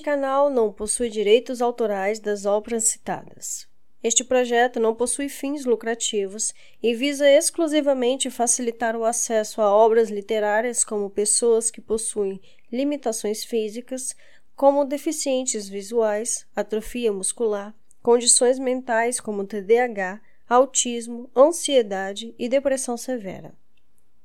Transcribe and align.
Este 0.00 0.06
canal 0.06 0.48
não 0.48 0.72
possui 0.72 1.10
direitos 1.10 1.60
autorais 1.60 2.18
das 2.18 2.46
obras 2.46 2.84
citadas. 2.84 3.68
Este 4.02 4.24
projeto 4.24 4.80
não 4.80 4.94
possui 4.94 5.28
fins 5.28 5.66
lucrativos 5.66 6.54
e 6.82 6.94
visa 6.94 7.30
exclusivamente 7.30 8.30
facilitar 8.30 8.96
o 8.96 9.04
acesso 9.04 9.60
a 9.60 9.70
obras 9.70 10.08
literárias 10.08 10.82
como 10.82 11.10
pessoas 11.10 11.70
que 11.70 11.82
possuem 11.82 12.40
limitações 12.72 13.44
físicas, 13.44 14.16
como 14.56 14.86
deficientes 14.86 15.68
visuais, 15.68 16.46
atrofia 16.56 17.12
muscular, 17.12 17.74
condições 18.02 18.58
mentais 18.58 19.20
como 19.20 19.44
TDAH, 19.44 20.18
autismo, 20.48 21.28
ansiedade 21.36 22.34
e 22.38 22.48
depressão 22.48 22.96
severa. 22.96 23.52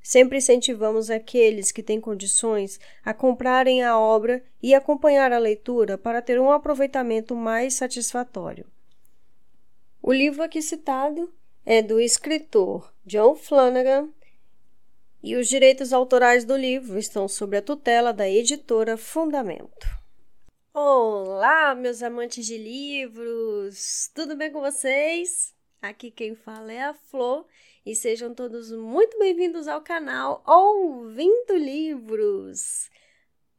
Sempre 0.05 0.37
incentivamos 0.37 1.09
aqueles 1.09 1.71
que 1.71 1.81
têm 1.81 1.99
condições 1.99 2.79
a 3.03 3.11
comprarem 3.11 3.81
a 3.81 3.97
obra 3.97 4.43
e 4.61 4.75
acompanhar 4.75 5.33
a 5.33 5.39
leitura 5.39 5.97
para 5.97 6.21
ter 6.21 6.39
um 6.39 6.51
aproveitamento 6.51 7.35
mais 7.35 7.73
satisfatório. 7.73 8.67
O 10.03 10.13
livro 10.13 10.43
aqui 10.43 10.61
citado 10.61 11.33
é 11.65 11.81
do 11.81 11.99
escritor 11.99 12.93
John 13.03 13.33
Flanagan 13.33 14.09
e 15.23 15.35
os 15.35 15.47
direitos 15.47 15.91
autorais 15.91 16.45
do 16.45 16.55
livro 16.55 16.99
estão 16.99 17.27
sob 17.27 17.57
a 17.57 17.61
tutela 17.63 18.13
da 18.13 18.29
editora 18.29 18.97
Fundamento. 18.97 19.87
Olá, 20.71 21.73
meus 21.73 22.03
amantes 22.03 22.45
de 22.45 22.59
livros! 22.59 24.11
Tudo 24.13 24.35
bem 24.35 24.51
com 24.51 24.61
vocês? 24.61 25.55
Aqui 25.81 26.11
quem 26.11 26.35
fala 26.35 26.71
é 26.71 26.83
a 26.83 26.93
Flor 26.93 27.47
e 27.85 27.93
sejam 27.93 28.33
todos 28.33 28.71
muito 28.71 29.19
bem-vindos 29.19 29.67
ao 29.67 29.79
canal 29.79 30.43
Ouvindo 30.47 31.55
Livros. 31.55 32.89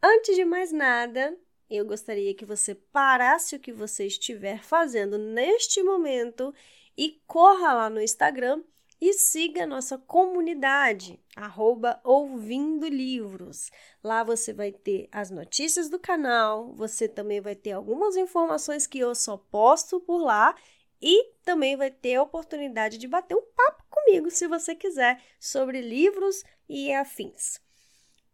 Antes 0.03 0.35
de 0.35 0.45
mais 0.45 0.73
nada, 0.73 1.39
eu 1.71 1.87
gostaria 1.87 2.35
que 2.35 2.45
você 2.45 2.75
parasse 2.75 3.55
o 3.55 3.61
que 3.61 3.73
você 3.73 4.07
estiver 4.07 4.65
fazendo 4.65 5.17
neste 5.17 5.81
momento 5.81 6.53
e 6.99 7.23
corra 7.25 7.73
lá 7.73 7.89
no 7.89 8.01
Instagram 8.01 8.65
e 9.01 9.13
siga 9.13 9.63
a 9.63 9.67
nossa 9.67 9.97
comunidade, 9.97 11.21
arroba 11.37 12.01
Ouvindo 12.03 12.89
Livros. 12.89 13.71
Lá 14.03 14.25
você 14.25 14.53
vai 14.53 14.73
ter 14.73 15.09
as 15.13 15.31
notícias 15.31 15.89
do 15.89 16.01
canal, 16.01 16.73
você 16.73 17.07
também 17.07 17.41
vai 17.41 17.55
ter 17.55 17.71
algumas 17.71 18.17
informações 18.17 18.89
que 18.89 18.99
eu 18.99 19.15
só 19.15 19.37
posto 19.37 20.01
por 20.01 20.19
lá 20.19 20.57
e 21.01 21.33
também 21.45 21.77
vai 21.77 21.91
ter 21.91 22.17
a 22.17 22.23
oportunidade 22.23 22.99
de 22.99 23.07
bater 23.09 23.35
um 23.35 23.47
papo 23.55 23.85
comigo, 23.91 24.31
se 24.31 24.47
você 24.47 24.75
quiser, 24.75 25.23
sobre 25.39 25.81
livros 25.81 26.43
e 26.69 26.93
afins. 26.93 27.61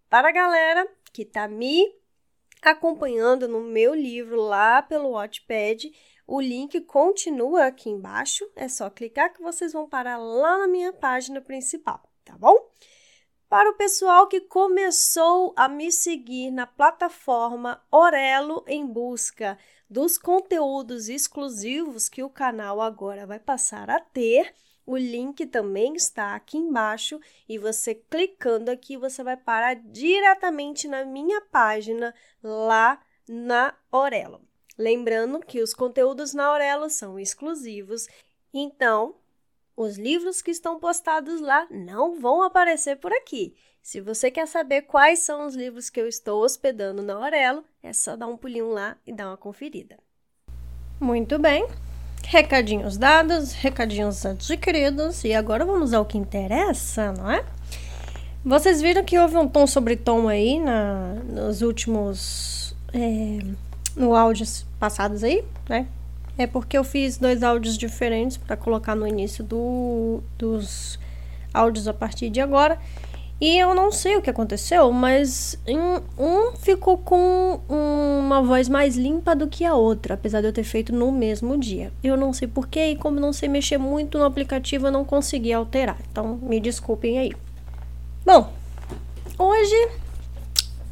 Para 0.08 0.28
a 0.28 0.32
galera 0.32 0.86
que 1.12 1.22
está 1.22 1.48
me 1.48 1.94
acompanhando 2.60 3.48
no 3.48 3.60
meu 3.60 3.94
livro 3.94 4.40
lá 4.40 4.82
pelo 4.82 5.12
Wattpad, 5.12 5.92
o 6.26 6.40
link 6.40 6.80
continua 6.82 7.66
aqui 7.66 7.90
embaixo, 7.90 8.48
é 8.54 8.68
só 8.68 8.88
clicar 8.88 9.32
que 9.32 9.42
vocês 9.42 9.72
vão 9.72 9.88
parar 9.88 10.16
lá 10.16 10.58
na 10.58 10.68
minha 10.68 10.92
página 10.92 11.40
principal, 11.40 12.02
tá 12.24 12.36
bom? 12.38 12.70
Para 13.48 13.68
o 13.70 13.74
pessoal 13.74 14.28
que 14.28 14.40
começou 14.40 15.52
a 15.56 15.68
me 15.68 15.92
seguir 15.92 16.50
na 16.50 16.66
plataforma 16.66 17.84
Orelo 17.90 18.64
em 18.66 18.86
busca 18.86 19.58
dos 19.92 20.16
conteúdos 20.16 21.10
exclusivos 21.10 22.08
que 22.08 22.22
o 22.22 22.30
canal 22.30 22.80
agora 22.80 23.26
vai 23.26 23.38
passar 23.38 23.90
a 23.90 24.00
ter, 24.00 24.54
o 24.86 24.96
link 24.96 25.44
também 25.44 25.94
está 25.94 26.34
aqui 26.34 26.56
embaixo 26.56 27.20
e 27.46 27.58
você 27.58 27.94
clicando 27.94 28.70
aqui 28.70 28.96
você 28.96 29.22
vai 29.22 29.36
parar 29.36 29.74
diretamente 29.74 30.88
na 30.88 31.04
minha 31.04 31.42
página 31.42 32.14
lá 32.42 33.02
na 33.28 33.76
Orelo. 33.92 34.40
Lembrando 34.78 35.40
que 35.40 35.60
os 35.60 35.74
conteúdos 35.74 36.32
na 36.32 36.50
Orelo 36.50 36.88
são 36.88 37.18
exclusivos, 37.18 38.08
então 38.52 39.16
os 39.76 39.98
livros 39.98 40.40
que 40.40 40.50
estão 40.50 40.80
postados 40.80 41.38
lá 41.38 41.66
não 41.70 42.18
vão 42.18 42.42
aparecer 42.42 42.96
por 42.96 43.12
aqui. 43.12 43.54
Se 43.82 44.00
você 44.00 44.30
quer 44.30 44.46
saber 44.46 44.82
quais 44.82 45.18
são 45.18 45.44
os 45.44 45.56
livros 45.56 45.90
que 45.90 46.00
eu 46.00 46.06
estou 46.06 46.44
hospedando 46.44 47.02
na 47.02 47.14
Aurelo, 47.14 47.64
é 47.82 47.92
só 47.92 48.14
dar 48.14 48.28
um 48.28 48.36
pulinho 48.36 48.70
lá 48.70 48.96
e 49.04 49.12
dar 49.12 49.26
uma 49.26 49.36
conferida. 49.36 49.96
Muito 51.00 51.36
bem. 51.36 51.66
Recadinhos 52.24 52.96
dados, 52.96 53.52
recadinhos 53.52 54.24
adquiridos, 54.24 55.24
e 55.24 55.34
agora 55.34 55.64
vamos 55.64 55.92
ao 55.92 56.06
que 56.06 56.16
interessa, 56.16 57.10
não 57.12 57.28
é? 57.28 57.44
Vocês 58.44 58.80
viram 58.80 59.04
que 59.04 59.18
houve 59.18 59.36
um 59.36 59.48
tom 59.48 59.66
sobre 59.66 59.96
tom 59.96 60.28
aí 60.28 60.60
na, 60.60 61.14
nos 61.24 61.60
últimos. 61.60 62.76
É, 62.94 63.38
no 63.96 64.14
áudios 64.14 64.64
passados 64.78 65.24
aí, 65.24 65.44
né? 65.68 65.88
é 66.38 66.46
porque 66.46 66.78
eu 66.78 66.84
fiz 66.84 67.18
dois 67.18 67.42
áudios 67.42 67.76
diferentes 67.76 68.36
para 68.36 68.56
colocar 68.56 68.94
no 68.94 69.06
início 69.06 69.44
do, 69.44 70.22
dos 70.38 70.98
áudios 71.52 71.88
a 71.88 71.92
partir 71.92 72.30
de 72.30 72.40
agora. 72.40 72.78
E 73.42 73.58
eu 73.58 73.74
não 73.74 73.90
sei 73.90 74.16
o 74.16 74.22
que 74.22 74.30
aconteceu, 74.30 74.92
mas 74.92 75.58
um 76.16 76.52
ficou 76.58 76.96
com 76.96 77.58
uma 77.68 78.40
voz 78.40 78.68
mais 78.68 78.94
limpa 78.94 79.34
do 79.34 79.48
que 79.48 79.64
a 79.64 79.74
outra, 79.74 80.14
apesar 80.14 80.40
de 80.40 80.46
eu 80.46 80.52
ter 80.52 80.62
feito 80.62 80.92
no 80.92 81.10
mesmo 81.10 81.58
dia. 81.58 81.92
Eu 82.04 82.16
não 82.16 82.32
sei 82.32 82.46
porquê 82.46 82.90
e 82.90 82.96
como 82.96 83.18
não 83.18 83.32
sei 83.32 83.48
mexer 83.48 83.78
muito 83.78 84.16
no 84.16 84.24
aplicativo, 84.24 84.86
eu 84.86 84.92
não 84.92 85.04
consegui 85.04 85.52
alterar. 85.52 85.98
Então, 86.08 86.36
me 86.36 86.60
desculpem 86.60 87.18
aí. 87.18 87.32
Bom, 88.24 88.52
hoje 89.36 89.88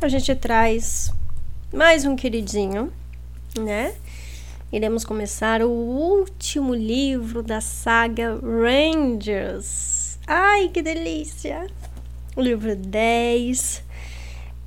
a 0.01 0.09
gente 0.09 0.35
traz 0.35 1.13
mais 1.73 2.05
um 2.05 2.17
queridinho, 2.17 2.93
né? 3.57 3.95
iremos 4.73 5.05
começar 5.05 5.63
o 5.63 5.71
último 5.71 6.75
livro 6.75 7.45
da 7.45 7.61
saga 7.61 8.41
Rangers. 8.43 10.19
Ai, 10.27 10.69
que 10.69 10.83
delícia! 10.83 11.69
O 12.41 12.43
livro 12.43 12.75
10. 12.75 13.85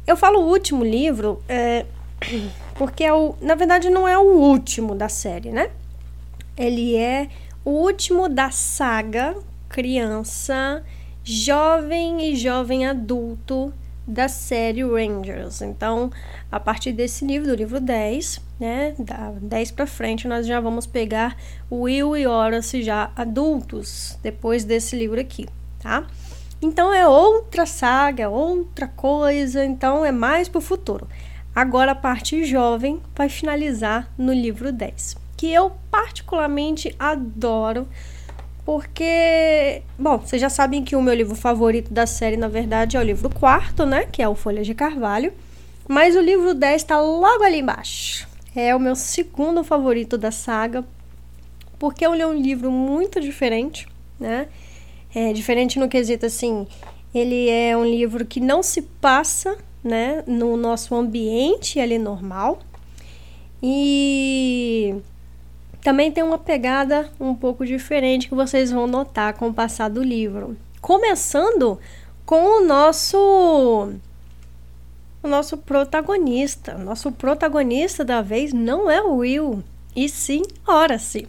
Eu 0.05 0.15
falo 0.15 0.41
o 0.41 0.47
último 0.47 0.85
livro 0.85 1.41
é, 1.49 1.87
porque 2.77 3.03
é 3.03 3.11
o, 3.11 3.33
na 3.41 3.55
verdade 3.55 3.89
não 3.89 4.07
é 4.07 4.15
o 4.15 4.37
último 4.37 4.93
da 4.93 5.09
série, 5.09 5.49
né? 5.49 5.71
Ele 6.55 6.95
é 6.95 7.29
o 7.65 7.71
último 7.71 8.29
da 8.29 8.51
saga 8.51 9.35
criança, 9.67 10.83
jovem 11.23 12.31
e 12.31 12.35
jovem 12.35 12.85
adulto 12.85 13.73
da 14.05 14.27
série 14.27 14.83
Rangers. 14.83 15.63
Então, 15.63 16.11
a 16.51 16.59
partir 16.59 16.91
desse 16.91 17.25
livro, 17.25 17.47
do 17.47 17.55
livro 17.55 17.81
10, 17.81 18.39
né, 18.59 18.93
da 18.99 19.33
10 19.41 19.71
para 19.71 19.87
frente, 19.87 20.27
nós 20.27 20.45
já 20.45 20.59
vamos 20.59 20.85
pegar 20.85 21.35
Will 21.71 22.15
e 22.15 22.27
Horace 22.27 22.83
já 22.83 23.11
adultos, 23.15 24.15
depois 24.21 24.63
desse 24.63 24.95
livro 24.95 25.19
aqui, 25.19 25.47
tá? 25.79 26.05
Então 26.63 26.93
é 26.93 27.05
outra 27.05 27.65
saga, 27.65 28.29
outra 28.29 28.87
coisa, 28.87 29.65
então 29.65 30.05
é 30.05 30.13
mais 30.13 30.47
para 30.47 30.59
o 30.59 30.61
futuro. 30.61 31.07
Agora 31.53 31.91
a 31.91 31.95
parte 31.95 32.45
jovem 32.45 33.01
vai 33.13 33.27
finalizar 33.27 34.09
no 34.17 34.31
livro 34.31 34.71
10, 34.71 35.17
que 35.35 35.51
eu 35.51 35.73
particularmente 35.91 36.95
adoro 36.97 37.85
porque, 38.65 39.81
bom, 39.99 40.19
vocês 40.19 40.41
já 40.41 40.49
sabem 40.49 40.85
que 40.85 40.95
o 40.95 41.01
meu 41.01 41.13
livro 41.13 41.35
favorito 41.35 41.93
da 41.93 42.07
série, 42.07 42.37
na 42.37 42.47
verdade, 42.47 42.95
é 42.95 42.99
o 42.99 43.03
livro 43.03 43.29
quarto, 43.29 43.85
né? 43.85 44.05
Que 44.09 44.21
é 44.21 44.29
o 44.29 44.35
Folha 44.35 44.63
de 44.63 44.73
Carvalho. 44.73 45.33
Mas 45.85 46.15
o 46.15 46.21
livro 46.21 46.53
10 46.53 46.81
está 46.81 47.01
logo 47.01 47.43
ali 47.43 47.59
embaixo. 47.59 48.25
É 48.55 48.73
o 48.73 48.79
meu 48.79 48.95
segundo 48.95 49.65
favorito 49.65 50.17
da 50.17 50.31
saga, 50.31 50.85
porque 51.77 52.05
ele 52.05 52.21
é 52.21 52.27
um 52.27 52.33
livro 52.33 52.71
muito 52.71 53.19
diferente, 53.19 53.85
né? 54.17 54.47
É 55.15 55.31
diferente 55.31 55.77
no 55.77 55.87
quesito 55.87 56.25
assim, 56.25 56.67
ele 57.13 57.49
é 57.49 57.77
um 57.77 57.85
livro 57.85 58.25
que 58.25 58.39
não 58.39 58.63
se 58.63 58.81
passa, 58.81 59.57
né, 59.83 60.23
no 60.25 60.57
nosso 60.57 60.95
ambiente 60.95 61.79
ali 61.79 61.99
normal. 61.99 62.59
E 63.61 64.95
também 65.81 66.11
tem 66.11 66.23
uma 66.23 66.37
pegada 66.37 67.09
um 67.19 67.35
pouco 67.35 67.65
diferente 67.65 68.27
que 68.27 68.35
vocês 68.35 68.71
vão 68.71 68.87
notar 68.87 69.33
com 69.33 69.49
o 69.49 69.53
passar 69.53 69.89
do 69.89 70.01
livro. 70.01 70.57
Começando 70.81 71.79
com 72.25 72.61
o 72.61 72.65
nosso 72.65 73.93
o 75.21 75.27
nosso 75.27 75.57
protagonista. 75.57 76.77
Nosso 76.77 77.11
protagonista 77.11 78.03
da 78.03 78.21
vez 78.21 78.51
não 78.51 78.89
é 78.89 79.01
o 79.01 79.17
Will, 79.17 79.63
e 79.95 80.09
sim 80.09 80.41
Horace. 80.67 81.27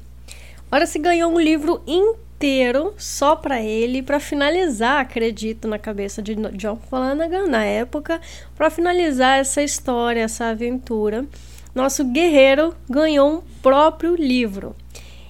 Horace 0.72 0.98
ganhou 0.98 1.30
um 1.30 1.38
livro 1.38 1.82
inteiro 2.44 2.92
só 2.98 3.34
para 3.34 3.62
ele, 3.62 4.02
para 4.02 4.20
finalizar, 4.20 5.00
acredito, 5.00 5.66
na 5.66 5.78
cabeça 5.78 6.20
de 6.20 6.34
John 6.34 6.78
Flanagan 6.90 7.46
na 7.46 7.64
época, 7.64 8.20
para 8.54 8.68
finalizar 8.68 9.38
essa 9.38 9.62
história, 9.62 10.20
essa 10.20 10.46
aventura 10.46 11.24
nosso 11.74 12.04
guerreiro 12.04 12.72
ganhou 12.88 13.38
um 13.38 13.42
próprio 13.60 14.14
livro. 14.14 14.76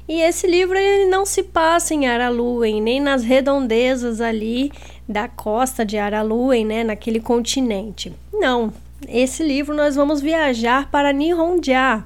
E 0.06 0.20
esse 0.20 0.46
livro 0.46 0.76
ele 0.76 1.08
não 1.08 1.24
se 1.24 1.42
passa 1.42 1.94
em 1.94 2.06
Araluen, 2.06 2.82
nem 2.82 3.00
nas 3.00 3.22
redondezas 3.22 4.20
ali 4.20 4.70
da 5.08 5.26
costa 5.26 5.86
de 5.86 5.96
Araluen, 5.96 6.66
né, 6.66 6.84
naquele 6.84 7.20
continente. 7.20 8.12
Não, 8.30 8.70
esse 9.08 9.42
livro 9.42 9.74
nós 9.74 9.96
vamos 9.96 10.20
viajar 10.20 10.90
para 10.90 11.12
Nihonja, 11.12 12.04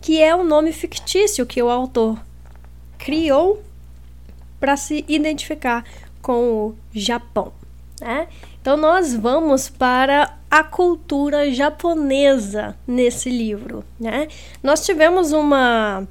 que 0.00 0.20
é 0.20 0.34
o 0.34 0.42
nome 0.42 0.72
fictício 0.72 1.46
que 1.46 1.62
o 1.62 1.70
autor 1.70 2.18
criou 2.98 3.62
para 4.58 4.76
se 4.76 5.04
identificar 5.08 5.84
com 6.20 6.68
o 6.68 6.74
Japão. 6.92 7.52
Né? 8.00 8.28
Então, 8.60 8.76
nós 8.76 9.14
vamos 9.14 9.68
para 9.68 10.36
a 10.50 10.62
cultura 10.62 11.50
japonesa 11.52 12.76
nesse 12.86 13.30
livro. 13.30 13.84
Né? 13.98 14.28
Nós 14.62 14.84
tivemos 14.84 15.32
uma, 15.32 16.06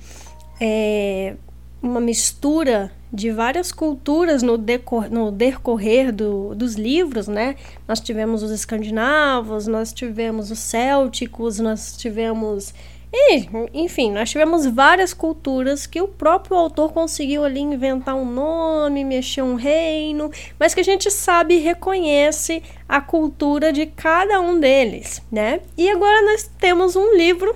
é, 0.60 1.36
uma 1.82 2.00
mistura 2.00 2.92
de 3.12 3.32
várias 3.32 3.72
culturas 3.72 4.44
no, 4.44 4.58
decor, 4.58 5.10
no 5.10 5.32
decorrer 5.32 6.12
do, 6.12 6.54
dos 6.54 6.76
livros, 6.76 7.28
né? 7.28 7.56
Nós 7.88 8.02
tivemos 8.02 8.44
os 8.44 8.52
escandinavos, 8.52 9.66
nós 9.66 9.94
tivemos 9.94 10.52
os 10.52 10.60
célticos, 10.60 11.58
nós 11.58 11.96
tivemos 11.96 12.74
e, 13.12 13.48
enfim, 13.74 14.12
nós 14.12 14.30
tivemos 14.30 14.66
várias 14.66 15.14
culturas 15.14 15.88
que 15.88 16.02
o 16.02 16.08
próprio 16.08 16.58
autor 16.58 16.92
conseguiu 16.92 17.46
ali 17.46 17.62
inventar 17.62 18.16
um 18.16 18.26
nome, 18.26 19.06
mexer 19.06 19.42
um 19.42 19.56
reino, 19.56 20.30
mas 20.60 20.74
que 20.74 20.82
a 20.82 20.84
gente 20.84 21.10
sabe 21.10 21.56
e 21.56 21.60
reconhece 21.60 22.62
a 22.88 23.00
cultura 23.00 23.72
de 23.72 23.86
cada 23.86 24.42
um 24.42 24.60
deles, 24.60 25.22
né? 25.32 25.62
E 25.78 25.90
agora 25.90 26.22
nós 26.24 26.50
temos 26.60 26.96
um 26.98 27.16
livro 27.16 27.56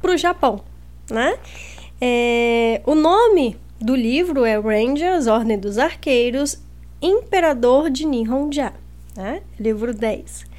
para 0.00 0.12
o 0.12 0.16
Japão, 0.16 0.62
né? 1.10 1.38
É, 2.00 2.80
o 2.86 2.94
nome 2.94 3.58
do 3.78 3.94
livro 3.94 4.44
é 4.44 4.58
Rangers, 4.58 5.26
Ordem 5.26 5.58
dos 5.58 5.76
Arqueiros, 5.76 6.58
Imperador 7.02 7.90
de 7.90 8.06
Nihonja, 8.06 8.72
né? 9.14 9.42
Livro 9.60 9.92
10. 9.92 10.55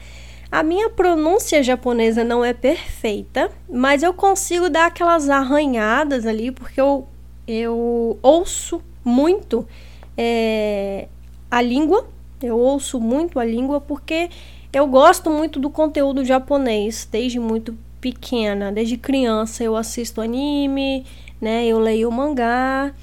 A 0.52 0.64
minha 0.64 0.90
pronúncia 0.90 1.62
japonesa 1.62 2.24
não 2.24 2.44
é 2.44 2.54
perfeita, 2.54 3.52
mas 3.70 4.02
eu 4.02 4.14
consigo 4.14 4.70
dar 4.70 4.86
aquelas 4.86 5.30
arranhadas 5.30 6.26
ali, 6.26 6.52
porque 6.52 6.80
eu, 6.80 7.06
eu 7.46 8.18
ouço 8.22 8.82
muito 9.04 9.68
é, 10.18 11.10
a 11.52 11.62
língua, 11.62 12.08
eu 12.42 12.58
ouço 12.58 13.00
muito 13.00 13.40
a 13.40 13.46
língua, 13.46 13.82
porque 13.82 14.30
eu 14.72 14.88
gosto 14.88 15.30
muito 15.30 15.60
do 15.60 15.70
conteúdo 15.70 16.24
japonês, 16.24 17.08
desde 17.12 17.40
muito 17.40 17.78
pequena, 18.00 18.72
desde 18.72 18.96
criança 18.96 19.64
eu 19.64 19.76
assisto 19.76 20.22
anime, 20.22 21.06
né, 21.42 21.66
eu 21.66 21.78
leio 21.78 22.10
mangá, 22.10 22.94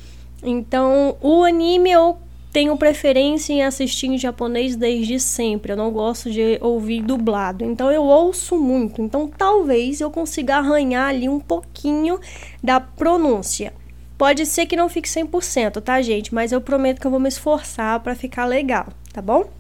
então 0.42 1.16
o 1.20 1.44
anime 1.44 1.90
eu 1.90 2.16
tenho 2.54 2.76
preferência 2.76 3.52
em 3.52 3.64
assistir 3.64 4.06
em 4.06 4.16
japonês 4.16 4.76
desde 4.76 5.18
sempre. 5.18 5.72
Eu 5.72 5.76
não 5.76 5.90
gosto 5.90 6.30
de 6.30 6.56
ouvir 6.60 7.02
dublado. 7.02 7.64
Então 7.64 7.90
eu 7.90 8.04
ouço 8.04 8.56
muito. 8.56 9.02
Então 9.02 9.26
talvez 9.26 10.00
eu 10.00 10.08
consiga 10.08 10.58
arranhar 10.58 11.08
ali 11.08 11.28
um 11.28 11.40
pouquinho 11.40 12.20
da 12.62 12.78
pronúncia. 12.78 13.74
Pode 14.16 14.46
ser 14.46 14.66
que 14.66 14.76
não 14.76 14.88
fique 14.88 15.08
100%, 15.08 15.80
tá, 15.80 16.00
gente? 16.00 16.32
Mas 16.32 16.52
eu 16.52 16.60
prometo 16.60 17.00
que 17.00 17.06
eu 17.08 17.10
vou 17.10 17.18
me 17.18 17.28
esforçar 17.28 17.98
para 17.98 18.14
ficar 18.14 18.44
legal, 18.44 18.86
tá 19.12 19.20
bom? 19.20 19.50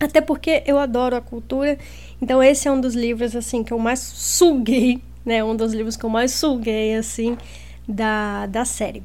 Até 0.00 0.20
porque 0.20 0.64
eu 0.66 0.76
adoro 0.76 1.14
a 1.14 1.20
cultura. 1.20 1.78
Então 2.20 2.42
esse 2.42 2.66
é 2.66 2.72
um 2.72 2.80
dos 2.80 2.96
livros 2.96 3.36
assim 3.36 3.62
que 3.62 3.72
eu 3.72 3.78
mais 3.78 4.00
suguei, 4.00 5.00
né? 5.24 5.44
Um 5.44 5.54
dos 5.54 5.72
livros 5.72 5.96
que 5.96 6.04
eu 6.04 6.10
mais 6.10 6.32
suguei 6.32 6.96
assim 6.96 7.38
da 7.86 8.46
da 8.46 8.64
série. 8.64 9.04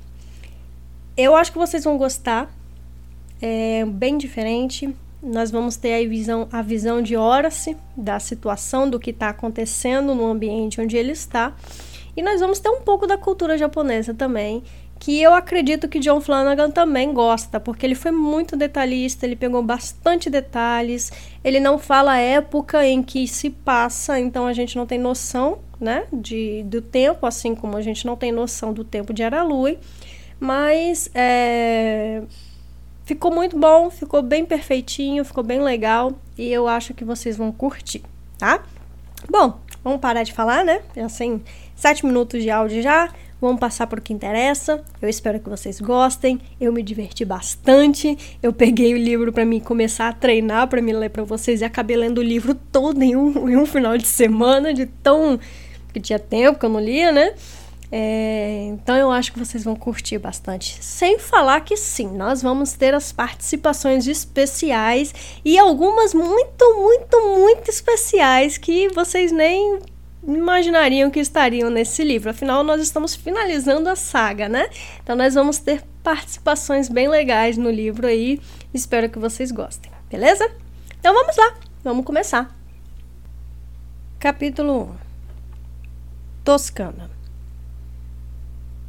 Eu 1.16 1.36
acho 1.36 1.52
que 1.52 1.60
vocês 1.60 1.84
vão 1.84 1.96
gostar 1.96 2.52
é 3.48 3.86
bem 3.86 4.18
diferente. 4.18 4.90
Nós 5.22 5.52
vamos 5.52 5.76
ter 5.76 5.94
a 6.04 6.10
visão, 6.10 6.48
a 6.52 6.64
visão 6.64 7.00
de 7.00 7.16
Horace, 7.16 7.78
da 7.96 8.20
situação, 8.20 8.90
do 8.90 9.00
que 9.00 9.12
está 9.12 9.30
acontecendo 9.30 10.16
no 10.16 10.26
ambiente 10.26 10.82
onde 10.82 10.98
ele 10.98 11.12
está. 11.12 11.56
E 12.18 12.24
nós 12.24 12.42
vamos 12.42 12.58
ter 12.60 12.70
um 12.70 12.82
pouco 12.82 13.06
da 13.06 13.18
cultura 13.18 13.56
japonesa 13.56 14.16
também, 14.16 14.64
que 15.00 15.22
eu 15.22 15.36
acredito 15.36 15.88
que 15.88 16.00
John 16.00 16.20
Flanagan 16.22 16.72
também 16.72 17.14
gosta, 17.14 17.60
porque 17.60 17.86
ele 17.86 17.94
foi 17.94 18.12
muito 18.12 18.56
detalhista, 18.56 19.28
ele 19.28 19.36
pegou 19.36 19.62
bastante 19.62 20.28
detalhes, 20.28 21.12
ele 21.44 21.60
não 21.60 21.78
fala 21.78 22.14
a 22.14 22.20
época 22.20 22.84
em 22.88 23.04
que 23.04 23.28
se 23.28 23.52
passa, 23.52 24.20
então 24.20 24.48
a 24.48 24.54
gente 24.54 24.76
não 24.76 24.88
tem 24.88 24.98
noção, 24.98 25.60
né, 25.80 26.06
de, 26.12 26.64
do 26.64 26.82
tempo, 26.82 27.28
assim 27.28 27.54
como 27.54 27.78
a 27.78 27.82
gente 27.82 28.08
não 28.08 28.16
tem 28.16 28.32
noção 28.32 28.74
do 28.74 28.84
tempo 28.84 29.14
de 29.14 29.22
Aralui, 29.22 29.78
mas 30.40 31.12
é, 31.14 32.24
Ficou 33.06 33.32
muito 33.32 33.58
bom, 33.58 33.92
ficou 33.92 34.24
bem 34.24 34.44
perfeitinho, 34.44 35.24
ficou 35.24 35.44
bem 35.44 35.62
legal 35.62 36.14
e 36.36 36.52
eu 36.52 36.68
acho 36.68 36.92
que 36.94 37.06
vocês 37.06 37.38
vão 37.38 37.52
curtir, 37.52 38.02
tá? 38.38 38.64
Bom, 39.30 39.60
vamos 39.84 40.00
parar 40.00 40.24
de 40.24 40.34
falar, 40.34 40.66
né? 40.66 40.82
Já 40.96 41.06
assim, 41.06 41.42
sete 41.76 42.04
minutos 42.04 42.42
de 42.42 42.50
áudio 42.50 42.82
já. 42.82 43.14
Vamos 43.40 43.60
passar 43.60 43.86
por 43.86 44.00
o 44.00 44.02
que 44.02 44.12
interessa. 44.12 44.84
Eu 45.00 45.08
espero 45.08 45.40
que 45.40 45.48
vocês 45.48 45.80
gostem. 45.80 46.40
Eu 46.60 46.74
me 46.74 46.82
diverti 46.82 47.24
bastante. 47.24 48.18
Eu 48.42 48.52
peguei 48.52 48.94
o 48.94 48.98
livro 48.98 49.32
para 49.32 49.46
mim 49.46 49.60
começar 49.60 50.08
a 50.08 50.14
treinar 50.14 50.68
para 50.68 50.82
me 50.82 50.92
ler 50.92 51.10
para 51.10 51.24
vocês 51.24 51.62
e 51.62 51.66
acabei 51.66 51.98
lendo 51.98 52.20
o 52.20 52.24
livro 52.24 52.56
todo 52.56 53.04
em 53.04 53.16
um, 53.16 53.48
em 53.50 53.56
um 53.56 53.66
final 53.66 53.98
de 53.98 54.08
semana, 54.08 54.74
de 54.74 54.88
tão 54.88 55.40
que 55.94 56.00
tinha 56.00 56.18
tempo 56.18 56.58
que 56.58 56.66
eu 56.66 56.70
não 56.70 56.80
lia, 56.80 57.12
né? 57.12 57.36
É, 57.92 58.64
então 58.70 58.96
eu 58.96 59.12
acho 59.12 59.32
que 59.32 59.40
vocês 59.40 59.64
vão 59.64 59.76
curtir 59.76 60.18
bastante. 60.18 60.84
Sem 60.84 61.20
falar 61.20 61.62
que 61.62 61.78
sim, 61.78 62.08
nós 62.08 62.42
vamos 62.42 62.74
ter 62.74 62.94
as 62.94 63.12
participações 63.12 64.08
especiais 64.08 65.14
e 65.44 65.58
algumas 65.58 66.14
muito, 66.14 66.76
muito, 66.76 67.22
muito 67.38 67.70
especiais 67.70 68.58
que 68.58 68.90
vocês 68.90 69.32
nem 69.32 69.80
imaginariam 70.28 71.12
que 71.12 71.20
estariam 71.20 71.70
nesse 71.70 72.04
livro. 72.04 72.32
Afinal, 72.32 72.64
nós 72.64 72.82
estamos 72.82 73.16
finalizando 73.16 73.90
a 73.90 73.96
saga, 73.96 74.50
né? 74.50 74.68
Então 75.04 75.16
nós 75.16 75.36
vamos 75.36 75.60
ter 75.60 75.84
participações 76.04 76.90
bem 76.90 77.08
legais 77.08 77.58
no 77.58 77.70
livro 77.70 78.08
aí. 78.08 78.42
Espero 78.74 79.10
que 79.10 79.20
vocês 79.20 79.52
gostem, 79.52 79.92
beleza? 80.10 80.50
Então 81.00 81.14
vamos 81.14 81.38
lá, 81.38 81.56
vamos 81.84 82.06
começar. 82.06 82.56
Capítulo 84.20 84.84
1 84.84 85.06
Toscana 86.44 87.15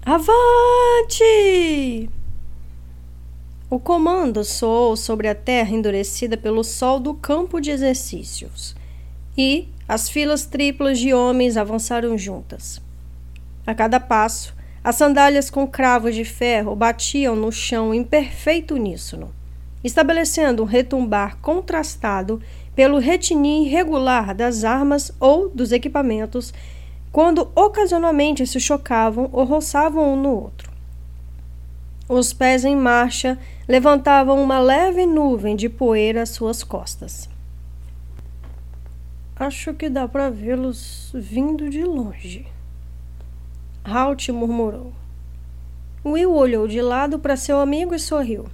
Avante! 0.09 1.19
O 3.69 3.81
comando 3.81 4.45
soou 4.45 4.95
sobre 4.95 5.27
a 5.27 5.35
terra 5.35 5.75
endurecida 5.75 6.37
pelo 6.37 6.63
sol 6.63 7.01
do 7.01 7.13
campo 7.13 7.61
de 7.61 7.73
exercícios, 7.73 8.77
e 9.37 9.67
as 9.89 10.09
filas 10.09 10.47
triplas 10.47 11.01
de 11.01 11.13
homens 11.13 11.57
avançaram 11.57 12.17
juntas. 12.17 12.81
A 13.67 13.75
cada 13.75 13.99
passo, 13.99 14.55
as 14.85 14.95
sandálias 14.95 15.51
com 15.51 15.67
cravos 15.67 16.15
de 16.15 16.25
ferro 16.25 16.77
batiam 16.77 17.35
no 17.35 17.51
chão 17.51 17.93
em 17.93 18.05
perfeito 18.05 18.77
uníssono, 18.77 19.35
estabelecendo 19.83 20.63
um 20.63 20.67
retumbar 20.67 21.39
contrastado 21.39 22.41
pelo 22.77 23.01
retinir 23.01 23.67
irregular 23.67 24.33
das 24.37 24.63
armas 24.63 25.11
ou 25.19 25.49
dos 25.49 25.73
equipamentos 25.73 26.55
quando 27.17 27.51
ocasionalmente 27.55 28.47
se 28.47 28.61
chocavam 28.61 29.31
ou 29.33 29.43
roçavam 29.43 30.13
um 30.13 30.21
no 30.21 30.29
outro. 30.29 30.71
Os 32.07 32.35
pés 32.35 32.63
em 32.63 32.77
marcha 32.77 33.39
levantavam 33.67 34.43
uma 34.43 34.59
leve 34.59 35.07
nuvem 35.07 35.57
de 35.57 35.67
poeira 35.67 36.25
às 36.25 36.29
suas 36.29 36.63
costas. 36.63 37.27
Acho 39.35 39.73
que 39.73 39.89
dá 39.89 40.07
para 40.07 40.29
vê-los 40.29 41.11
vindo 41.15 41.71
de 41.71 41.85
longe. 41.85 42.47
Halt 43.83 44.31
murmurou. 44.31 44.93
Will 46.05 46.35
olhou 46.35 46.69
de 46.69 46.83
lado 46.83 47.19
para 47.19 47.35
seu 47.35 47.59
amigo 47.59 47.95
e 47.95 47.99
sorriu. 47.99 48.45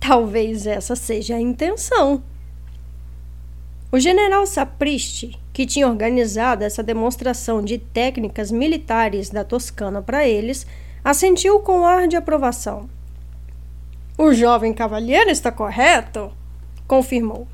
Talvez 0.00 0.66
essa 0.66 0.96
seja 0.96 1.36
a 1.36 1.40
intenção. 1.40 2.22
O 3.92 4.00
general 4.00 4.46
Sapristi, 4.46 5.38
que 5.54 5.64
tinha 5.64 5.88
organizado 5.88 6.64
essa 6.64 6.82
demonstração 6.82 7.62
de 7.62 7.78
técnicas 7.78 8.50
militares 8.50 9.30
da 9.30 9.44
Toscana 9.44 10.02
para 10.02 10.26
eles, 10.26 10.66
assentiu 11.04 11.60
com 11.60 11.86
ar 11.86 12.08
de 12.08 12.16
aprovação. 12.16 12.90
O 14.18 14.34
jovem 14.34 14.74
cavalheiro 14.74 15.30
está 15.30 15.52
correto? 15.52 16.32
confirmou. 16.88 17.46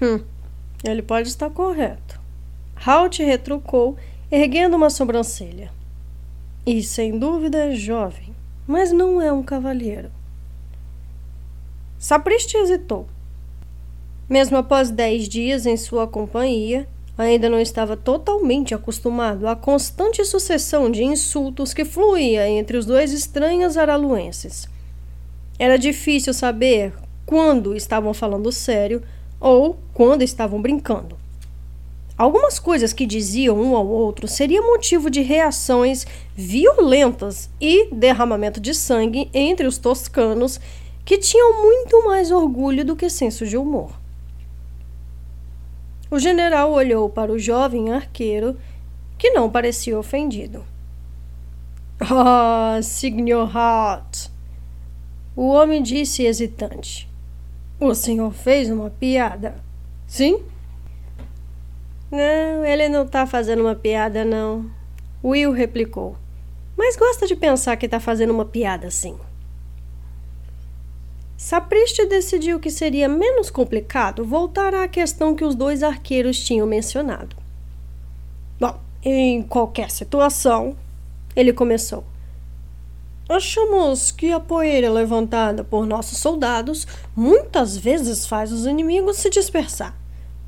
Hum, 0.00 0.24
ele 0.82 1.02
pode 1.02 1.28
estar 1.28 1.50
correto. 1.50 2.18
Halt 2.84 3.18
retrucou, 3.18 3.96
erguendo 4.30 4.74
uma 4.74 4.88
sobrancelha. 4.88 5.70
E 6.66 6.82
sem 6.82 7.18
dúvida 7.18 7.58
é 7.58 7.74
jovem, 7.74 8.34
mas 8.66 8.92
não 8.92 9.20
é 9.20 9.30
um 9.30 9.42
cavalheiro. 9.42 10.10
Sapristi 11.98 12.56
hesitou. 12.56 13.06
Mesmo 14.32 14.56
após 14.56 14.90
dez 14.90 15.28
dias 15.28 15.66
em 15.66 15.76
sua 15.76 16.06
companhia, 16.06 16.88
ainda 17.18 17.50
não 17.50 17.60
estava 17.60 17.98
totalmente 17.98 18.74
acostumado 18.74 19.46
à 19.46 19.54
constante 19.54 20.24
sucessão 20.24 20.90
de 20.90 21.04
insultos 21.04 21.74
que 21.74 21.84
fluía 21.84 22.48
entre 22.48 22.78
os 22.78 22.86
dois 22.86 23.12
estranhos 23.12 23.76
araluenses. 23.76 24.66
Era 25.58 25.76
difícil 25.76 26.32
saber 26.32 26.94
quando 27.26 27.76
estavam 27.76 28.14
falando 28.14 28.50
sério 28.50 29.02
ou 29.38 29.76
quando 29.92 30.22
estavam 30.22 30.62
brincando. 30.62 31.18
Algumas 32.16 32.58
coisas 32.58 32.94
que 32.94 33.04
diziam 33.04 33.60
um 33.60 33.76
ao 33.76 33.86
outro 33.86 34.26
seriam 34.26 34.66
motivo 34.66 35.10
de 35.10 35.20
reações 35.20 36.06
violentas 36.34 37.50
e 37.60 37.90
derramamento 37.92 38.60
de 38.60 38.72
sangue 38.72 39.28
entre 39.34 39.66
os 39.66 39.76
toscanos, 39.76 40.58
que 41.04 41.18
tinham 41.18 41.62
muito 41.62 42.02
mais 42.06 42.30
orgulho 42.30 42.82
do 42.82 42.96
que 42.96 43.10
senso 43.10 43.46
de 43.46 43.58
humor. 43.58 44.00
O 46.12 46.18
general 46.18 46.70
olhou 46.70 47.08
para 47.08 47.32
o 47.32 47.38
jovem 47.38 47.90
arqueiro, 47.90 48.58
que 49.16 49.30
não 49.30 49.48
parecia 49.48 49.98
ofendido. 49.98 50.62
Ah, 51.98 52.78
Signor 52.82 53.56
Hart! 53.56 54.28
O 55.34 55.48
homem 55.48 55.82
disse 55.82 56.26
hesitante. 56.26 57.08
O 57.80 57.94
senhor 57.94 58.30
fez 58.30 58.68
uma 58.68 58.90
piada? 58.90 59.54
Sim? 60.06 60.42
Não, 62.10 62.62
ele 62.62 62.90
não 62.90 63.04
está 63.04 63.26
fazendo 63.26 63.62
uma 63.62 63.74
piada, 63.74 64.22
não. 64.22 64.70
Will 65.24 65.50
replicou. 65.50 66.14
Mas 66.76 66.94
gosta 66.94 67.26
de 67.26 67.34
pensar 67.34 67.76
que 67.76 67.86
está 67.86 67.98
fazendo 67.98 68.34
uma 68.34 68.44
piada 68.44 68.88
assim. 68.88 69.16
Sapriste 71.42 72.06
decidiu 72.06 72.60
que 72.60 72.70
seria 72.70 73.08
menos 73.08 73.50
complicado 73.50 74.24
voltar 74.24 74.72
à 74.74 74.86
questão 74.86 75.34
que 75.34 75.44
os 75.44 75.56
dois 75.56 75.82
arqueiros 75.82 76.38
tinham 76.38 76.68
mencionado. 76.68 77.34
Bom, 78.60 78.78
em 79.02 79.42
qualquer 79.42 79.90
situação, 79.90 80.76
ele 81.34 81.52
começou. 81.52 82.04
Achamos 83.28 84.12
que 84.12 84.30
a 84.30 84.38
poeira 84.38 84.88
levantada 84.88 85.64
por 85.64 85.84
nossos 85.84 86.18
soldados 86.18 86.86
muitas 87.14 87.76
vezes 87.76 88.24
faz 88.24 88.52
os 88.52 88.64
inimigos 88.64 89.16
se 89.16 89.28
dispersar. 89.28 89.96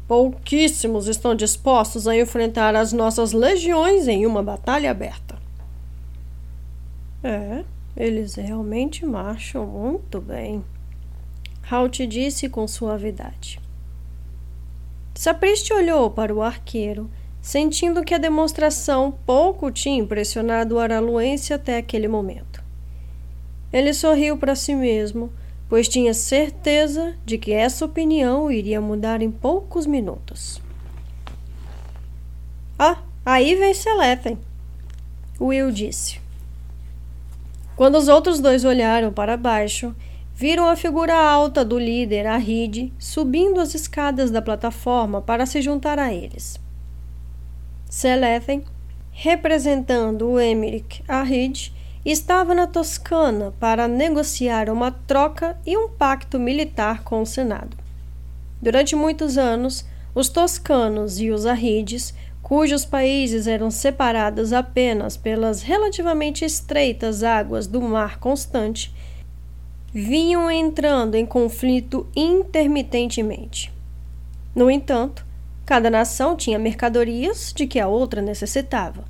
Pouquíssimos 0.06 1.08
estão 1.08 1.34
dispostos 1.34 2.06
a 2.06 2.16
enfrentar 2.16 2.76
as 2.76 2.92
nossas 2.92 3.32
legiões 3.32 4.06
em 4.06 4.26
uma 4.26 4.44
batalha 4.44 4.92
aberta. 4.92 5.36
É, 7.20 7.64
eles 7.96 8.36
realmente 8.36 9.04
marcham 9.04 9.66
muito 9.66 10.20
bem. 10.20 10.62
Halt 11.70 12.06
disse 12.06 12.48
com 12.48 12.66
suavidade. 12.68 13.60
Sapriste 15.14 15.72
olhou 15.72 16.10
para 16.10 16.34
o 16.34 16.42
arqueiro, 16.42 17.10
sentindo 17.40 18.04
que 18.04 18.14
a 18.14 18.18
demonstração 18.18 19.12
pouco 19.24 19.70
tinha 19.70 19.98
impressionado 19.98 20.74
o 20.74 20.78
araluense 20.78 21.52
até 21.52 21.78
aquele 21.78 22.08
momento. 22.08 22.62
Ele 23.72 23.92
sorriu 23.92 24.36
para 24.36 24.54
si 24.54 24.74
mesmo 24.74 25.30
pois 25.68 25.88
tinha 25.88 26.14
certeza 26.14 27.16
de 27.24 27.38
que 27.38 27.52
essa 27.52 27.84
opinião 27.84 28.50
iria 28.50 28.80
mudar 28.80 29.22
em 29.22 29.30
poucos 29.30 29.86
minutos. 29.86 30.60
Ah, 32.78 32.98
aí 33.24 33.54
vem 33.54 33.72
Selefen, 33.72 34.38
Will 35.40 35.70
disse. 35.70 36.20
Quando 37.76 37.96
os 37.96 38.08
outros 38.08 38.38
dois 38.38 38.64
olharam 38.64 39.12
para 39.12 39.36
baixo, 39.36 39.94
viram 40.34 40.68
a 40.68 40.74
figura 40.74 41.14
alta 41.14 41.64
do 41.64 41.78
líder, 41.78 42.26
Arrid, 42.26 42.92
subindo 42.98 43.60
as 43.60 43.74
escadas 43.74 44.30
da 44.30 44.42
plataforma 44.42 45.22
para 45.22 45.46
se 45.46 45.62
juntar 45.62 45.98
a 45.98 46.12
eles. 46.12 46.58
Selefen, 47.88 48.64
representando 49.12 50.28
o 50.28 50.40
Emmerich 50.40 51.04
Arrid, 51.06 51.72
estava 52.04 52.54
na 52.54 52.66
Toscana 52.66 53.54
para 53.60 53.86
negociar 53.86 54.68
uma 54.68 54.90
troca 54.90 55.56
e 55.64 55.76
um 55.76 55.88
pacto 55.88 56.38
militar 56.38 57.04
com 57.04 57.22
o 57.22 57.26
Senado. 57.26 57.76
Durante 58.60 58.96
muitos 58.96 59.38
anos, 59.38 59.86
os 60.14 60.28
toscanos 60.28 61.20
e 61.20 61.30
os 61.30 61.46
arrides, 61.46 62.12
cujos 62.42 62.84
países 62.84 63.46
eram 63.46 63.70
separados 63.70 64.52
apenas 64.52 65.16
pelas 65.16 65.62
relativamente 65.62 66.44
estreitas 66.44 67.22
águas 67.22 67.66
do 67.66 67.80
Mar 67.80 68.18
Constante, 68.18 68.94
vinham 69.94 70.50
entrando 70.50 71.14
em 71.14 71.24
conflito 71.24 72.04
intermitentemente. 72.16 73.72
No 74.52 74.68
entanto, 74.68 75.24
cada 75.64 75.88
nação 75.88 76.34
tinha 76.34 76.58
mercadorias 76.58 77.52
de 77.54 77.64
que 77.64 77.78
a 77.78 77.86
outra 77.86 78.20
necessitava. 78.20 79.04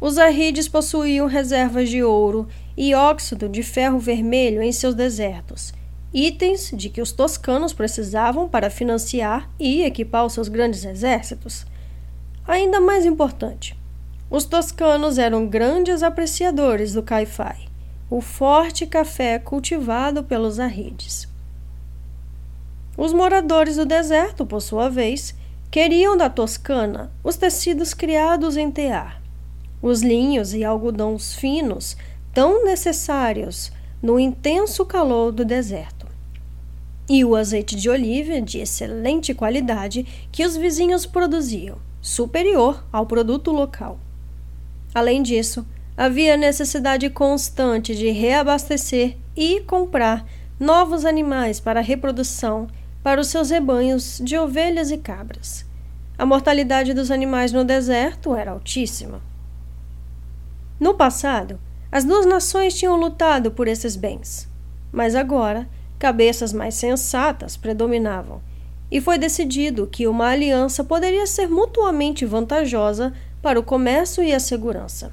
Os 0.00 0.16
arrides 0.16 0.66
possuíam 0.66 1.26
reservas 1.26 1.90
de 1.90 2.02
ouro 2.02 2.48
e 2.74 2.94
óxido 2.94 3.50
de 3.50 3.62
ferro 3.62 3.98
vermelho 3.98 4.62
em 4.62 4.72
seus 4.72 4.94
desertos, 4.94 5.74
itens 6.12 6.70
de 6.72 6.88
que 6.88 7.02
os 7.02 7.12
toscanos 7.12 7.74
precisavam 7.74 8.48
para 8.48 8.70
financiar 8.70 9.50
e 9.60 9.82
equipar 9.82 10.24
os 10.24 10.32
seus 10.32 10.48
grandes 10.48 10.86
exércitos. 10.86 11.66
Ainda 12.48 12.80
mais 12.80 13.04
importante, 13.04 13.76
os 14.30 14.46
toscanos 14.46 15.18
eram 15.18 15.46
grandes 15.46 16.02
apreciadores 16.02 16.94
do 16.94 17.02
caifai, 17.02 17.73
o 18.10 18.20
forte 18.20 18.86
café 18.86 19.38
cultivado 19.38 20.22
pelos 20.22 20.58
arrides. 20.60 21.28
Os 22.96 23.12
moradores 23.12 23.76
do 23.76 23.84
deserto, 23.84 24.46
por 24.46 24.60
sua 24.60 24.88
vez, 24.88 25.34
queriam 25.70 26.16
da 26.16 26.30
Toscana 26.30 27.10
os 27.22 27.36
tecidos 27.36 27.92
criados 27.92 28.56
em 28.56 28.70
tear 28.70 29.24
os 29.84 30.00
linhos 30.00 30.54
e 30.54 30.64
algodões 30.64 31.34
finos 31.34 31.94
tão 32.32 32.64
necessários 32.64 33.70
no 34.02 34.18
intenso 34.18 34.82
calor 34.86 35.30
do 35.30 35.44
deserto. 35.44 36.06
E 37.06 37.22
o 37.22 37.36
azeite 37.36 37.76
de 37.76 37.90
oliva 37.90 38.40
de 38.40 38.60
excelente 38.60 39.34
qualidade 39.34 40.26
que 40.32 40.42
os 40.42 40.56
vizinhos 40.56 41.04
produziam, 41.04 41.76
superior 42.00 42.82
ao 42.90 43.04
produto 43.04 43.52
local. 43.52 43.98
Além 44.94 45.22
disso, 45.22 45.66
havia 45.96 46.36
necessidade 46.36 47.08
constante 47.08 47.94
de 47.94 48.10
reabastecer 48.10 49.16
e 49.36 49.60
comprar 49.60 50.26
novos 50.58 51.04
animais 51.04 51.60
para 51.60 51.80
reprodução 51.80 52.66
para 53.02 53.20
os 53.20 53.28
seus 53.28 53.50
rebanhos 53.50 54.20
de 54.22 54.36
ovelhas 54.36 54.90
e 54.90 54.98
cabras. 54.98 55.64
A 56.16 56.24
mortalidade 56.24 56.94
dos 56.94 57.10
animais 57.10 57.52
no 57.52 57.64
deserto 57.64 58.34
era 58.34 58.52
altíssima. 58.52 59.20
No 60.80 60.94
passado, 60.94 61.60
as 61.92 62.04
duas 62.04 62.26
nações 62.26 62.74
tinham 62.74 62.96
lutado 62.96 63.50
por 63.50 63.68
esses 63.68 63.94
bens, 63.94 64.48
mas 64.90 65.14
agora 65.14 65.68
cabeças 65.98 66.52
mais 66.52 66.74
sensatas 66.74 67.56
predominavam 67.56 68.40
e 68.90 69.00
foi 69.00 69.18
decidido 69.18 69.86
que 69.86 70.06
uma 70.06 70.28
aliança 70.28 70.84
poderia 70.84 71.26
ser 71.26 71.48
mutuamente 71.48 72.24
vantajosa 72.24 73.12
para 73.40 73.58
o 73.58 73.62
comércio 73.62 74.22
e 74.22 74.32
a 74.32 74.40
segurança. 74.40 75.12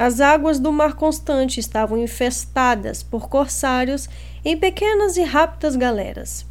As 0.00 0.18
águas 0.18 0.58
do 0.58 0.72
Mar 0.72 0.94
Constante 0.94 1.60
estavam 1.60 1.98
infestadas 1.98 3.02
por 3.02 3.28
corsários 3.28 4.08
em 4.42 4.56
pequenas 4.56 5.18
e 5.18 5.22
rápidas 5.22 5.76
galeras. 5.76 6.46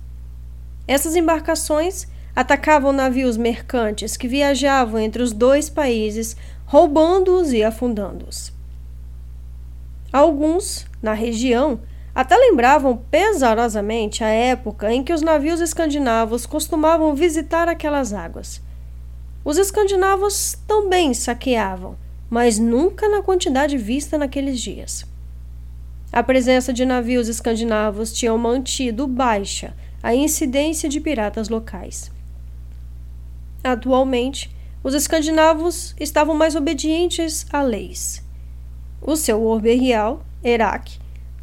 Essas 0.88 1.16
embarcações 1.16 2.08
atacavam 2.36 2.92
navios 2.92 3.38
mercantes 3.38 4.16
que 4.16 4.28
viajavam 4.28 5.00
entre 5.00 5.24
os 5.24 5.34
dois 5.34 5.68
países 5.68 6.38
roubando-os 6.68 7.52
e 7.52 7.64
afundando-os. 7.64 8.54
Alguns, 10.14 10.86
na 11.02 11.14
região, 11.14 11.80
até 12.14 12.38
lembravam 12.38 12.98
pesarosamente 13.10 14.24
a 14.24 14.28
época 14.28 14.94
em 14.94 15.04
que 15.04 15.12
os 15.12 15.24
navios 15.24 15.60
escandinavos 15.60 16.46
costumavam 16.46 17.16
visitar 17.16 17.68
aquelas 17.68 18.14
águas. 18.14 18.62
Os 19.44 19.58
escandinavos 19.58 20.56
também 20.68 21.16
saqueavam, 21.16 21.98
mas 22.30 22.60
nunca 22.60 23.10
na 23.10 23.22
quantidade 23.22 23.78
vista 23.78 24.18
naqueles 24.18 24.60
dias. 24.60 25.06
A 26.12 26.24
presença 26.24 26.74
de 26.74 26.86
navios 26.86 27.28
escandinavos 27.28 28.12
tinha 28.12 28.36
mantido 28.38 29.08
baixa 29.08 29.74
a 30.02 30.14
incidência 30.16 30.90
de 30.90 31.00
piratas 31.00 31.50
locais. 31.50 32.12
Atualmente, 33.64 34.50
os 34.84 34.94
escandinavos 34.94 35.94
estavam 36.00 36.36
mais 36.36 36.56
obedientes 36.56 37.46
a 37.52 37.62
leis. 37.62 38.24
O 39.02 39.16
seu 39.16 39.44
orberial, 39.44 40.24
Herak, 40.44 41.00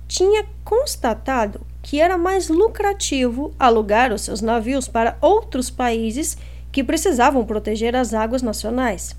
tinha 0.09 0.47
constatado 0.64 1.61
que 1.83 2.00
era 2.00 2.19
mais 2.19 2.49
lucrativo 2.49 3.55
alugar 3.59 4.12
os 4.12 4.23
seus 4.23 4.40
navios 4.40 4.88
para 4.88 5.16
outros 5.21 5.71
países 5.71 6.37
que 6.73 6.83
precisavam 6.83 7.45
proteger 7.45 7.95
as 7.95 8.12
águas 8.12 8.43
nacionais. 8.43 9.14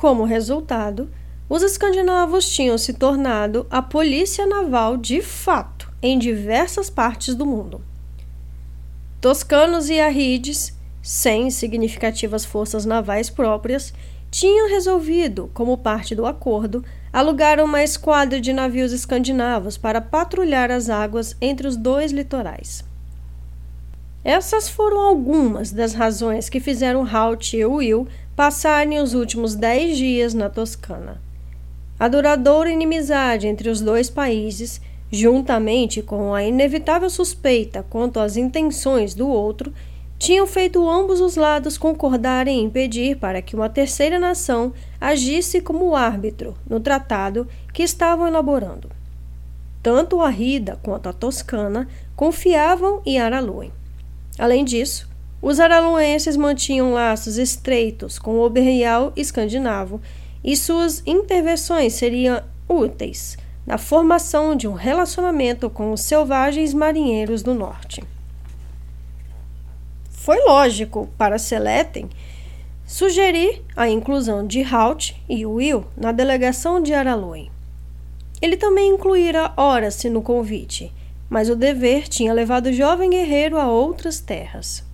Como 0.00 0.24
resultado, 0.24 1.10
os 1.46 1.62
escandinavos 1.62 2.48
tinham 2.48 2.78
se 2.78 2.94
tornado 2.94 3.66
a 3.70 3.82
polícia 3.82 4.46
naval 4.46 4.96
de 4.96 5.20
fato 5.20 5.92
em 6.00 6.18
diversas 6.18 6.88
partes 6.88 7.34
do 7.34 7.44
mundo. 7.44 7.82
Toscanos 9.20 9.90
e 9.90 10.00
arrides 10.00 10.74
sem 11.02 11.50
significativas 11.50 12.46
forças 12.46 12.86
navais 12.86 13.28
próprias, 13.28 13.92
tinham 14.30 14.70
resolvido, 14.70 15.50
como 15.52 15.76
parte 15.76 16.14
do 16.14 16.24
acordo, 16.24 16.82
alugar 17.12 17.62
uma 17.62 17.82
esquadra 17.82 18.40
de 18.40 18.54
navios 18.54 18.92
escandinavos 18.92 19.76
para 19.76 20.00
patrulhar 20.00 20.70
as 20.70 20.88
águas 20.88 21.36
entre 21.42 21.68
os 21.68 21.76
dois 21.76 22.10
litorais. 22.10 22.82
Essas 24.24 24.66
foram 24.66 24.98
algumas 25.02 25.70
das 25.70 25.92
razões 25.92 26.48
que 26.48 26.58
fizeram 26.58 27.06
Halt 27.06 27.54
e 27.54 27.66
Will 27.66 28.08
passarem 28.40 28.98
os 28.98 29.12
últimos 29.12 29.54
dez 29.54 29.98
dias 29.98 30.32
na 30.32 30.48
Toscana. 30.48 31.20
A 31.98 32.08
duradoura 32.08 32.70
inimizade 32.70 33.46
entre 33.46 33.68
os 33.68 33.82
dois 33.82 34.08
países, 34.08 34.80
juntamente 35.12 36.00
com 36.00 36.32
a 36.32 36.42
inevitável 36.42 37.10
suspeita 37.10 37.84
quanto 37.90 38.18
às 38.18 38.38
intenções 38.38 39.12
do 39.12 39.28
outro, 39.28 39.74
tinham 40.18 40.46
feito 40.46 40.88
ambos 40.88 41.20
os 41.20 41.36
lados 41.36 41.76
concordarem 41.76 42.64
em 42.64 42.70
pedir 42.70 43.18
para 43.18 43.42
que 43.42 43.54
uma 43.54 43.68
terceira 43.68 44.18
nação 44.18 44.72
agisse 44.98 45.60
como 45.60 45.94
árbitro 45.94 46.56
no 46.66 46.80
tratado 46.80 47.46
que 47.74 47.82
estavam 47.82 48.26
elaborando. 48.26 48.88
Tanto 49.82 50.22
a 50.22 50.30
Rida 50.30 50.78
quanto 50.82 51.10
a 51.10 51.12
Toscana 51.12 51.86
confiavam 52.16 53.02
em 53.04 53.20
Araluen. 53.20 53.70
Além 54.38 54.64
disso, 54.64 55.09
os 55.42 55.58
araluenses 55.60 56.36
mantinham 56.36 56.92
laços 56.92 57.38
estreitos 57.38 58.18
com 58.18 58.36
o 58.36 58.44
Oberreal 58.44 59.12
escandinavo 59.16 60.00
e 60.42 60.56
suas 60.56 61.02
intervenções 61.06 61.94
seriam 61.94 62.42
úteis 62.68 63.36
na 63.66 63.78
formação 63.78 64.54
de 64.54 64.66
um 64.66 64.74
relacionamento 64.74 65.68
com 65.70 65.92
os 65.92 66.00
selvagens 66.00 66.74
marinheiros 66.74 67.42
do 67.42 67.54
norte 67.54 68.02
foi 70.20 70.38
lógico 70.44 71.08
para 71.16 71.38
Seletem 71.38 72.08
sugerir 72.86 73.64
a 73.74 73.88
inclusão 73.88 74.46
de 74.46 74.62
Halt 74.62 75.16
e 75.26 75.46
Will 75.46 75.86
na 75.96 76.12
delegação 76.12 76.80
de 76.80 76.92
Araluen. 76.92 77.50
Ele 78.42 78.56
também 78.56 78.90
incluíra 78.90 79.52
Horace 79.56 80.10
no 80.10 80.20
convite, 80.20 80.92
mas 81.28 81.48
o 81.48 81.56
dever 81.56 82.06
tinha 82.06 82.34
levado 82.34 82.66
o 82.66 82.72
jovem 82.72 83.08
guerreiro 83.08 83.58
a 83.58 83.66
outras 83.66 84.20
terras. 84.20 84.84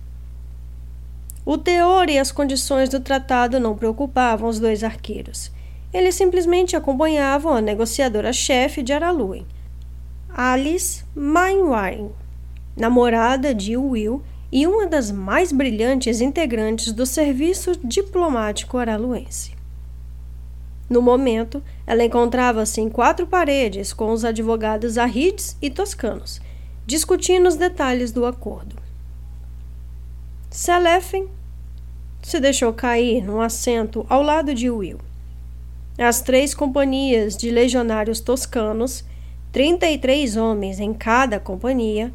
O 1.49 1.57
teor 1.57 2.09
e 2.09 2.19
as 2.19 2.29
condições 2.29 2.89
do 2.89 2.99
tratado 2.99 3.57
não 3.57 3.73
preocupavam 3.73 4.49
os 4.49 4.59
dois 4.59 4.83
arqueiros. 4.83 5.49
Eles 5.93 6.13
simplesmente 6.13 6.75
acompanhavam 6.75 7.53
a 7.53 7.61
negociadora-chefe 7.61 8.83
de 8.83 8.91
Araluen, 8.91 9.45
Alice 10.27 11.05
Mainwaring, 11.15 12.11
namorada 12.75 13.55
de 13.55 13.77
Will 13.77 14.21
e 14.51 14.67
uma 14.67 14.87
das 14.87 15.09
mais 15.09 15.53
brilhantes 15.53 16.19
integrantes 16.19 16.91
do 16.91 17.05
serviço 17.05 17.79
diplomático 17.81 18.77
araluense. 18.77 19.53
No 20.89 21.01
momento, 21.01 21.63
ela 21.85 22.03
encontrava-se 22.03 22.81
em 22.81 22.89
quatro 22.89 23.25
paredes 23.25 23.93
com 23.93 24.11
os 24.11 24.25
advogados 24.25 24.97
arrides 24.97 25.55
e 25.61 25.69
toscanos, 25.69 26.41
discutindo 26.85 27.47
os 27.47 27.55
detalhes 27.55 28.11
do 28.11 28.25
acordo. 28.25 28.75
Selefen 30.49 31.36
se 32.27 32.41
deixou 32.41 32.73
cair 32.73 33.23
num 33.23 33.39
assento 33.39 34.05
ao 34.09 34.21
lado 34.21 34.53
de 34.53 34.69
Will. 34.69 34.97
As 35.97 36.19
três 36.19 36.53
companhias 36.53 37.37
de 37.37 37.49
legionários 37.49 38.19
toscanos, 38.19 39.05
33 39.53 40.35
homens 40.35 40.77
em 40.81 40.93
cada 40.93 41.39
companhia, 41.39 42.13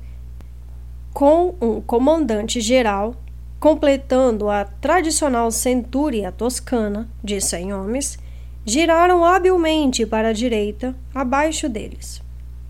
com 1.14 1.54
um 1.58 1.80
comandante 1.80 2.60
geral, 2.60 3.16
completando 3.58 4.50
a 4.50 4.66
tradicional 4.66 5.50
centúria 5.50 6.30
toscana 6.30 7.08
de 7.24 7.40
100 7.40 7.72
homens, 7.72 8.18
giraram 8.66 9.24
habilmente 9.24 10.04
para 10.04 10.28
a 10.28 10.34
direita, 10.34 10.94
abaixo 11.14 11.70
deles, 11.70 12.20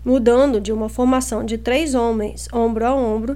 mudando 0.05 0.61
de 0.61 0.71
uma 0.71 0.87
formação 0.87 1.43
de 1.43 1.57
três 1.57 1.93
homens, 1.93 2.47
ombro 2.53 2.85
a 2.87 2.95
ombro, 2.95 3.35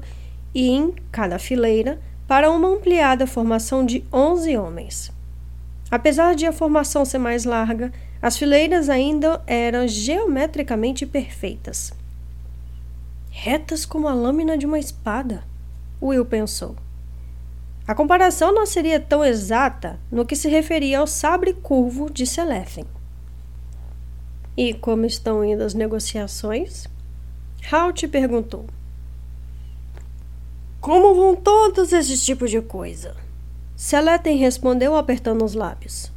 e 0.55 0.69
em 0.69 0.93
cada 1.11 1.37
fileira, 1.37 1.99
para 2.27 2.51
uma 2.51 2.67
ampliada 2.67 3.25
formação 3.25 3.85
de 3.85 4.03
11 4.11 4.57
homens. 4.57 5.11
Apesar 5.89 6.35
de 6.35 6.45
a 6.45 6.51
formação 6.51 7.05
ser 7.05 7.17
mais 7.17 7.45
larga, 7.45 7.93
as 8.21 8.37
fileiras 8.37 8.89
ainda 8.89 9.41
eram 9.47 9.87
geometricamente 9.87 11.05
perfeitas. 11.05 11.93
Retas 13.29 13.85
como 13.85 14.07
a 14.07 14.13
lâmina 14.13 14.57
de 14.57 14.65
uma 14.65 14.79
espada, 14.79 15.43
Will 16.01 16.25
pensou. 16.25 16.75
A 17.87 17.95
comparação 17.95 18.53
não 18.53 18.65
seria 18.65 18.99
tão 18.99 19.23
exata 19.23 19.97
no 20.11 20.25
que 20.25 20.35
se 20.35 20.49
referia 20.49 20.99
ao 20.99 21.07
sabre 21.07 21.53
curvo 21.53 22.11
de 22.11 22.25
Selethen. 22.27 22.85
E 24.57 24.73
como 24.73 25.05
estão 25.05 25.45
indo 25.45 25.63
as 25.63 25.73
negociações? 25.73 26.87
Halt 27.71 28.07
perguntou. 28.09 28.65
Como 30.87 31.13
vão 31.13 31.35
todos 31.35 31.91
esses 31.91 32.23
tipos 32.23 32.49
de 32.49 32.61
coisa? 32.61 33.13
Selethen 33.75 34.37
respondeu 34.37 34.95
apertando 34.95 35.43
os 35.43 35.53
lábios. 35.53 36.09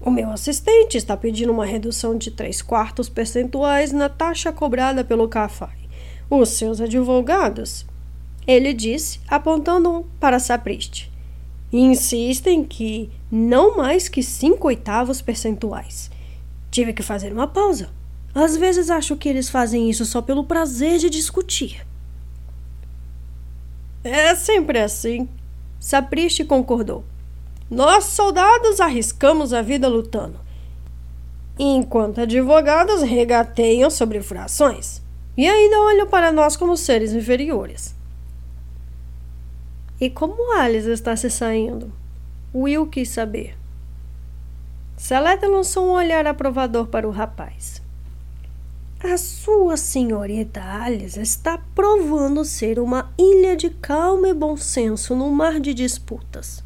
O 0.00 0.10
meu 0.10 0.32
assistente 0.32 0.96
está 0.96 1.16
pedindo 1.16 1.52
uma 1.52 1.64
redução 1.64 2.18
de 2.18 2.32
três 2.32 2.60
quartos 2.60 3.08
percentuais 3.08 3.92
na 3.92 4.08
taxa 4.08 4.50
cobrada 4.50 5.04
pelo 5.04 5.28
Cafai 5.28 5.78
os 6.28 6.48
seus 6.48 6.80
advogados, 6.80 7.86
ele 8.48 8.72
disse, 8.72 9.20
apontando 9.28 10.04
para 10.18 10.40
Sapriste, 10.40 11.08
insistem 11.72 12.64
que 12.64 13.12
não 13.30 13.76
mais 13.76 14.08
que 14.08 14.24
cinco 14.24 14.66
oitavos 14.66 15.22
percentuais. 15.22 16.10
Tive 16.68 16.92
que 16.92 17.02
fazer 17.04 17.32
uma 17.32 17.46
pausa. 17.46 17.90
Às 18.34 18.56
vezes 18.56 18.90
acho 18.90 19.16
que 19.16 19.28
eles 19.28 19.48
fazem 19.48 19.88
isso 19.88 20.04
só 20.04 20.20
pelo 20.20 20.42
prazer 20.42 20.98
de 20.98 21.08
discutir. 21.08 21.88
É 24.02 24.34
sempre 24.34 24.78
assim, 24.78 25.28
Sapriste 25.78 26.44
concordou. 26.44 27.04
Nós, 27.70 28.04
soldados, 28.04 28.80
arriscamos 28.80 29.52
a 29.52 29.62
vida 29.62 29.88
lutando, 29.88 30.38
enquanto 31.58 32.20
advogados 32.20 33.02
regateiam 33.02 33.88
sobre 33.88 34.20
frações 34.20 35.00
e 35.36 35.48
ainda 35.48 35.80
olham 35.80 36.06
para 36.06 36.30
nós 36.32 36.56
como 36.56 36.76
seres 36.76 37.12
inferiores. 37.12 37.94
E 40.00 40.10
como 40.10 40.54
Alice 40.58 40.90
está 40.90 41.14
se 41.16 41.30
saindo? 41.30 41.92
Will 42.54 42.86
quis 42.86 43.08
saber. 43.10 43.56
Seleta 44.96 45.46
lançou 45.46 45.86
um 45.86 45.92
olhar 45.92 46.26
aprovador 46.26 46.88
para 46.88 47.08
o 47.08 47.10
rapaz. 47.10 47.80
A 49.02 49.16
sua 49.16 49.78
senhorita 49.78 50.62
Alice 50.62 51.18
está 51.18 51.56
provando 51.74 52.44
ser 52.44 52.78
uma 52.78 53.10
ilha 53.16 53.56
de 53.56 53.70
calma 53.70 54.28
e 54.28 54.34
bom 54.34 54.58
senso 54.58 55.14
no 55.16 55.30
mar 55.30 55.58
de 55.58 55.72
disputas. 55.72 56.62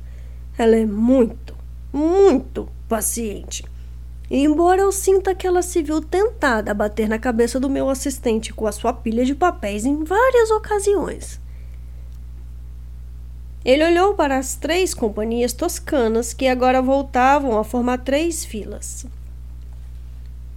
Ela 0.59 0.75
é 0.75 0.85
muito, 0.85 1.55
muito 1.93 2.69
paciente. 2.89 3.65
Embora 4.29 4.81
eu 4.81 4.91
sinta 4.91 5.33
que 5.33 5.47
ela 5.47 5.63
se 5.63 5.81
viu 5.81 6.01
tentada 6.01 6.73
a 6.73 6.75
bater 6.75 7.09
na 7.09 7.21
cabeça 7.21 7.61
do 7.61 7.71
meu 7.71 7.89
assistente 7.89 8.53
com 8.53 8.67
a 8.67 8.73
sua 8.73 8.93
pilha 8.93 9.25
de 9.25 9.35
papéis 9.37 9.85
em 9.85 10.03
várias 10.03 10.51
ocasiões. 10.51 11.41
Ele 13.65 13.85
olhou 13.85 14.15
para 14.15 14.39
as 14.39 14.57
três 14.57 14.93
companhias 14.93 15.53
toscanas 15.53 16.35
que 16.35 16.49
agora 16.49 16.83
voltavam 16.83 17.57
a 17.57 17.63
formar 17.63 17.99
três 17.99 18.45
filas. 18.45 19.07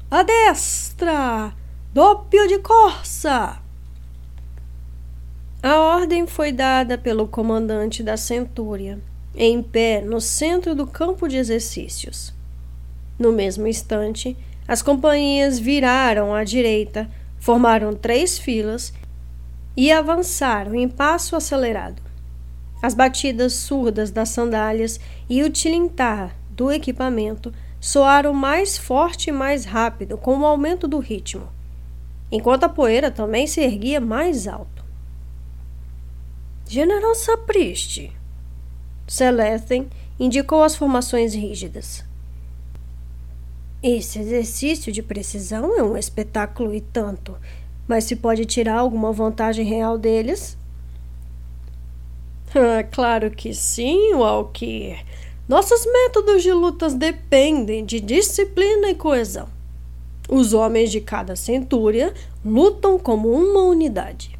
A 0.10 0.24
destra! 0.24 1.54
Doppio 1.97 2.47
de 2.47 2.60
corsa! 2.60 3.57
A 5.63 5.79
ordem 5.79 6.27
foi 6.27 6.51
dada 6.51 6.95
pelo 6.95 7.27
comandante 7.27 8.03
da 8.03 8.15
centúria, 8.15 8.99
em 9.33 9.63
pé 9.63 9.99
no 9.99 10.21
centro 10.21 10.75
do 10.75 10.86
campo 10.86 11.27
de 11.27 11.38
exercícios. 11.38 12.31
No 13.17 13.31
mesmo 13.31 13.65
instante, 13.65 14.38
as 14.67 14.83
companhias 14.83 15.57
viraram 15.57 16.36
à 16.36 16.43
direita, 16.43 17.10
formaram 17.39 17.95
três 17.95 18.38
filas 18.38 18.93
e 19.75 19.91
avançaram 19.91 20.75
em 20.75 20.88
passo 20.88 21.36
acelerado. 21.36 21.99
As 22.79 22.93
batidas 22.93 23.53
surdas 23.53 24.12
das 24.12 24.29
sandálias 24.29 24.99
e 25.27 25.41
o 25.41 25.49
tilintar 25.49 26.36
do 26.51 26.71
equipamento 26.71 27.51
soaram 27.79 28.36
mais 28.36 28.77
forte 28.77 29.31
e 29.31 29.33
mais 29.33 29.65
rápido 29.65 30.15
com 30.15 30.38
o 30.38 30.45
aumento 30.45 30.88
do 30.88 30.99
ritmo, 30.99 31.57
enquanto 32.32 32.66
a 32.66 32.70
poeira 32.70 33.10
também 33.10 33.48
se 33.48 33.62
erguia 33.62 34.00
mais 34.00 34.48
alto. 34.48 34.86
General 36.68 37.16
Sapristi, 37.16 38.12
Celestin 39.08 39.88
indicou 40.20 40.63
as 40.63 40.76
formações 40.76 41.34
rígidas. 41.34 42.04
Esse 43.82 44.20
exercício 44.20 44.92
de 44.92 45.02
precisão 45.02 45.78
é 45.78 45.84
um 45.84 45.96
espetáculo 45.96 46.74
e 46.74 46.82
tanto, 46.82 47.38
mas 47.88 48.04
se 48.04 48.16
pode 48.16 48.44
tirar 48.46 48.80
alguma 48.80 49.12
vantagem 49.12 49.66
real 49.66 49.98
deles? 49.98 50.58
Ah, 52.56 52.82
claro 52.82 53.30
que 53.30 53.54
sim, 53.54 54.13
Walker. 54.13 54.98
Nossos 55.48 55.86
métodos 55.86 56.42
de 56.42 56.52
lutas 56.52 56.94
dependem 56.94 57.86
de 57.86 58.00
disciplina 58.00 58.90
e 58.90 58.96
coesão. 58.96 59.50
Os 60.28 60.54
homens 60.54 60.92
de 60.92 61.00
cada 61.00 61.36
centúria 61.36 62.13
lutam 62.44 63.00
como 63.00 63.32
uma 63.32 63.62
unidade. 63.62 64.38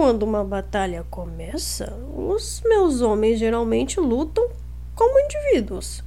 quando 0.00 0.22
uma 0.22 0.42
batalha 0.42 1.04
começa, 1.10 1.92
os 2.16 2.62
meus 2.64 3.02
homens 3.02 3.38
geralmente 3.38 4.00
lutam 4.00 4.48
como 4.94 5.20
indivíduos. 5.20 6.02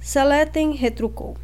Seleten 0.00 0.72
retrucou. 0.72 1.36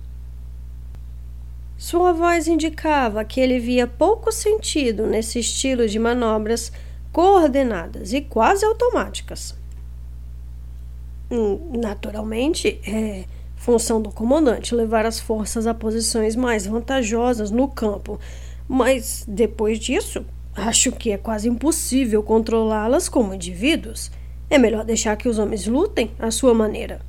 Sua 1.78 2.12
voz 2.12 2.48
indicava 2.48 3.24
que 3.24 3.40
ele 3.40 3.60
via 3.60 3.86
pouco 3.86 4.32
sentido 4.32 5.06
nesse 5.06 5.38
estilo 5.38 5.86
de 5.86 5.96
manobras 5.96 6.72
coordenadas 7.12 8.12
e 8.12 8.20
quase 8.20 8.64
automáticas. 8.64 9.54
Hum, 11.30 11.78
naturalmente, 11.78 12.80
é 12.84 13.26
função 13.60 14.00
do 14.00 14.10
comandante 14.10 14.74
levar 14.74 15.04
as 15.04 15.20
forças 15.20 15.66
a 15.66 15.74
posições 15.74 16.34
mais 16.34 16.66
vantajosas 16.66 17.50
no 17.50 17.68
campo, 17.68 18.18
mas 18.66 19.22
depois 19.28 19.78
disso, 19.78 20.24
acho 20.56 20.90
que 20.90 21.12
é 21.12 21.18
quase 21.18 21.46
impossível 21.46 22.22
controlá-las 22.22 23.06
como 23.06 23.34
indivíduos. 23.34 24.10
É 24.48 24.56
melhor 24.56 24.82
deixar 24.82 25.14
que 25.16 25.28
os 25.28 25.38
homens 25.38 25.66
lutem 25.66 26.10
à 26.18 26.30
sua 26.30 26.54
maneira. 26.54 27.02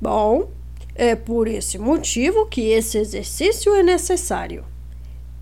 Bom, 0.00 0.48
é 0.94 1.14
por 1.14 1.48
esse 1.48 1.78
motivo 1.78 2.46
que 2.46 2.62
esse 2.70 2.96
exercício 2.96 3.74
é 3.74 3.82
necessário. 3.82 4.64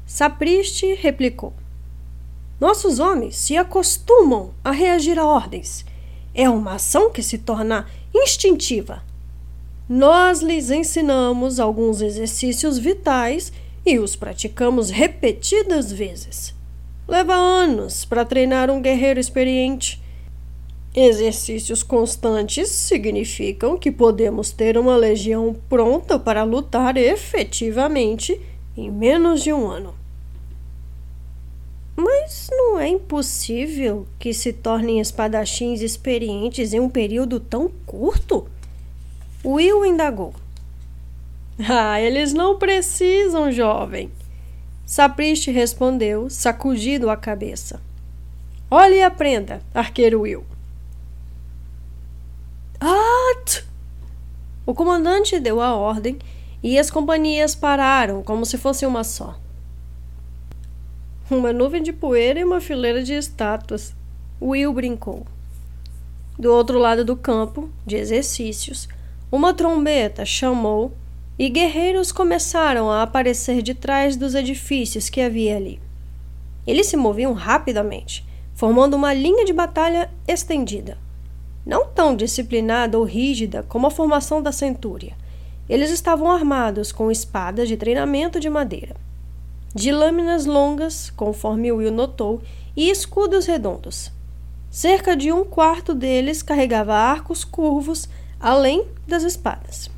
Sapriste 0.04 0.92
replicou. 0.94 1.54
Nossos 2.58 2.98
homens 2.98 3.36
se 3.36 3.56
acostumam 3.56 4.50
a 4.64 4.72
reagir 4.72 5.20
a 5.20 5.24
ordens. 5.24 5.86
É 6.34 6.50
uma 6.50 6.74
ação 6.74 7.12
que 7.12 7.22
se 7.22 7.38
torna 7.38 7.86
instintiva. 8.12 9.08
Nós 9.92 10.40
lhes 10.40 10.70
ensinamos 10.70 11.58
alguns 11.58 12.00
exercícios 12.00 12.78
vitais 12.78 13.52
e 13.84 13.98
os 13.98 14.14
praticamos 14.14 14.88
repetidas 14.88 15.90
vezes. 15.90 16.54
Leva 17.08 17.34
anos 17.34 18.04
para 18.04 18.24
treinar 18.24 18.70
um 18.70 18.80
guerreiro 18.80 19.18
experiente. 19.18 20.00
Exercícios 20.94 21.82
constantes 21.82 22.68
significam 22.68 23.76
que 23.76 23.90
podemos 23.90 24.52
ter 24.52 24.78
uma 24.78 24.96
legião 24.96 25.56
pronta 25.68 26.20
para 26.20 26.44
lutar 26.44 26.96
efetivamente 26.96 28.40
em 28.76 28.88
menos 28.88 29.42
de 29.42 29.52
um 29.52 29.66
ano. 29.66 29.92
Mas 31.96 32.48
não 32.52 32.78
é 32.78 32.86
impossível 32.86 34.06
que 34.20 34.32
se 34.32 34.52
tornem 34.52 35.00
espadachins 35.00 35.80
experientes 35.80 36.72
em 36.72 36.78
um 36.78 36.88
período 36.88 37.40
tão 37.40 37.68
curto? 37.84 38.46
Will 39.44 39.84
indagou. 39.84 40.34
Ah, 41.68 42.00
eles 42.00 42.32
não 42.32 42.58
precisam, 42.58 43.52
jovem. 43.52 44.10
Sapriste 44.86 45.50
respondeu, 45.50 46.30
sacudindo 46.30 47.10
a 47.10 47.16
cabeça. 47.18 47.82
Olhe 48.70 48.96
e 48.96 49.02
aprenda, 49.02 49.60
arqueiro 49.74 50.22
Will. 50.22 50.44
At! 52.80 53.64
O 54.64 54.72
comandante 54.72 55.38
deu 55.38 55.60
a 55.60 55.74
ordem 55.74 56.18
e 56.62 56.78
as 56.78 56.90
companhias 56.90 57.54
pararam 57.54 58.22
como 58.22 58.46
se 58.46 58.56
fosse 58.56 58.86
uma 58.86 59.04
só. 59.04 59.38
Uma 61.30 61.52
nuvem 61.52 61.82
de 61.82 61.92
poeira 61.92 62.40
e 62.40 62.44
uma 62.44 62.60
fileira 62.60 63.02
de 63.02 63.12
estátuas. 63.12 63.94
Will 64.40 64.72
brincou. 64.72 65.26
Do 66.38 66.52
outro 66.52 66.78
lado 66.78 67.04
do 67.04 67.16
campo, 67.16 67.70
de 67.86 67.96
exercícios, 67.96 68.88
uma 69.30 69.54
trombeta 69.54 70.24
chamou 70.24 70.92
e 71.38 71.48
guerreiros 71.48 72.12
começaram 72.12 72.90
a 72.90 73.02
aparecer 73.02 73.62
de 73.62 73.74
trás 73.74 74.16
dos 74.16 74.34
edifícios 74.34 75.08
que 75.08 75.20
havia 75.20 75.56
ali. 75.56 75.80
Eles 76.66 76.86
se 76.86 76.96
moviam 76.96 77.32
rapidamente, 77.32 78.26
formando 78.54 78.94
uma 78.94 79.14
linha 79.14 79.44
de 79.44 79.52
batalha 79.52 80.10
estendida. 80.26 80.98
Não 81.64 81.86
tão 81.86 82.16
disciplinada 82.16 82.98
ou 82.98 83.04
rígida 83.04 83.62
como 83.68 83.86
a 83.86 83.90
formação 83.90 84.42
da 84.42 84.52
centúria. 84.52 85.14
Eles 85.68 85.90
estavam 85.90 86.30
armados 86.30 86.90
com 86.90 87.10
espadas 87.10 87.68
de 87.68 87.76
treinamento 87.76 88.40
de 88.40 88.50
madeira, 88.50 88.96
de 89.74 89.92
lâminas 89.92 90.44
longas, 90.44 91.10
conforme 91.10 91.70
Will 91.70 91.92
notou, 91.92 92.42
e 92.76 92.90
escudos 92.90 93.46
redondos. 93.46 94.10
Cerca 94.70 95.16
de 95.16 95.32
um 95.32 95.44
quarto 95.44 95.94
deles 95.94 96.42
carregava 96.42 96.94
arcos 96.94 97.44
curvos, 97.44 98.08
além 98.40 98.86
das 99.06 99.22
espadas 99.22 99.90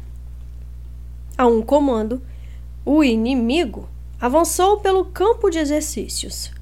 a 1.37 1.47
um 1.47 1.63
comando, 1.63 2.23
o 2.85 3.03
inimigo 3.03 3.89
avançou 4.21 4.79
pelo 4.79 5.07
campo 5.07 5.51
de 5.51 5.59
exercícios. 5.59 6.53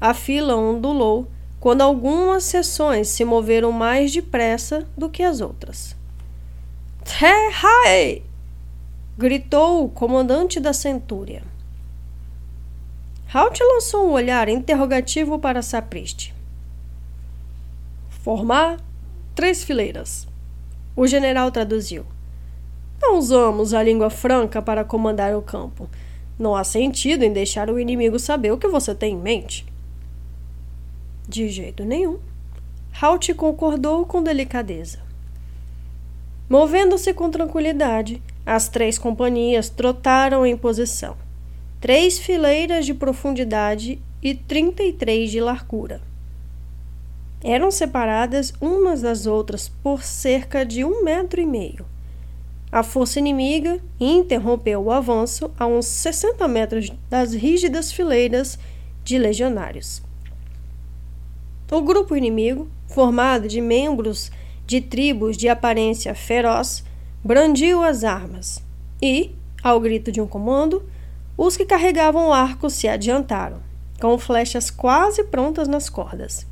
A 0.00 0.12
fila 0.12 0.56
ondulou 0.56 1.28
quando 1.60 1.82
algumas 1.82 2.44
seções 2.44 3.08
se 3.08 3.24
moveram 3.24 3.72
mais 3.72 4.12
depressa 4.12 4.86
do 4.96 5.08
que 5.08 5.22
as 5.22 5.40
outras. 5.40 5.96
Tehai! 7.04 8.22
gritou 9.16 9.84
o 9.84 9.88
comandante 9.88 10.60
da 10.60 10.72
centúria. 10.72 11.42
Halt 13.32 13.58
lançou 13.60 14.08
um 14.08 14.12
olhar 14.12 14.48
interrogativo 14.48 15.38
para 15.38 15.62
Sapriste. 15.62 16.34
Formar 18.22 18.78
três 19.34 19.64
fileiras. 19.64 20.26
O 20.96 21.06
general 21.06 21.50
traduziu. 21.50 22.06
Não 23.00 23.18
usamos 23.18 23.74
a 23.74 23.82
língua 23.82 24.08
franca 24.08 24.62
para 24.62 24.82
comandar 24.82 25.36
o 25.36 25.42
campo. 25.42 25.88
Não 26.38 26.56
há 26.56 26.64
sentido 26.64 27.22
em 27.22 27.32
deixar 27.32 27.68
o 27.68 27.78
inimigo 27.78 28.18
saber 28.18 28.50
o 28.50 28.56
que 28.56 28.66
você 28.66 28.94
tem 28.94 29.12
em 29.12 29.20
mente. 29.20 29.66
De 31.28 31.48
jeito 31.50 31.84
nenhum. 31.84 32.18
Halt 32.98 33.34
concordou 33.34 34.06
com 34.06 34.22
delicadeza. 34.22 35.00
Movendo-se 36.48 37.12
com 37.12 37.30
tranquilidade, 37.30 38.22
as 38.46 38.68
três 38.68 38.98
companhias 38.98 39.68
trotaram 39.68 40.46
em 40.46 40.56
posição. 40.56 41.16
Três 41.78 42.18
fileiras 42.18 42.86
de 42.86 42.94
profundidade 42.94 44.00
e 44.22 44.34
trinta 44.34 44.82
e 44.82 44.92
três 44.92 45.30
de 45.30 45.40
largura. 45.40 46.00
Eram 47.42 47.70
separadas 47.70 48.52
umas 48.60 49.02
das 49.02 49.26
outras 49.26 49.68
por 49.82 50.02
cerca 50.02 50.64
de 50.64 50.84
um 50.84 51.04
metro 51.04 51.40
e 51.40 51.46
meio. 51.46 51.86
A 52.72 52.82
força 52.82 53.18
inimiga 53.18 53.80
interrompeu 54.00 54.82
o 54.82 54.90
avanço 54.90 55.50
a 55.58 55.66
uns 55.66 55.86
60 55.86 56.48
metros 56.48 56.90
das 57.08 57.32
rígidas 57.32 57.92
fileiras 57.92 58.58
de 59.04 59.18
legionários. 59.18 60.02
O 61.70 61.80
grupo 61.80 62.16
inimigo, 62.16 62.68
formado 62.88 63.48
de 63.48 63.60
membros 63.60 64.30
de 64.66 64.80
tribos 64.80 65.36
de 65.36 65.48
aparência 65.48 66.14
feroz, 66.14 66.84
brandiu 67.24 67.82
as 67.82 68.02
armas 68.02 68.62
e, 69.00 69.34
ao 69.62 69.80
grito 69.80 70.10
de 70.10 70.20
um 70.20 70.26
comando, 70.26 70.82
os 71.36 71.56
que 71.56 71.64
carregavam 71.64 72.32
arcos 72.32 72.74
se 72.74 72.88
adiantaram, 72.88 73.60
com 74.00 74.18
flechas 74.18 74.70
quase 74.70 75.24
prontas 75.24 75.68
nas 75.68 75.88
cordas. 75.88 76.46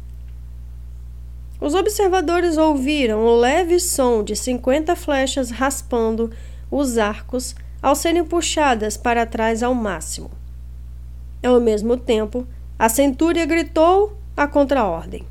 Os 1.64 1.74
observadores 1.74 2.59
ouviram 2.59 3.24
o 3.24 3.40
leve 3.40 3.81
som 3.81 4.22
de 4.22 4.37
cinquenta 4.37 4.94
flechas 4.94 5.50
raspando 5.50 6.31
os 6.70 6.98
arcos 6.98 7.55
ao 7.81 7.94
serem 7.94 8.22
puxadas 8.22 8.98
para 8.98 9.24
trás 9.24 9.62
ao 9.62 9.74
máximo. 9.74 10.31
Ao 11.42 11.59
mesmo 11.59 11.96
tempo, 11.96 12.46
a 12.79 12.90
centúria 12.90 13.46
gritou 13.46 14.14
a 14.37 14.46
contraordem. 14.46 15.24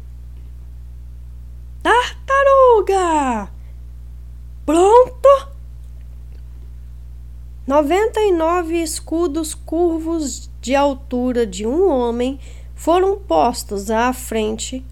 Tartaruga! 1.84 3.52
Pronto? 4.66 5.48
Noventa 7.68 8.20
e 8.22 8.32
nove 8.32 8.82
escudos 8.82 9.54
curvos 9.54 10.50
de 10.60 10.74
altura 10.74 11.46
de 11.46 11.68
um 11.68 11.88
homem 11.88 12.40
foram 12.74 13.20
postos 13.20 13.92
à 13.92 14.12
frente 14.12 14.84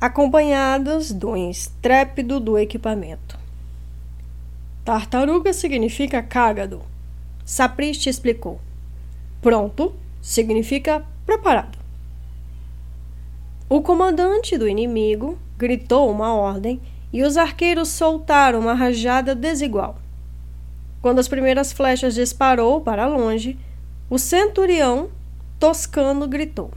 acompanhadas 0.00 1.12
do 1.12 1.36
estrépido 1.36 2.40
do 2.40 2.58
equipamento. 2.58 3.38
Tartaruga 4.82 5.52
significa 5.52 6.22
cágado. 6.22 6.80
Sapriste 7.44 8.08
explicou. 8.08 8.58
Pronto 9.42 9.94
significa 10.22 11.04
preparado. 11.26 11.78
O 13.68 13.82
comandante 13.82 14.56
do 14.56 14.66
inimigo 14.66 15.38
gritou 15.56 16.10
uma 16.10 16.34
ordem 16.34 16.80
e 17.12 17.22
os 17.22 17.36
arqueiros 17.36 17.88
soltaram 17.88 18.60
uma 18.60 18.74
rajada 18.74 19.34
desigual. 19.34 19.98
Quando 21.02 21.18
as 21.18 21.28
primeiras 21.28 21.72
flechas 21.72 22.14
disparou 22.14 22.80
para 22.80 23.06
longe, 23.06 23.58
o 24.08 24.18
centurião 24.18 25.10
toscano 25.58 26.26
gritou: 26.26 26.70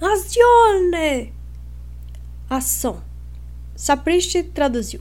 Azione! 0.00 1.32
Ação. 2.56 3.02
Sapriste 3.74 4.42
traduziu. 4.42 5.00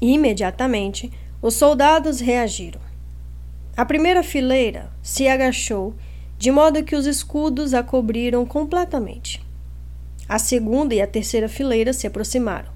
Imediatamente, 0.00 1.12
os 1.42 1.54
soldados 1.54 2.20
reagiram. 2.20 2.80
A 3.76 3.84
primeira 3.84 4.22
fileira 4.22 4.90
se 5.02 5.28
agachou 5.28 5.94
de 6.38 6.50
modo 6.50 6.84
que 6.84 6.94
os 6.94 7.06
escudos 7.06 7.74
a 7.74 7.82
cobriram 7.82 8.46
completamente. 8.46 9.44
A 10.28 10.38
segunda 10.38 10.94
e 10.94 11.00
a 11.00 11.06
terceira 11.06 11.48
fileira 11.48 11.92
se 11.92 12.06
aproximaram. 12.06 12.70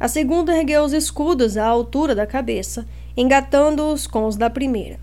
A 0.00 0.08
segunda 0.08 0.56
ergueu 0.56 0.82
os 0.82 0.92
escudos 0.92 1.56
à 1.56 1.66
altura 1.66 2.14
da 2.14 2.26
cabeça, 2.26 2.86
engatando-os 3.16 4.06
com 4.06 4.26
os 4.26 4.36
da 4.36 4.50
primeira. 4.50 4.98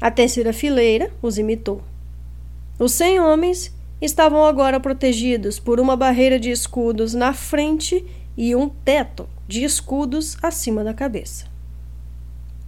A 0.00 0.10
terceira 0.10 0.52
fileira 0.52 1.10
os 1.22 1.38
imitou. 1.38 1.82
Os 2.78 2.92
cem 2.92 3.20
homens 3.20 3.72
estavam 4.00 4.44
agora 4.44 4.78
protegidos 4.78 5.58
por 5.58 5.80
uma 5.80 5.96
barreira 5.96 6.38
de 6.38 6.50
escudos 6.50 7.14
na 7.14 7.32
frente 7.32 8.04
e 8.36 8.54
um 8.54 8.68
teto 8.68 9.28
de 9.48 9.64
escudos 9.64 10.36
acima 10.42 10.84
da 10.84 10.92
cabeça. 10.92 11.46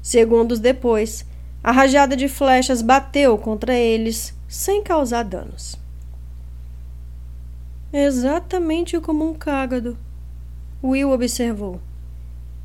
Segundos 0.00 0.58
depois, 0.58 1.26
a 1.62 1.70
rajada 1.70 2.16
de 2.16 2.28
flechas 2.28 2.80
bateu 2.80 3.36
contra 3.36 3.74
eles 3.74 4.34
sem 4.48 4.82
causar 4.82 5.24
danos. 5.24 5.76
Exatamente 7.92 8.98
como 9.00 9.28
um 9.28 9.34
cágado, 9.34 9.98
Will 10.82 11.10
observou. 11.10 11.80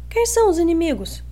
Quem 0.09 0.25
são 0.25 0.49
os 0.49 0.59
inimigos? 0.59 1.23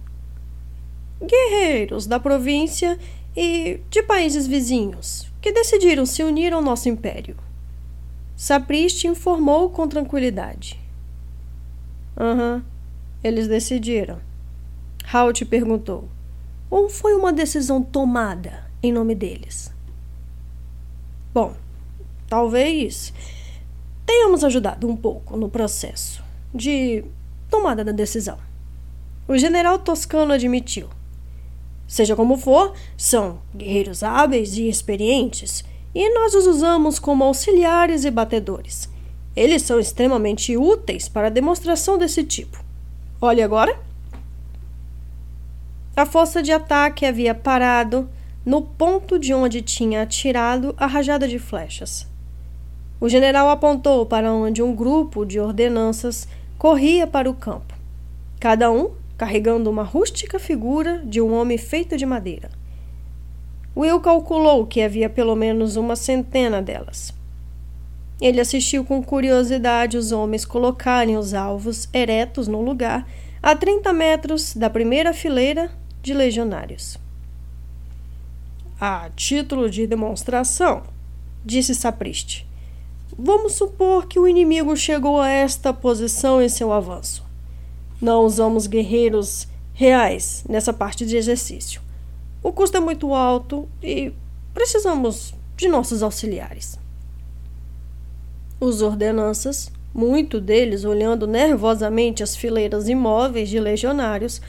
Guerreiros 1.21 2.07
da 2.07 2.19
província 2.19 2.97
e 3.37 3.79
de 3.89 4.01
países 4.01 4.47
vizinhos 4.47 5.30
que 5.41 5.51
decidiram 5.51 6.05
se 6.05 6.23
unir 6.23 6.53
ao 6.53 6.61
nosso 6.61 6.87
império. 6.87 7.35
Sapriste 8.35 9.07
informou 9.07 9.69
com 9.69 9.87
tranquilidade. 9.87 10.79
Aham, 12.17 12.55
uhum, 12.55 12.63
eles 13.23 13.47
decidiram. 13.47 14.19
Halt 15.11 15.43
perguntou: 15.45 16.07
Ou 16.69 16.89
foi 16.89 17.15
uma 17.15 17.33
decisão 17.33 17.81
tomada 17.81 18.69
em 18.83 18.91
nome 18.93 19.15
deles? 19.15 19.73
Bom, 21.33 21.55
talvez 22.27 23.13
tenhamos 24.05 24.43
ajudado 24.43 24.87
um 24.87 24.95
pouco 24.95 25.37
no 25.37 25.49
processo 25.49 26.23
de 26.53 27.03
tomada 27.49 27.83
da 27.83 27.91
decisão. 27.91 28.37
O 29.27 29.37
general 29.37 29.79
toscano 29.79 30.33
admitiu. 30.33 30.89
Seja 31.91 32.15
como 32.15 32.37
for, 32.37 32.71
são 32.95 33.41
guerreiros 33.53 34.01
hábeis 34.01 34.55
e 34.55 34.69
experientes, 34.69 35.61
e 35.93 36.09
nós 36.13 36.33
os 36.33 36.47
usamos 36.47 36.97
como 36.97 37.25
auxiliares 37.25 38.05
e 38.05 38.09
batedores. 38.09 38.87
Eles 39.35 39.63
são 39.63 39.77
extremamente 39.77 40.55
úteis 40.55 41.09
para 41.09 41.29
demonstração 41.29 41.97
desse 41.97 42.23
tipo. 42.23 42.63
Olhe 43.19 43.41
agora. 43.41 43.77
A 45.93 46.05
força 46.05 46.41
de 46.41 46.53
ataque 46.53 47.05
havia 47.05 47.35
parado 47.35 48.09
no 48.45 48.61
ponto 48.61 49.19
de 49.19 49.33
onde 49.33 49.61
tinha 49.61 50.03
atirado 50.03 50.73
a 50.77 50.87
rajada 50.87 51.27
de 51.27 51.37
flechas. 51.37 52.07
O 53.01 53.09
general 53.09 53.49
apontou 53.49 54.05
para 54.05 54.31
onde 54.31 54.63
um 54.63 54.73
grupo 54.73 55.25
de 55.25 55.41
ordenanças 55.41 56.25
corria 56.57 57.05
para 57.05 57.29
o 57.29 57.33
campo, 57.33 57.73
cada 58.39 58.71
um 58.71 59.00
carregando 59.21 59.69
uma 59.69 59.83
rústica 59.83 60.39
figura 60.39 60.99
de 61.05 61.21
um 61.21 61.31
homem 61.31 61.55
feito 61.55 61.95
de 61.95 62.07
madeira. 62.07 62.49
Will 63.77 63.99
calculou 63.99 64.65
que 64.65 64.81
havia 64.81 65.11
pelo 65.11 65.35
menos 65.35 65.75
uma 65.75 65.95
centena 65.95 66.59
delas. 66.59 67.13
Ele 68.19 68.41
assistiu 68.41 68.83
com 68.83 69.03
curiosidade 69.03 69.95
os 69.95 70.11
homens 70.11 70.43
colocarem 70.43 71.17
os 71.17 71.35
alvos 71.35 71.87
eretos 71.93 72.47
no 72.47 72.63
lugar, 72.63 73.07
a 73.43 73.55
30 73.55 73.93
metros 73.93 74.55
da 74.55 74.71
primeira 74.71 75.13
fileira 75.13 75.69
de 76.01 76.15
legionários. 76.15 76.97
A 78.79 79.07
título 79.15 79.69
de 79.69 79.85
demonstração, 79.85 80.81
disse 81.45 81.75
Sapriste, 81.75 82.47
vamos 83.15 83.53
supor 83.53 84.07
que 84.07 84.17
o 84.17 84.27
inimigo 84.27 84.75
chegou 84.75 85.21
a 85.21 85.29
esta 85.29 85.71
posição 85.71 86.41
em 86.41 86.49
seu 86.49 86.73
avanço. 86.73 87.29
Não 88.01 88.25
usamos 88.25 88.65
guerreiros 88.65 89.47
reais 89.73 90.43
nessa 90.49 90.73
parte 90.73 91.05
de 91.05 91.15
exercício. 91.15 91.81
O 92.43 92.51
custo 92.51 92.77
é 92.77 92.79
muito 92.79 93.13
alto 93.13 93.69
e 93.83 94.11
precisamos 94.53 95.33
de 95.55 95.67
nossos 95.67 96.01
auxiliares. 96.01 96.79
Os 98.59 98.81
ordenanças, 98.81 99.71
muito 99.93 100.41
deles 100.41 100.83
olhando 100.83 101.27
nervosamente 101.27 102.23
as 102.23 102.35
fileiras 102.35 102.89
imóveis 102.89 103.49
de 103.49 103.59
legionários, 103.59 104.41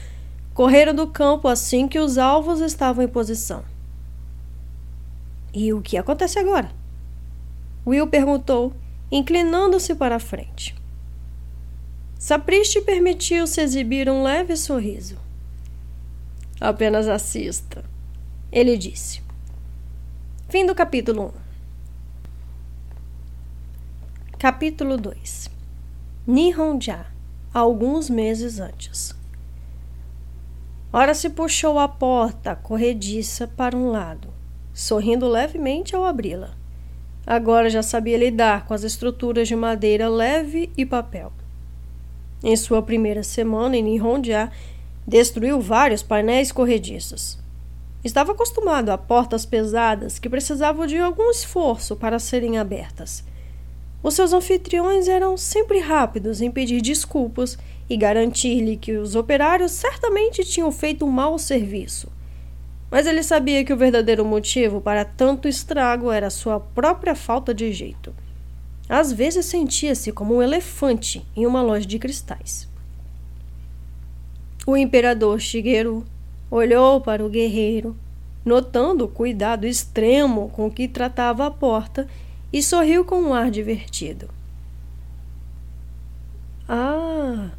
correram 0.53 0.93
do 0.93 1.07
campo 1.07 1.47
assim 1.47 1.87
que 1.87 1.99
os 1.99 2.17
alvos 2.17 2.61
estavam 2.61 3.03
em 3.03 3.07
posição. 3.07 3.63
E 5.53 5.71
o 5.71 5.81
que 5.81 5.97
acontece 5.97 6.39
agora? 6.39 6.71
Will 7.85 8.07
perguntou, 8.07 8.73
inclinando-se 9.11 9.93
para 9.93 10.15
a 10.15 10.19
frente. 10.19 10.75
Sapriste 12.23 12.79
permitiu-se 12.79 13.59
exibir 13.59 14.09
um 14.09 14.23
leve 14.23 14.55
sorriso. 14.55 15.17
Apenas 16.57 17.05
assista, 17.05 17.83
ele 18.49 18.77
disse. 18.77 19.21
Fim 20.47 20.65
do 20.65 20.73
capítulo 20.73 21.33
1. 24.31 24.37
Capítulo 24.39 24.95
2 24.95 25.49
Nihonja, 26.25 27.07
alguns 27.53 28.09
meses 28.09 28.57
antes. 28.57 29.13
Ora 30.93 31.13
se 31.13 31.29
puxou 31.29 31.77
a 31.77 31.89
porta 31.89 32.55
corrediça 32.55 33.49
para 33.49 33.75
um 33.75 33.91
lado, 33.91 34.29
sorrindo 34.73 35.27
levemente 35.27 35.93
ao 35.93 36.05
abri-la. 36.05 36.51
Agora 37.27 37.69
já 37.69 37.83
sabia 37.83 38.17
lidar 38.17 38.65
com 38.65 38.73
as 38.73 38.83
estruturas 38.83 39.45
de 39.45 39.57
madeira 39.57 40.07
leve 40.07 40.71
e 40.77 40.85
papel. 40.85 41.33
Em 42.43 42.57
sua 42.57 42.81
primeira 42.81 43.23
semana 43.23 43.77
em 43.77 43.81
Nihonja, 43.81 44.51
destruiu 45.07 45.61
vários 45.61 46.03
painéis 46.03 46.51
corrediços. 46.51 47.39
Estava 48.03 48.33
acostumado 48.33 48.89
a 48.89 48.97
portas 48.97 49.45
pesadas 49.45 50.19
que 50.19 50.29
precisavam 50.29 50.85
de 50.85 50.97
algum 50.97 51.31
esforço 51.31 51.95
para 51.95 52.19
serem 52.19 52.57
abertas. 52.57 53.23
Os 54.03 54.13
seus 54.15 54.33
anfitriões 54.33 55.07
eram 55.07 55.37
sempre 55.37 55.79
rápidos 55.79 56.41
em 56.41 56.51
pedir 56.51 56.81
desculpas 56.81 57.57
e 57.89 57.95
garantir-lhe 57.95 58.75
que 58.75 58.97
os 58.97 59.15
operários 59.15 59.71
certamente 59.71 60.43
tinham 60.43 60.69
feito 60.69 61.05
um 61.05 61.09
mau 61.09 61.39
serviço. 61.39 62.11
Mas 62.91 63.07
ele 63.07 63.23
sabia 63.23 63.63
que 63.63 63.71
o 63.71 63.77
verdadeiro 63.77 64.25
motivo 64.25 64.81
para 64.81 65.05
tanto 65.05 65.47
estrago 65.47 66.11
era 66.11 66.29
sua 66.29 66.59
própria 66.59 67.15
falta 67.15 67.53
de 67.53 67.71
jeito. 67.71 68.13
Às 68.87 69.11
vezes 69.11 69.45
sentia-se 69.45 70.11
como 70.11 70.35
um 70.35 70.41
elefante 70.41 71.25
em 71.35 71.45
uma 71.45 71.61
loja 71.61 71.85
de 71.85 71.97
cristais. 71.97 72.67
O 74.65 74.77
imperador 74.77 75.39
Shigeru 75.39 76.05
olhou 76.49 77.01
para 77.01 77.25
o 77.25 77.29
guerreiro, 77.29 77.95
notando 78.45 79.05
o 79.05 79.09
cuidado 79.09 79.65
extremo 79.65 80.49
com 80.49 80.69
que 80.69 80.87
tratava 80.87 81.45
a 81.45 81.51
porta 81.51 82.07
e 82.51 82.61
sorriu 82.61 83.03
com 83.03 83.21
um 83.21 83.33
ar 83.33 83.49
divertido. 83.49 84.29
Ah, 86.67 87.51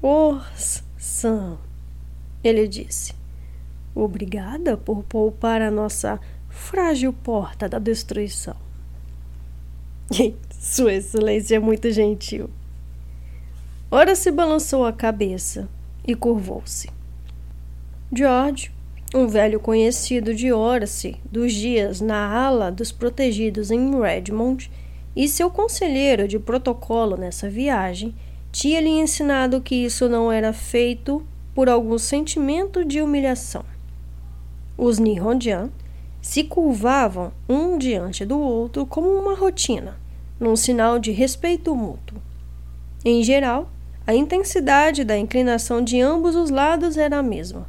Orsan, 0.00 1.58
ele 2.44 2.68
disse. 2.68 3.14
Obrigada 3.94 4.76
por 4.76 5.02
poupar 5.04 5.60
a 5.60 5.70
nossa 5.70 6.20
frágil 6.48 7.12
porta 7.12 7.68
da 7.68 7.78
destruição. 7.78 8.56
Sua 10.64 10.92
Excelência 10.94 11.56
é 11.56 11.58
muito 11.58 11.90
gentil. 11.90 12.48
Ora 13.90 14.14
se 14.14 14.30
balançou 14.30 14.86
a 14.86 14.92
cabeça 14.92 15.68
e 16.06 16.14
curvou-se. 16.14 16.88
George 18.14 18.70
um 19.12 19.26
velho 19.26 19.58
conhecido 19.58 20.32
de 20.32 20.52
Horace 20.52 21.16
dos 21.24 21.52
dias 21.52 22.00
na 22.00 22.32
ala 22.32 22.70
dos 22.70 22.92
protegidos 22.92 23.72
em 23.72 24.00
Redmond 24.00 24.70
e 25.16 25.26
seu 25.26 25.50
conselheiro 25.50 26.28
de 26.28 26.38
protocolo 26.38 27.16
nessa 27.16 27.50
viagem, 27.50 28.14
tinha 28.52 28.80
lhe 28.80 28.88
ensinado 28.88 29.60
que 29.60 29.74
isso 29.74 30.08
não 30.08 30.30
era 30.30 30.52
feito 30.52 31.26
por 31.56 31.68
algum 31.68 31.98
sentimento 31.98 32.84
de 32.84 33.02
humilhação. 33.02 33.64
Os 34.78 35.00
Nihonjian 35.00 35.70
se 36.20 36.44
curvavam 36.44 37.32
um 37.48 37.76
diante 37.76 38.24
do 38.24 38.38
outro 38.38 38.86
como 38.86 39.08
uma 39.08 39.34
rotina, 39.34 40.00
num 40.38 40.56
sinal 40.56 40.98
de 40.98 41.10
respeito 41.10 41.74
mútuo. 41.74 42.20
Em 43.04 43.22
geral, 43.22 43.70
a 44.06 44.14
intensidade 44.14 45.04
da 45.04 45.16
inclinação 45.16 45.82
de 45.82 46.00
ambos 46.00 46.34
os 46.34 46.50
lados 46.50 46.96
era 46.96 47.18
a 47.18 47.22
mesma. 47.22 47.68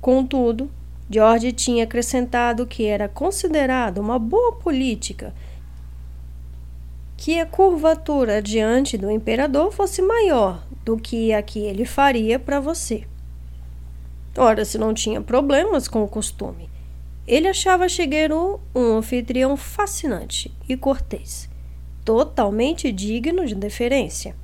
Contudo, 0.00 0.70
George 1.10 1.50
tinha 1.50 1.84
acrescentado 1.84 2.64
que 2.64 2.86
era 2.86 3.08
considerado 3.08 3.98
uma 3.98 4.18
boa 4.18 4.52
política 4.52 5.34
que 7.16 7.38
a 7.38 7.44
curvatura 7.44 8.40
diante 8.40 8.96
do 8.96 9.10
imperador 9.10 9.72
fosse 9.72 10.00
maior 10.00 10.64
do 10.84 10.96
que 10.96 11.32
a 11.32 11.42
que 11.42 11.58
ele 11.58 11.84
faria 11.84 12.38
para 12.38 12.60
você. 12.60 13.04
Ora, 14.38 14.64
se 14.64 14.78
não 14.78 14.94
tinha 14.94 15.20
problemas 15.20 15.88
com 15.88 16.02
o 16.04 16.08
costume, 16.08 16.70
ele 17.26 17.48
achava 17.48 17.88
Shigeru 17.88 18.60
um 18.74 18.96
anfitrião 18.96 19.56
fascinante 19.56 20.50
e 20.68 20.76
cortês, 20.76 21.49
totalmente 22.10 22.90
digno 22.90 23.46
de 23.46 23.54
deferência. 23.54 24.34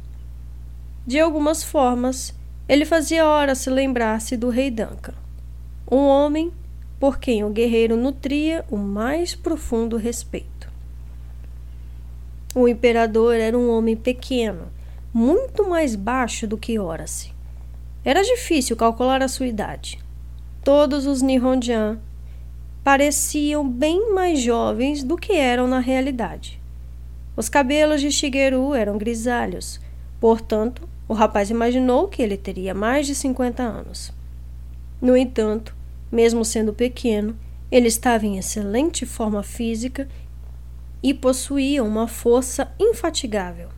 De 1.04 1.18
algumas 1.18 1.64
formas, 1.64 2.32
ele 2.68 2.84
fazia 2.84 3.26
hora 3.26 3.56
se 3.56 3.68
lembrar-se 3.68 4.36
do 4.36 4.50
rei 4.50 4.70
Duncan, 4.70 5.14
um 5.90 5.96
homem 5.96 6.52
por 7.00 7.18
quem 7.18 7.42
o 7.42 7.50
guerreiro 7.50 7.96
nutria 7.96 8.64
o 8.70 8.76
mais 8.76 9.34
profundo 9.34 9.96
respeito. 9.96 10.70
O 12.54 12.68
imperador 12.68 13.34
era 13.34 13.58
um 13.58 13.68
homem 13.68 13.96
pequeno, 13.96 14.68
muito 15.12 15.68
mais 15.68 15.96
baixo 15.96 16.46
do 16.46 16.56
que 16.56 16.78
Horace. 16.78 17.32
Era 18.04 18.22
difícil 18.22 18.76
calcular 18.76 19.24
a 19.24 19.28
sua 19.28 19.46
idade. 19.46 19.98
Todos 20.62 21.04
os 21.04 21.20
Nihonjan 21.20 21.98
pareciam 22.84 23.68
bem 23.68 24.14
mais 24.14 24.38
jovens 24.38 25.02
do 25.02 25.16
que 25.16 25.32
eram 25.32 25.66
na 25.66 25.80
realidade. 25.80 26.60
Os 27.36 27.50
cabelos 27.50 28.00
de 28.00 28.10
Shigeru 28.10 28.74
eram 28.74 28.96
grisalhos, 28.96 29.78
portanto, 30.18 30.88
o 31.06 31.12
rapaz 31.12 31.50
imaginou 31.50 32.08
que 32.08 32.22
ele 32.22 32.36
teria 32.36 32.72
mais 32.72 33.06
de 33.06 33.14
50 33.14 33.62
anos. 33.62 34.10
No 35.02 35.14
entanto, 35.14 35.76
mesmo 36.10 36.44
sendo 36.46 36.72
pequeno, 36.72 37.36
ele 37.70 37.88
estava 37.88 38.24
em 38.24 38.38
excelente 38.38 39.04
forma 39.04 39.42
física 39.42 40.08
e 41.02 41.12
possuía 41.12 41.84
uma 41.84 42.08
força 42.08 42.72
infatigável. 42.80 43.68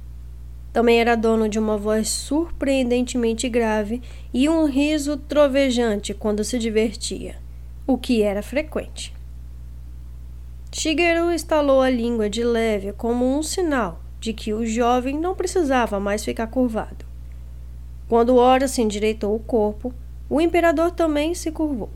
Também 0.73 1.01
era 1.01 1.17
dono 1.17 1.49
de 1.49 1.59
uma 1.59 1.77
voz 1.77 2.09
surpreendentemente 2.09 3.49
grave 3.49 4.01
e 4.33 4.49
um 4.49 4.67
riso 4.67 5.17
trovejante 5.17 6.15
quando 6.15 6.45
se 6.45 6.61
divertia, 6.61 7.37
o 7.85 7.99
que 7.99 8.23
era 8.23 8.41
frequente. 8.41 9.18
Shigeru 10.71 11.33
estalou 11.33 11.81
a 11.81 11.89
língua 11.89 12.29
de 12.29 12.45
leve 12.45 12.93
como 12.93 13.25
um 13.37 13.43
sinal 13.43 14.01
de 14.21 14.33
que 14.33 14.53
o 14.53 14.67
jovem 14.67 15.19
não 15.19 15.35
precisava 15.35 15.99
mais 15.99 16.25
ficar 16.25 16.47
curvado. 16.49 17.07
Quando 18.09 18.37
Horus 18.37 18.79
endireitou 18.79 19.35
o 19.35 19.41
corpo, 19.41 19.93
o 20.29 20.41
imperador 20.41 20.91
também 20.91 21.35
se 21.35 21.51
curvou. 21.51 21.91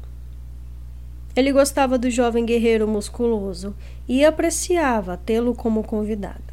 Ele 1.34 1.52
gostava 1.52 1.98
do 1.98 2.10
jovem 2.10 2.44
guerreiro 2.44 2.86
musculoso 2.86 3.74
e 4.08 4.24
apreciava 4.24 5.16
tê-lo 5.16 5.54
como 5.54 5.82
convidado. 5.82 6.52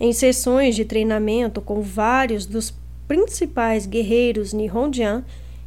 Em 0.00 0.12
sessões 0.12 0.74
de 0.74 0.84
treinamento 0.84 1.60
com 1.60 1.80
vários 1.80 2.46
dos 2.46 2.74
principais 3.06 3.86
guerreiros 3.86 4.52
Nihonjan, 4.52 5.24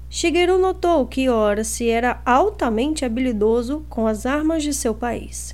Shigeru 0.10 0.58
notou 0.58 1.06
que 1.06 1.30
Horace 1.30 1.90
era 1.90 2.22
altamente 2.26 3.04
habilidoso 3.04 3.86
com 3.90 4.08
as 4.08 4.26
armas 4.26 4.64
de 4.64 4.74
seu 4.74 4.96
país. 4.96 5.54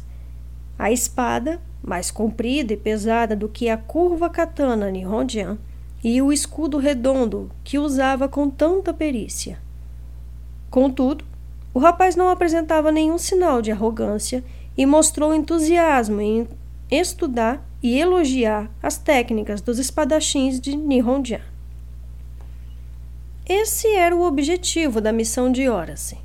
A 0.77 0.91
espada, 0.91 1.59
mais 1.81 2.11
comprida 2.11 2.73
e 2.73 2.77
pesada 2.77 3.35
do 3.35 3.49
que 3.49 3.67
a 3.67 3.77
curva 3.77 4.29
katana 4.29 4.91
Nihonjan, 4.91 5.57
e 6.03 6.21
o 6.21 6.31
escudo 6.31 6.77
redondo 6.77 7.49
que 7.63 7.79
usava 7.79 8.27
com 8.27 8.49
tanta 8.49 8.93
perícia. 8.93 9.57
Contudo, 10.69 11.25
o 11.73 11.79
rapaz 11.79 12.15
não 12.15 12.29
apresentava 12.29 12.91
nenhum 12.91 13.17
sinal 13.17 13.61
de 13.61 13.71
arrogância 13.71 14.43
e 14.77 14.85
mostrou 14.85 15.33
entusiasmo 15.33 16.21
em 16.21 16.47
estudar 16.91 17.65
e 17.81 17.97
elogiar 17.97 18.69
as 18.81 18.97
técnicas 18.97 19.61
dos 19.61 19.79
espadachins 19.79 20.59
de 20.59 20.75
Nihonjan. 20.75 21.52
Esse 23.47 23.89
era 23.89 24.15
o 24.15 24.23
objetivo 24.23 25.01
da 25.01 25.11
missão 25.11 25.51
de 25.51 25.67
Horace. 25.67 26.17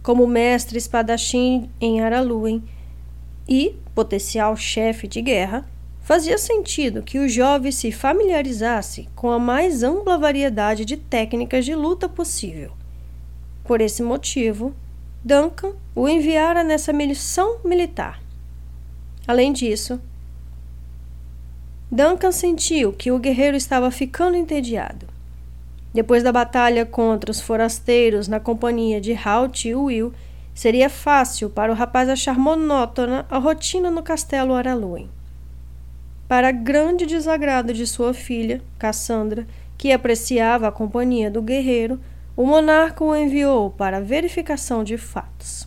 Como 0.00 0.28
mestre 0.28 0.78
espadachim 0.78 1.68
em 1.80 2.00
Araluen 2.00 2.62
e 3.48 3.74
potencial 3.96 4.56
chefe 4.56 5.08
de 5.08 5.20
guerra, 5.20 5.68
fazia 6.02 6.38
sentido 6.38 7.02
que 7.02 7.18
o 7.18 7.28
jovem 7.28 7.72
se 7.72 7.90
familiarizasse 7.90 9.08
com 9.16 9.28
a 9.28 9.40
mais 9.40 9.82
ampla 9.82 10.16
variedade 10.16 10.84
de 10.84 10.96
técnicas 10.96 11.64
de 11.64 11.74
luta 11.74 12.08
possível. 12.08 12.70
Por 13.64 13.80
esse 13.80 14.00
motivo, 14.00 14.72
Duncan 15.24 15.72
o 15.96 16.08
enviara 16.08 16.62
nessa 16.62 16.92
missão 16.92 17.58
militar. 17.64 18.22
Além 19.26 19.52
disso, 19.52 20.00
Duncan 21.90 22.30
sentiu 22.30 22.92
que 22.92 23.10
o 23.10 23.18
guerreiro 23.18 23.56
estava 23.56 23.90
ficando 23.90 24.36
entediado. 24.36 25.15
Depois 25.96 26.22
da 26.22 26.30
batalha 26.30 26.84
contra 26.84 27.30
os 27.30 27.40
forasteiros 27.40 28.28
na 28.28 28.38
companhia 28.38 29.00
de 29.00 29.14
Halt 29.14 29.64
e 29.64 29.74
Will, 29.74 30.12
seria 30.54 30.90
fácil 30.90 31.48
para 31.48 31.72
o 31.72 31.74
rapaz 31.74 32.10
achar 32.10 32.38
monótona 32.38 33.24
a 33.30 33.38
rotina 33.38 33.90
no 33.90 34.02
castelo 34.02 34.52
Araluen. 34.52 35.08
Para 36.28 36.52
grande 36.52 37.06
desagrado 37.06 37.72
de 37.72 37.86
sua 37.86 38.12
filha, 38.12 38.60
Cassandra, 38.78 39.46
que 39.78 39.90
apreciava 39.90 40.68
a 40.68 40.70
companhia 40.70 41.30
do 41.30 41.40
guerreiro, 41.40 41.98
o 42.36 42.44
monarca 42.44 43.02
o 43.02 43.16
enviou 43.16 43.70
para 43.70 43.98
verificação 43.98 44.84
de 44.84 44.98
fatos. 44.98 45.66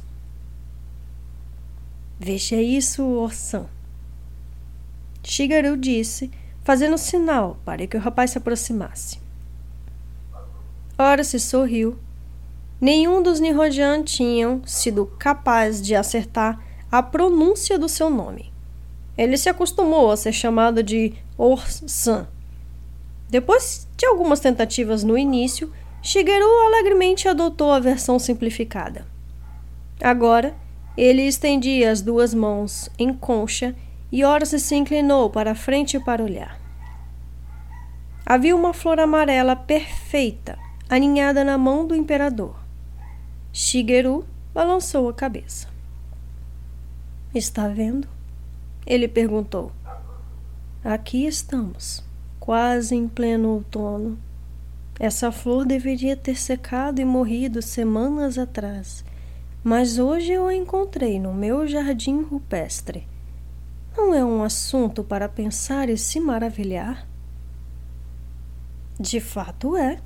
Veja 2.20 2.62
isso, 2.62 3.04
Orsan. 3.04 3.66
Shigeru 5.24 5.76
disse, 5.76 6.30
fazendo 6.64 7.00
sinal 7.00 7.58
para 7.66 7.88
que 7.88 7.98
o 7.98 8.00
rapaz 8.00 8.30
se 8.30 8.38
aproximasse. 8.38 9.29
Ora 11.02 11.24
se 11.24 11.40
sorriu. 11.40 11.98
Nenhum 12.82 13.24
dos 13.24 13.40
Nihonjan 13.40 14.04
tinham 14.04 14.62
sido 14.66 15.06
capaz 15.18 15.82
de 15.82 15.96
acertar 15.96 16.62
a 16.92 17.02
pronúncia 17.02 17.80
do 17.80 17.88
seu 17.88 18.10
nome. 18.10 18.52
Ele 19.18 19.38
se 19.38 19.48
acostumou 19.48 20.12
a 20.12 20.18
ser 20.18 20.34
chamado 20.34 20.84
de 20.84 21.14
Orsan. 21.38 22.28
Depois 23.30 23.88
de 23.96 24.06
algumas 24.06 24.42
tentativas 24.42 25.02
no 25.02 25.18
início, 25.18 25.72
Shigeru 26.02 26.68
alegremente 26.68 27.30
adotou 27.30 27.72
a 27.72 27.80
versão 27.80 28.20
simplificada. 28.20 29.08
Agora, 30.02 30.54
ele 30.98 31.22
estendia 31.22 31.92
as 31.92 32.02
duas 32.02 32.34
mãos 32.34 32.90
em 33.00 33.14
concha 33.14 33.74
e 34.12 34.26
Horus 34.26 34.50
se 34.50 34.76
inclinou 34.76 35.30
para 35.30 35.52
a 35.52 35.56
frente 35.56 35.98
para 35.98 36.22
olhar. 36.22 36.60
Havia 38.26 38.54
uma 38.54 38.74
flor 38.74 39.00
amarela 39.00 39.56
perfeita 39.56 40.68
aninhada 40.90 41.44
na 41.44 41.58
mão 41.58 41.86
do 41.86 41.96
imperador. 41.96 42.56
Shigeru 43.54 44.26
balançou 44.54 45.08
a 45.08 45.14
cabeça. 45.14 45.68
Está 47.34 47.68
vendo? 47.68 48.08
Ele 48.86 49.08
perguntou. 49.08 49.72
Aqui 50.84 51.28
estamos, 51.28 52.04
quase 52.40 52.96
em 52.96 53.08
pleno 53.08 53.50
outono. 53.50 54.18
Essa 55.00 55.32
flor 55.32 55.66
deveria 55.66 56.18
ter 56.18 56.36
secado 56.36 57.00
e 57.00 57.06
morrido 57.06 57.62
semanas 57.62 58.38
atrás, 58.38 59.06
mas 59.64 60.00
hoje 60.00 60.32
eu 60.32 60.48
a 60.48 60.56
encontrei 60.56 61.20
no 61.20 61.34
meu 61.34 61.68
jardim 61.68 62.22
rupestre. 62.24 63.08
Não 63.96 64.14
é 64.14 64.26
um 64.26 64.44
assunto 64.44 65.04
para 65.04 65.30
pensar 65.30 65.90
e 65.90 65.98
se 65.98 66.20
maravilhar? 66.20 67.08
De 69.00 69.20
fato 69.20 69.78
é. 69.78 70.00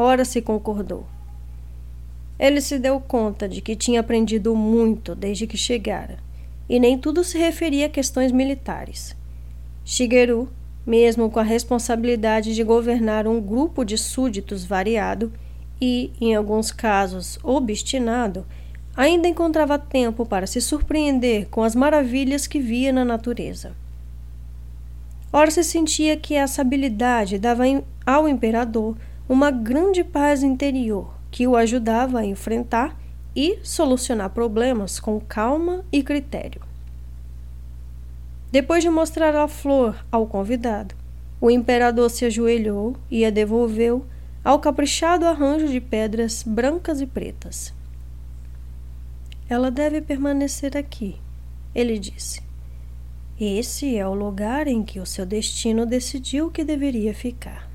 Ora 0.00 0.24
se 0.24 0.40
concordou. 0.40 1.04
Ele 2.38 2.60
se 2.60 2.78
deu 2.78 3.00
conta 3.00 3.48
de 3.48 3.60
que 3.60 3.74
tinha 3.74 3.98
aprendido 3.98 4.54
muito 4.54 5.12
desde 5.12 5.44
que 5.44 5.56
chegara 5.56 6.18
e 6.68 6.78
nem 6.78 6.96
tudo 6.96 7.24
se 7.24 7.36
referia 7.36 7.86
a 7.86 7.88
questões 7.88 8.30
militares. 8.30 9.16
Shigeru, 9.84 10.48
mesmo 10.86 11.28
com 11.28 11.40
a 11.40 11.42
responsabilidade 11.42 12.54
de 12.54 12.62
governar 12.62 13.26
um 13.26 13.40
grupo 13.40 13.82
de 13.82 13.98
súditos 13.98 14.64
variado 14.64 15.32
e, 15.80 16.12
em 16.20 16.32
alguns 16.32 16.70
casos, 16.70 17.36
obstinado, 17.42 18.46
ainda 18.96 19.26
encontrava 19.26 19.80
tempo 19.80 20.24
para 20.24 20.46
se 20.46 20.60
surpreender 20.60 21.48
com 21.48 21.64
as 21.64 21.74
maravilhas 21.74 22.46
que 22.46 22.60
via 22.60 22.92
na 22.92 23.04
natureza. 23.04 23.72
Ora 25.32 25.50
se 25.50 25.64
sentia 25.64 26.16
que 26.16 26.34
essa 26.34 26.62
habilidade 26.62 27.36
dava 27.36 27.64
ao 28.06 28.28
imperador 28.28 28.96
uma 29.28 29.50
grande 29.50 30.02
paz 30.02 30.42
interior 30.42 31.14
que 31.30 31.46
o 31.46 31.54
ajudava 31.54 32.20
a 32.20 32.24
enfrentar 32.24 32.96
e 33.36 33.58
solucionar 33.62 34.30
problemas 34.30 34.98
com 34.98 35.20
calma 35.20 35.84
e 35.92 36.02
critério. 36.02 36.62
Depois 38.50 38.82
de 38.82 38.88
mostrar 38.88 39.36
a 39.36 39.46
flor 39.46 40.02
ao 40.10 40.26
convidado, 40.26 40.94
o 41.40 41.50
imperador 41.50 42.10
se 42.10 42.24
ajoelhou 42.24 42.96
e 43.10 43.24
a 43.24 43.30
devolveu 43.30 44.04
ao 44.42 44.58
caprichado 44.58 45.26
arranjo 45.26 45.68
de 45.68 45.80
pedras 45.80 46.42
brancas 46.42 47.00
e 47.02 47.06
pretas. 47.06 47.74
Ela 49.48 49.70
deve 49.70 50.00
permanecer 50.00 50.76
aqui, 50.76 51.16
ele 51.74 51.98
disse. 51.98 52.42
Esse 53.38 53.96
é 53.96 54.08
o 54.08 54.14
lugar 54.14 54.66
em 54.66 54.82
que 54.82 54.98
o 54.98 55.06
seu 55.06 55.24
destino 55.24 55.86
decidiu 55.86 56.50
que 56.50 56.64
deveria 56.64 57.14
ficar. 57.14 57.67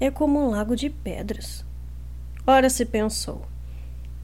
É 0.00 0.10
como 0.10 0.40
um 0.40 0.50
lago 0.50 0.74
de 0.74 0.88
pedras, 0.88 1.64
Ora 2.46 2.68
se 2.68 2.84
pensou. 2.84 3.42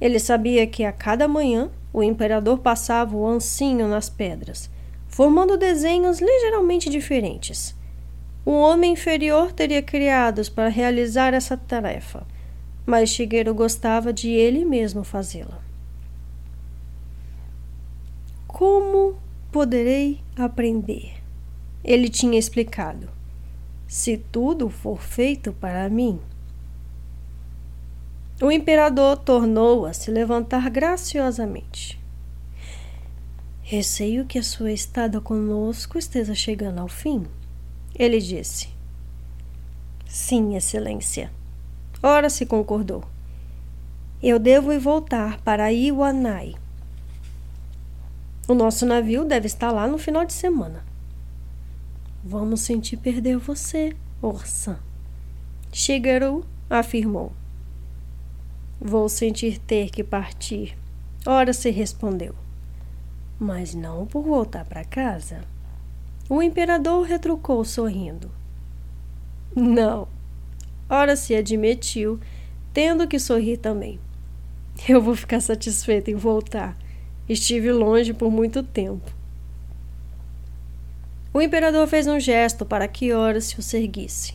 Ele 0.00 0.18
sabia 0.18 0.66
que 0.66 0.84
a 0.84 0.92
cada 0.92 1.28
manhã 1.28 1.70
o 1.92 2.02
imperador 2.02 2.58
passava 2.58 3.16
o 3.16 3.26
ancinho 3.26 3.86
nas 3.88 4.08
pedras, 4.08 4.70
formando 5.06 5.56
desenhos 5.56 6.18
ligeiramente 6.18 6.90
diferentes. 6.90 7.74
Um 8.44 8.54
homem 8.54 8.92
inferior 8.92 9.52
teria 9.52 9.82
criados 9.82 10.48
para 10.48 10.68
realizar 10.68 11.34
essa 11.34 11.56
tarefa, 11.56 12.26
mas 12.84 13.10
Shigeru 13.10 13.54
gostava 13.54 14.12
de 14.12 14.30
ele 14.30 14.64
mesmo 14.64 15.04
fazê-la. 15.04 15.60
Como 18.46 19.16
poderei 19.52 20.20
aprender? 20.36 21.14
Ele 21.84 22.08
tinha 22.08 22.38
explicado. 22.38 23.15
Se 23.86 24.16
tudo 24.16 24.68
for 24.68 25.00
feito 25.00 25.52
para 25.52 25.88
mim. 25.88 26.20
O 28.42 28.50
imperador 28.52 29.16
tornou 29.16 29.86
a 29.86 29.92
se 29.92 30.10
levantar 30.10 30.68
graciosamente. 30.68 31.98
Receio 33.62 34.26
que 34.26 34.38
a 34.38 34.42
sua 34.42 34.70
estada 34.70 35.20
conosco 35.20 35.98
esteja 35.98 36.34
chegando 36.34 36.78
ao 36.78 36.88
fim. 36.88 37.26
Ele 37.94 38.20
disse. 38.20 38.68
Sim, 40.06 40.54
Excelência. 40.54 41.32
Ora 42.02 42.30
se 42.30 42.46
concordou. 42.46 43.04
Eu 44.22 44.38
devo 44.38 44.72
ir 44.72 44.78
voltar 44.78 45.40
para 45.40 45.72
Iwanai. 45.72 46.54
O 48.46 48.54
nosso 48.54 48.86
navio 48.86 49.24
deve 49.24 49.46
estar 49.46 49.72
lá 49.72 49.88
no 49.88 49.98
final 49.98 50.24
de 50.24 50.32
semana. 50.32 50.85
Vamos 52.28 52.62
sentir 52.62 52.96
perder 52.96 53.38
você, 53.38 53.94
Orsan. 54.20 54.80
Shigeru 55.72 56.44
afirmou. 56.68 57.32
Vou 58.80 59.08
sentir 59.08 59.60
ter 59.60 59.90
que 59.90 60.02
partir. 60.02 60.76
Ora 61.24 61.52
se 61.52 61.70
respondeu. 61.70 62.34
Mas 63.38 63.76
não 63.76 64.06
por 64.06 64.24
voltar 64.24 64.64
para 64.64 64.84
casa. 64.84 65.42
O 66.28 66.42
imperador 66.42 67.06
retrucou 67.06 67.64
sorrindo. 67.64 68.28
Não. 69.54 70.08
Ora 70.90 71.14
se 71.14 71.32
admitiu, 71.32 72.18
tendo 72.74 73.06
que 73.06 73.20
sorrir 73.20 73.58
também. 73.58 74.00
Eu 74.88 75.00
vou 75.00 75.14
ficar 75.14 75.38
satisfeita 75.38 76.10
em 76.10 76.16
voltar. 76.16 76.76
Estive 77.28 77.70
longe 77.70 78.12
por 78.12 78.32
muito 78.32 78.64
tempo. 78.64 79.15
O 81.36 81.42
imperador 81.42 81.86
fez 81.86 82.06
um 82.06 82.18
gesto 82.18 82.64
para 82.64 82.88
que 82.88 83.12
Ora 83.12 83.42
se 83.42 83.60
o 83.60 83.62
seguisse. 83.62 84.32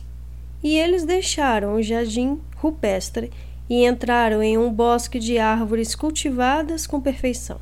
E 0.62 0.78
eles 0.78 1.04
deixaram 1.04 1.74
o 1.74 1.82
jardim 1.82 2.40
rupestre 2.58 3.28
e 3.68 3.84
entraram 3.84 4.40
em 4.40 4.56
um 4.56 4.72
bosque 4.72 5.18
de 5.18 5.36
árvores 5.36 5.96
cultivadas 5.96 6.86
com 6.86 7.00
perfeição. 7.00 7.60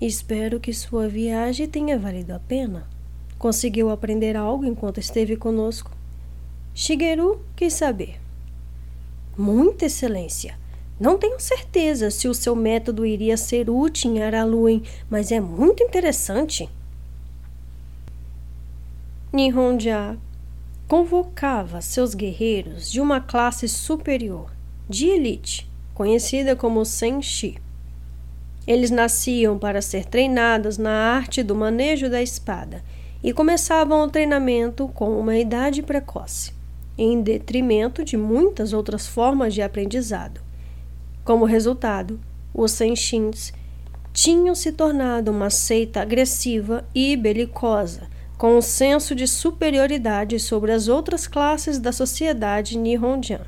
Espero 0.00 0.58
que 0.58 0.72
sua 0.72 1.06
viagem 1.06 1.68
tenha 1.68 1.96
valido 1.96 2.34
a 2.34 2.40
pena. 2.40 2.88
Conseguiu 3.38 3.88
aprender 3.88 4.36
algo 4.36 4.64
enquanto 4.64 4.98
esteve 4.98 5.36
conosco? 5.36 5.92
Shigeru 6.74 7.40
quis 7.54 7.72
saber. 7.72 8.20
Muita 9.36 9.86
excelência. 9.86 10.58
Não 10.98 11.16
tenho 11.16 11.38
certeza 11.38 12.10
se 12.10 12.26
o 12.26 12.34
seu 12.34 12.56
método 12.56 13.06
iria 13.06 13.36
ser 13.36 13.70
útil 13.70 14.16
em 14.16 14.24
Araluen, 14.24 14.82
mas 15.08 15.30
é 15.30 15.38
muito 15.38 15.84
interessante. 15.84 16.68
Nihonja 19.30 20.16
convocava 20.88 21.82
seus 21.82 22.14
guerreiros 22.14 22.90
de 22.90 22.98
uma 22.98 23.20
classe 23.20 23.68
superior, 23.68 24.50
de 24.88 25.06
elite, 25.06 25.70
conhecida 25.92 26.56
como 26.56 26.82
Senshi. 26.82 27.58
Eles 28.66 28.90
nasciam 28.90 29.58
para 29.58 29.82
ser 29.82 30.06
treinados 30.06 30.78
na 30.78 30.90
arte 30.90 31.42
do 31.42 31.54
manejo 31.54 32.08
da 32.08 32.22
espada 32.22 32.82
e 33.22 33.30
começavam 33.30 34.02
o 34.02 34.08
treinamento 34.08 34.88
com 34.88 35.20
uma 35.20 35.36
idade 35.36 35.82
precoce, 35.82 36.54
em 36.96 37.20
detrimento 37.20 38.02
de 38.02 38.16
muitas 38.16 38.72
outras 38.72 39.06
formas 39.06 39.52
de 39.52 39.60
aprendizado. 39.60 40.40
Como 41.22 41.44
resultado, 41.44 42.18
os 42.54 42.72
Senshins 42.72 43.52
tinham 44.10 44.54
se 44.54 44.72
tornado 44.72 45.30
uma 45.30 45.50
seita 45.50 46.00
agressiva 46.00 46.82
e 46.94 47.14
belicosa, 47.14 48.07
com 48.38 48.56
um 48.56 48.62
senso 48.62 49.14
de 49.14 49.26
superioridade 49.26 50.38
sobre 50.38 50.72
as 50.72 50.88
outras 50.88 51.26
classes 51.26 51.78
da 51.78 51.92
sociedade 51.92 52.78
Nihonjan. 52.78 53.40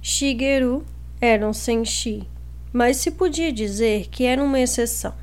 Shigeru 0.00 0.84
era 1.20 1.48
um 1.48 1.52
Senshi 1.52 2.28
mas 2.74 2.96
se 2.96 3.12
podia 3.12 3.52
dizer 3.52 4.08
que 4.08 4.24
era 4.24 4.42
uma 4.42 4.58
exceção. 4.58 5.14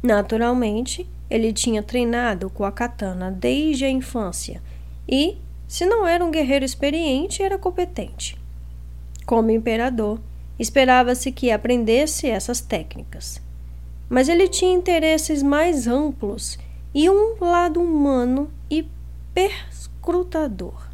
Naturalmente, 0.00 1.04
ele 1.28 1.52
tinha 1.52 1.82
treinado 1.82 2.48
com 2.48 2.64
a 2.64 2.70
katana 2.70 3.28
desde 3.28 3.84
a 3.84 3.90
infância 3.90 4.62
e, 5.08 5.36
se 5.66 5.84
não 5.84 6.06
era 6.06 6.24
um 6.24 6.30
guerreiro 6.30 6.64
experiente, 6.64 7.42
era 7.42 7.58
competente. 7.58 8.38
Como 9.26 9.50
imperador, 9.50 10.20
esperava-se 10.56 11.32
que 11.32 11.50
aprendesse 11.50 12.28
essas 12.28 12.60
técnicas. 12.60 13.42
Mas 14.08 14.28
ele 14.28 14.46
tinha 14.46 14.72
interesses 14.72 15.42
mais 15.42 15.88
amplos 15.88 16.56
e 16.94 17.10
um 17.10 17.34
lado 17.40 17.80
humano 17.80 18.48
e 18.70 18.86
perscrutador. 19.34 20.88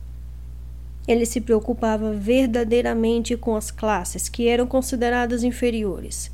Ele 1.06 1.26
se 1.26 1.40
preocupava 1.40 2.12
verdadeiramente 2.12 3.36
com 3.36 3.54
as 3.54 3.70
classes 3.70 4.28
que 4.28 4.48
eram 4.48 4.66
consideradas 4.66 5.42
inferiores. 5.42 6.30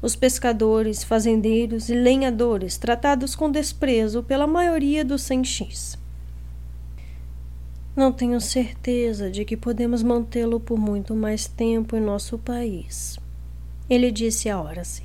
Os 0.00 0.14
pescadores, 0.14 1.02
fazendeiros 1.02 1.88
e 1.88 1.94
lenhadores, 1.94 2.78
tratados 2.78 3.34
com 3.34 3.50
desprezo 3.50 4.22
pela 4.22 4.46
maioria 4.46 5.04
dos 5.04 5.22
senchis. 5.22 5.98
Não 7.96 8.12
tenho 8.12 8.40
certeza 8.40 9.28
de 9.28 9.44
que 9.44 9.56
podemos 9.56 10.04
mantê-lo 10.04 10.60
por 10.60 10.78
muito 10.78 11.16
mais 11.16 11.48
tempo 11.48 11.96
em 11.96 12.00
nosso 12.00 12.38
país. 12.38 13.18
Ele 13.90 14.12
disse 14.12 14.48
a 14.48 14.60
Horace. 14.60 15.02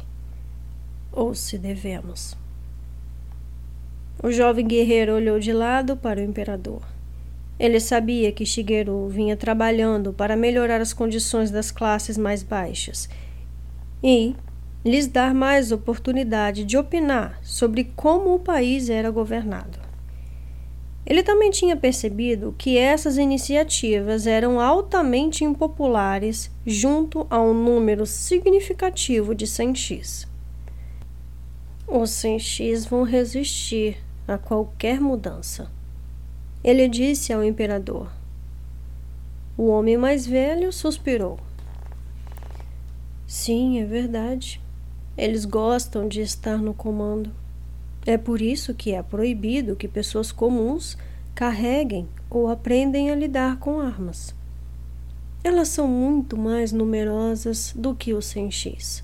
Ou 1.11 1.33
se 1.33 1.57
devemos. 1.57 2.42
O 4.23 4.31
jovem 4.31 4.65
guerreiro 4.65 5.15
olhou 5.15 5.37
de 5.37 5.51
lado 5.51 5.97
para 5.97 6.21
o 6.21 6.23
imperador. 6.23 6.81
Ele 7.59 7.77
sabia 7.77 8.31
que 8.31 8.45
Shigeru 8.45 9.09
vinha 9.09 9.35
trabalhando 9.35 10.13
para 10.13 10.37
melhorar 10.37 10.79
as 10.79 10.93
condições 10.93 11.51
das 11.51 11.71
classes 11.71 12.17
mais 12.17 12.41
baixas 12.41 13.09
e 14.01 14.33
lhes 14.85 15.07
dar 15.07 15.33
mais 15.33 15.73
oportunidade 15.73 16.63
de 16.63 16.77
opinar 16.77 17.37
sobre 17.43 17.91
como 17.97 18.33
o 18.33 18.39
país 18.39 18.89
era 18.89 19.11
governado. 19.11 19.77
Ele 21.05 21.21
também 21.21 21.51
tinha 21.51 21.75
percebido 21.75 22.55
que 22.57 22.77
essas 22.77 23.17
iniciativas 23.17 24.25
eram 24.25 24.57
altamente 24.57 25.43
impopulares 25.43 26.49
junto 26.65 27.27
a 27.29 27.41
um 27.41 27.53
número 27.53 28.05
significativo 28.05 29.35
de 29.35 29.45
senchis. 29.45 30.25
Os 31.85 32.09
senchis 32.11 32.85
vão 32.85 33.03
resistir 33.03 33.97
a 34.27 34.37
qualquer 34.37 34.99
mudança. 34.99 35.69
Ele 36.63 36.87
disse 36.87 37.33
ao 37.33 37.43
imperador. 37.43 38.09
O 39.57 39.67
homem 39.67 39.97
mais 39.97 40.25
velho 40.25 40.71
suspirou. 40.71 41.39
Sim, 43.27 43.79
é 43.79 43.85
verdade. 43.85 44.61
Eles 45.17 45.45
gostam 45.45 46.07
de 46.07 46.21
estar 46.21 46.57
no 46.57 46.73
comando. 46.73 47.31
É 48.05 48.17
por 48.17 48.41
isso 48.41 48.73
que 48.73 48.93
é 48.93 49.01
proibido 49.01 49.75
que 49.75 49.87
pessoas 49.87 50.31
comuns 50.31 50.97
carreguem 51.35 52.07
ou 52.29 52.47
aprendem 52.47 53.11
a 53.11 53.15
lidar 53.15 53.57
com 53.59 53.79
armas. 53.79 54.35
Elas 55.43 55.67
são 55.67 55.87
muito 55.87 56.37
mais 56.37 56.71
numerosas 56.71 57.73
do 57.75 57.93
que 57.93 58.13
os 58.13 58.25
senchis, 58.25 59.03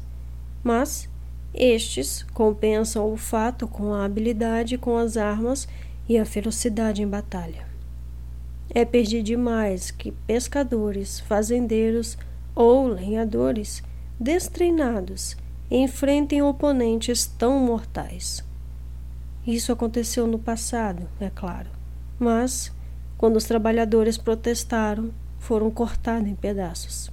mas 0.63 1.09
estes 1.53 2.23
compensam 2.33 3.11
o 3.11 3.17
fato 3.17 3.67
com 3.67 3.93
a 3.93 4.05
habilidade 4.05 4.77
com 4.77 4.97
as 4.97 5.17
armas 5.17 5.67
e 6.07 6.17
a 6.17 6.25
ferocidade 6.25 7.01
em 7.01 7.07
batalha. 7.07 7.67
É 8.69 8.85
pedir 8.85 9.23
demais 9.23 9.89
que 9.89 10.11
pescadores, 10.11 11.19
fazendeiros 11.19 12.17
ou 12.55 12.87
lenhadores 12.87 13.81
destreinados 14.19 15.35
enfrentem 15.71 16.41
oponentes 16.41 17.25
tão 17.25 17.59
mortais. 17.59 18.43
Isso 19.45 19.71
aconteceu 19.71 20.27
no 20.27 20.37
passado, 20.37 21.07
é 21.19 21.29
claro, 21.29 21.69
mas 22.19 22.71
quando 23.17 23.37
os 23.37 23.45
trabalhadores 23.45 24.17
protestaram, 24.17 25.11
foram 25.39 25.71
cortados 25.71 26.27
em 26.27 26.35
pedaços. 26.35 27.09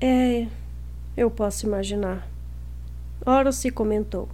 É, 0.00 0.48
eu 1.16 1.30
posso 1.30 1.66
imaginar. 1.66 2.31
Ora 3.24 3.52
se 3.52 3.70
comentou. 3.70 4.28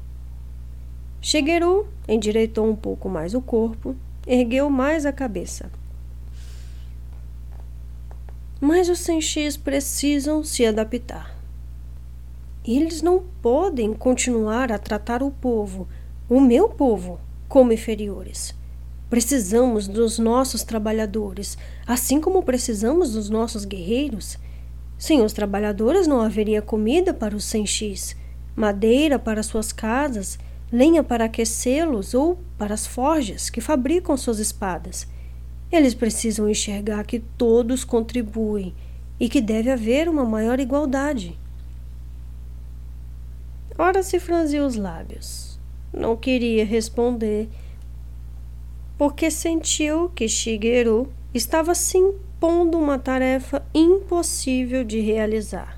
Shigeru 1.21 1.87
endireitou 2.09 2.67
um 2.67 2.75
pouco 2.75 3.09
mais 3.09 3.35
o 3.35 3.41
corpo, 3.43 3.95
ergueu 4.27 4.71
mais 4.71 5.05
a 5.05 5.13
cabeça. 5.13 5.71
Mas 8.61 8.89
os 8.89 9.01
senchis 9.01 9.57
precisam 9.57 10.43
se 10.43 10.65
adaptar. 10.65 11.37
Eles 12.65 13.03
não 13.03 13.25
podem 13.43 13.93
continuar 13.93 14.73
a 14.73 14.79
tratar 14.79 15.23
o 15.23 15.31
povo, 15.31 15.87
o 16.29 16.41
meu 16.41 16.69
povo, 16.69 17.21
como 17.49 17.73
inferiores. 17.73 18.55
Precisamos 19.11 19.87
dos 19.87 20.19
nossos 20.19 20.63
trabalhadores, 20.63 21.57
assim 21.87 22.21
como 22.21 22.43
precisamos 22.43 23.13
dos 23.13 23.29
nossos 23.29 23.65
guerreiros. 23.65 24.39
Sem 24.99 25.23
os 25.23 25.33
trabalhadores 25.33 26.07
não 26.07 26.21
haveria 26.21 26.61
comida 26.61 27.15
para 27.15 27.37
os 27.37 27.45
senchis, 27.45 28.17
madeira 28.59 29.21
para 29.21 29.45
suas 29.45 29.73
casas, 29.73 30.37
lenha 30.71 31.05
para 31.05 31.27
aquecê-los 31.27 32.13
ou 32.13 32.41
para 32.59 32.75
as 32.75 32.89
forjas 32.89 33.49
que 33.49 33.61
fabricam 33.61 34.17
suas 34.17 34.41
espadas. 34.41 35.07
Eles 35.71 35.95
precisam 35.95 36.49
enxergar 36.49 37.05
que 37.05 37.21
todos 37.21 37.85
contribuem 37.85 38.75
e 39.21 39.29
que 39.29 39.41
deve 39.41 39.71
haver 39.71 40.09
uma 40.09 40.25
maior 40.25 40.59
igualdade. 40.59 41.39
Ora 43.79 44.03
se 44.03 44.19
franziu 44.19 44.67
os 44.67 44.75
lábios. 44.75 45.57
Não 45.93 46.17
queria 46.17 46.65
responder, 46.65 47.49
porque 48.99 49.31
sentiu 49.31 50.09
que 50.11 50.29
Shigeru 50.29 51.13
estava 51.33 51.77
se 51.77 51.97
impondo 51.97 52.77
uma 52.77 52.99
tarefa 52.99 53.65
impossível 53.73 54.83
de 54.83 54.99
realizar. 54.99 55.78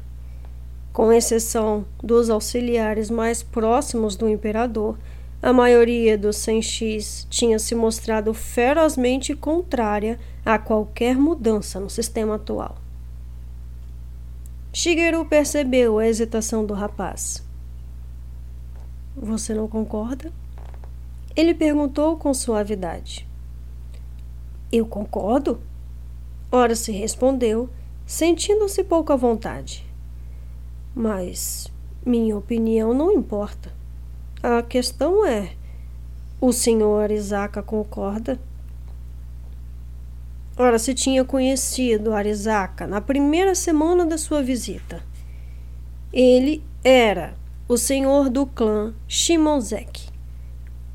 Com 1.01 1.11
exceção 1.11 1.87
dos 2.05 2.29
auxiliares 2.29 3.09
mais 3.09 3.43
próximos 3.43 4.17
do 4.17 4.29
imperador, 4.29 4.99
a 5.41 5.51
maioria 5.51 6.19
dos 6.19 6.37
senshis 6.37 7.27
tinha 7.31 7.59
se 7.59 7.75
mostrado 7.75 8.35
ferozmente 8.35 9.35
contrária 9.35 10.21
a 10.45 10.59
qualquer 10.59 11.17
mudança 11.17 11.81
no 11.81 11.89
sistema 11.89 12.35
atual. 12.35 12.77
Shigeru 14.75 15.25
percebeu 15.25 15.99
a 15.99 16.07
hesitação 16.07 16.67
do 16.67 16.75
rapaz. 16.75 17.43
Você 19.17 19.55
não 19.55 19.67
concorda? 19.67 20.31
Ele 21.35 21.55
perguntou 21.55 22.19
com 22.19 22.35
suavidade. 22.35 23.27
Eu 24.71 24.85
concordo? 24.85 25.63
Ora 26.53 26.75
se 26.75 26.93
respondeu, 26.93 27.71
sentindo-se 28.05 28.85
pouco 28.85 29.15
à 29.15 29.17
vontade. 29.17 29.89
Mas 30.95 31.71
minha 32.05 32.37
opinião 32.37 32.93
não 32.93 33.13
importa. 33.13 33.73
A 34.43 34.63
questão 34.63 35.25
é: 35.25 35.53
o 36.41 36.53
senhor 36.53 37.11
Isaka 37.11 37.63
concorda? 37.63 38.41
Ora, 40.57 40.79
se 40.79 40.93
tinha 40.93 41.25
conhecido 41.25 42.13
Arisaka 42.13 42.87
na 42.87 43.01
primeira 43.01 43.55
semana 43.55 44.05
da 44.05 44.19
sua 44.19 44.43
visita. 44.43 45.03
Ele 46.13 46.63
era 46.83 47.35
o 47.69 47.77
senhor 47.77 48.29
do 48.29 48.45
clã 48.45 48.93
Shimonzeki, 49.07 50.11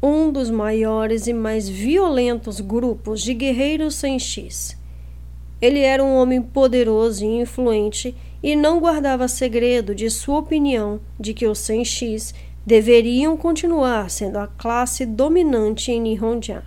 um 0.03 0.31
dos 0.31 0.49
maiores 0.49 1.25
e 1.25 1.33
mais 1.33 1.69
violentos 1.69 2.59
grupos 2.59 3.21
de 3.21 3.33
guerreiros 3.33 3.95
sem 3.95 4.19
X. 4.19 4.77
Ele 5.61 5.79
era 5.79 6.03
um 6.03 6.15
homem 6.15 6.41
poderoso 6.41 7.23
e 7.23 7.39
influente 7.39 8.15
e 8.41 8.55
não 8.55 8.79
guardava 8.79 9.27
segredo 9.27 9.95
de 9.95 10.09
sua 10.09 10.39
opinião 10.39 10.99
de 11.19 11.33
que 11.33 11.47
os 11.47 11.59
100x 11.59 12.33
deveriam 12.65 13.37
continuar 13.37 14.09
sendo 14.09 14.37
a 14.37 14.47
classe 14.47 15.05
dominante 15.05 15.91
em 15.91 16.01
Nihonjan. 16.01 16.63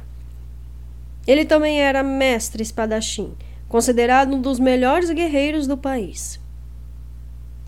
Ele 1.26 1.44
também 1.44 1.80
era 1.80 2.02
mestre 2.02 2.62
espadachim, 2.62 3.32
considerado 3.68 4.34
um 4.34 4.40
dos 4.40 4.58
melhores 4.58 5.10
guerreiros 5.10 5.66
do 5.66 5.76
país. 5.76 6.40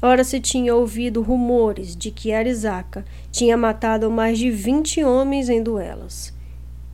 Ora 0.01 0.25
se 0.25 0.41
tinha 0.41 0.75
ouvido 0.75 1.21
rumores 1.21 1.95
de 1.95 2.11
que 2.11 2.33
Arisaka 2.33 3.05
tinha 3.31 3.57
matado 3.57 4.11
mais 4.11 4.39
de 4.39 4.51
20 4.51 5.05
homens 5.05 5.51
em 5.51 5.63
duelos, 5.63 6.33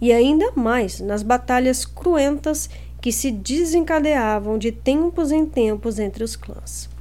e 0.01 0.13
ainda 0.13 0.51
mais 0.57 0.99
nas 0.99 1.23
batalhas 1.23 1.85
cruentas 1.85 2.69
que 3.01 3.13
se 3.13 3.31
desencadeavam 3.31 4.59
de 4.59 4.73
tempos 4.73 5.31
em 5.31 5.47
tempos 5.47 6.01
entre 6.01 6.25
os 6.25 6.35
clãs. 6.35 6.96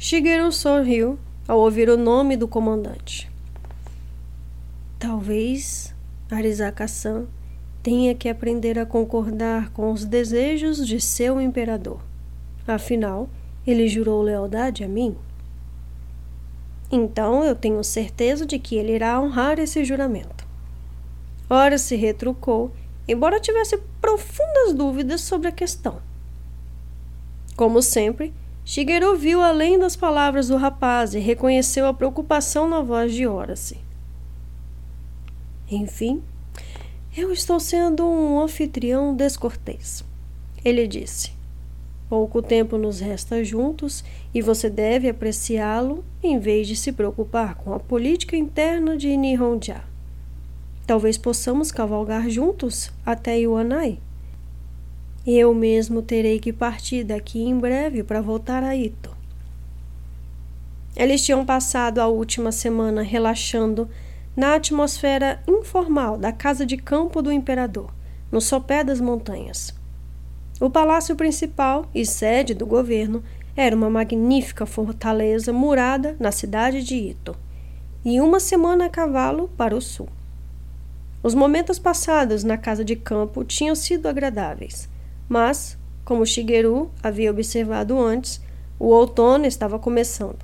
Shigeru 0.00 0.52
sorriu 0.52 1.18
ao 1.48 1.58
ouvir 1.58 1.88
o 1.88 1.96
nome 1.96 2.36
do 2.36 2.46
comandante. 2.46 3.28
Talvez 4.96 5.92
Arisaka-san 6.30 7.26
tenha 7.82 8.14
que 8.14 8.28
aprender 8.28 8.78
a 8.78 8.86
concordar 8.86 9.70
com 9.70 9.90
os 9.90 10.04
desejos 10.04 10.86
de 10.86 11.00
seu 11.00 11.40
imperador. 11.40 12.00
Afinal, 12.64 13.28
ele 13.66 13.88
jurou 13.88 14.22
lealdade 14.22 14.84
a 14.84 14.88
mim. 14.88 15.16
Então 16.92 17.42
eu 17.42 17.56
tenho 17.56 17.82
certeza 17.82 18.46
de 18.46 18.56
que 18.56 18.76
ele 18.76 18.92
irá 18.92 19.20
honrar 19.20 19.58
esse 19.58 19.84
juramento. 19.84 20.46
Ora 21.50 21.76
se 21.76 21.96
retrucou, 21.96 22.70
embora 23.08 23.40
tivesse 23.40 23.76
profundas 24.00 24.72
dúvidas 24.74 25.22
sobre 25.22 25.48
a 25.48 25.52
questão. 25.52 26.00
Como 27.56 27.82
sempre, 27.82 28.32
Shigeru 28.70 29.16
viu 29.16 29.40
além 29.40 29.78
das 29.78 29.96
palavras 29.96 30.48
do 30.48 30.56
rapaz 30.58 31.14
e 31.14 31.18
reconheceu 31.18 31.86
a 31.86 31.94
preocupação 31.94 32.68
na 32.68 32.82
voz 32.82 33.14
de 33.14 33.26
Horace. 33.26 33.78
Enfim, 35.70 36.22
eu 37.16 37.32
estou 37.32 37.58
sendo 37.58 38.04
um 38.04 38.38
anfitrião 38.38 39.16
descortês. 39.16 40.04
Ele 40.62 40.86
disse. 40.86 41.32
Pouco 42.10 42.42
tempo 42.42 42.76
nos 42.76 43.00
resta 43.00 43.42
juntos 43.42 44.04
e 44.34 44.42
você 44.42 44.68
deve 44.68 45.08
apreciá-lo 45.08 46.04
em 46.22 46.38
vez 46.38 46.68
de 46.68 46.76
se 46.76 46.92
preocupar 46.92 47.54
com 47.54 47.72
a 47.72 47.80
política 47.80 48.36
interna 48.36 48.98
de 48.98 49.16
Nihonja. 49.16 49.82
Talvez 50.86 51.16
possamos 51.16 51.72
cavalgar 51.72 52.28
juntos 52.28 52.92
até 53.06 53.40
Iwanai. 53.40 53.98
Eu 55.30 55.52
mesmo 55.52 56.00
terei 56.00 56.38
que 56.38 56.54
partir 56.54 57.04
daqui 57.04 57.42
em 57.42 57.58
breve 57.58 58.02
para 58.02 58.22
voltar 58.22 58.64
a 58.64 58.74
Ito. 58.74 59.14
Eles 60.96 61.22
tinham 61.22 61.44
passado 61.44 61.98
a 61.98 62.06
última 62.06 62.50
semana 62.50 63.02
relaxando 63.02 63.90
na 64.34 64.54
atmosfera 64.54 65.42
informal 65.46 66.16
da 66.16 66.32
casa 66.32 66.64
de 66.64 66.78
campo 66.78 67.20
do 67.20 67.30
imperador, 67.30 67.92
no 68.32 68.40
sopé 68.40 68.82
das 68.82 69.02
montanhas. 69.02 69.74
O 70.58 70.70
palácio 70.70 71.14
principal 71.14 71.84
e 71.94 72.06
sede 72.06 72.54
do 72.54 72.64
governo 72.64 73.22
era 73.54 73.76
uma 73.76 73.90
magnífica 73.90 74.64
fortaleza 74.64 75.52
murada 75.52 76.16
na 76.18 76.32
cidade 76.32 76.82
de 76.82 76.94
Ito, 76.94 77.36
e 78.02 78.18
uma 78.18 78.40
semana 78.40 78.86
a 78.86 78.88
cavalo 78.88 79.50
para 79.58 79.76
o 79.76 79.82
sul. 79.82 80.08
Os 81.22 81.34
momentos 81.34 81.78
passados 81.78 82.44
na 82.44 82.56
casa 82.56 82.82
de 82.82 82.96
campo 82.96 83.44
tinham 83.44 83.74
sido 83.74 84.08
agradáveis 84.08 84.88
mas, 85.28 85.76
como 86.04 86.24
Shigeru 86.24 86.90
havia 87.02 87.30
observado 87.30 88.00
antes, 88.00 88.40
o 88.78 88.86
outono 88.86 89.44
estava 89.44 89.78
começando, 89.78 90.38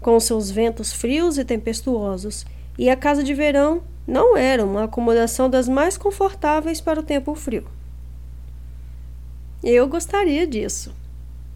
com 0.00 0.18
seus 0.20 0.50
ventos 0.50 0.92
frios 0.92 1.38
e 1.38 1.44
tempestuosos, 1.44 2.46
e 2.78 2.88
a 2.88 2.96
casa 2.96 3.24
de 3.24 3.34
verão 3.34 3.82
não 4.06 4.36
era 4.36 4.64
uma 4.64 4.84
acomodação 4.84 5.50
das 5.50 5.68
mais 5.68 5.98
confortáveis 5.98 6.80
para 6.80 7.00
o 7.00 7.02
tempo 7.02 7.34
frio. 7.34 7.66
Eu 9.62 9.88
gostaria 9.88 10.46
disso. 10.46 10.94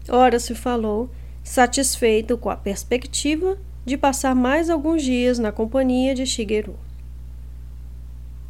Ora 0.09 0.37
se 0.39 0.53
falou, 0.53 1.09
satisfeito 1.43 2.37
com 2.37 2.49
a 2.49 2.57
perspectiva 2.57 3.57
de 3.85 3.97
passar 3.97 4.35
mais 4.35 4.69
alguns 4.69 5.01
dias 5.01 5.39
na 5.39 5.51
companhia 5.51 6.13
de 6.13 6.25
Shigeru. 6.25 6.75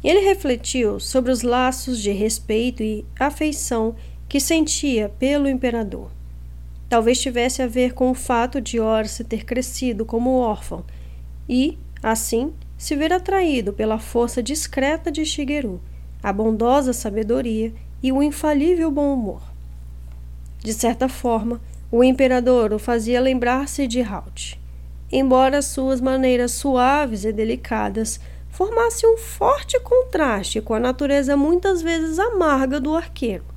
Ele 0.02 0.20
refletiu 0.20 1.00
sobre 1.00 1.32
os 1.32 1.42
laços 1.42 1.98
de 1.98 2.10
respeito 2.10 2.82
e 2.82 3.06
afeição 3.18 3.94
que 4.28 4.40
sentia 4.40 5.08
pelo 5.08 5.48
imperador. 5.48 6.10
Talvez 6.88 7.20
tivesse 7.20 7.62
a 7.62 7.66
ver 7.66 7.92
com 7.92 8.10
o 8.10 8.14
fato 8.14 8.60
de 8.60 8.78
Orse 8.78 9.24
ter 9.24 9.44
crescido 9.44 10.04
como 10.04 10.38
órfão 10.38 10.84
e, 11.48 11.78
assim, 12.02 12.52
se 12.76 12.94
ver 12.94 13.12
atraído 13.12 13.72
pela 13.72 13.98
força 13.98 14.42
discreta 14.42 15.10
de 15.10 15.24
Shigeru, 15.24 15.80
a 16.22 16.32
bondosa 16.32 16.92
sabedoria 16.92 17.72
e 18.02 18.12
o 18.12 18.22
infalível 18.22 18.90
bom 18.90 19.14
humor. 19.14 19.42
De 20.58 20.72
certa 20.72 21.08
forma, 21.08 21.60
o 21.90 22.02
imperador 22.02 22.72
o 22.72 22.78
fazia 22.78 23.20
lembrar-se 23.20 23.86
de 23.86 24.02
Halt, 24.02 24.58
embora 25.10 25.62
suas 25.62 26.00
maneiras 26.00 26.52
suaves 26.52 27.24
e 27.24 27.32
delicadas 27.32 28.18
formassem 28.50 29.08
um 29.12 29.16
forte 29.16 29.78
contraste 29.80 30.60
com 30.60 30.74
a 30.74 30.80
natureza 30.80 31.36
muitas 31.36 31.82
vezes 31.82 32.18
amarga 32.18 32.80
do 32.80 32.94
arqueiro. 32.94 33.53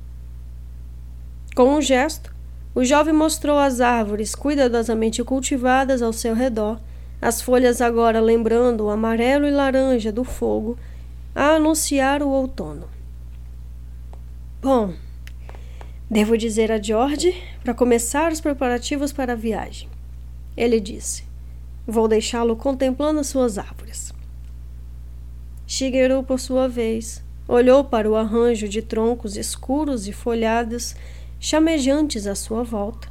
Com 1.58 1.74
um 1.74 1.82
gesto, 1.82 2.32
o 2.72 2.84
jovem 2.84 3.12
mostrou 3.12 3.58
as 3.58 3.80
árvores 3.80 4.32
cuidadosamente 4.32 5.24
cultivadas 5.24 6.02
ao 6.02 6.12
seu 6.12 6.32
redor, 6.32 6.80
as 7.20 7.42
folhas 7.42 7.80
agora 7.80 8.20
lembrando 8.20 8.84
o 8.84 8.90
amarelo 8.90 9.44
e 9.44 9.50
laranja 9.50 10.12
do 10.12 10.22
fogo, 10.22 10.78
a 11.34 11.56
anunciar 11.56 12.22
o 12.22 12.28
outono. 12.28 12.88
Bom, 14.62 14.94
Devo 16.08 16.38
dizer 16.38 16.70
a 16.70 16.80
George 16.80 17.34
para 17.64 17.74
começar 17.74 18.30
os 18.30 18.40
preparativos 18.40 19.12
para 19.12 19.32
a 19.32 19.36
viagem. 19.36 19.88
Ele 20.56 20.78
disse: 20.78 21.24
Vou 21.84 22.06
deixá-lo 22.06 22.54
contemplando 22.54 23.24
suas 23.24 23.58
árvores. 23.58 24.14
Shigeru, 25.66 26.22
por 26.22 26.38
sua 26.38 26.68
vez, 26.68 27.20
olhou 27.48 27.82
para 27.82 28.08
o 28.08 28.14
arranjo 28.14 28.68
de 28.68 28.80
troncos 28.80 29.36
escuros 29.36 30.06
e 30.06 30.12
folhados 30.12 30.94
chamejantes 31.40 32.26
à 32.26 32.34
sua 32.34 32.62
volta. 32.62 33.08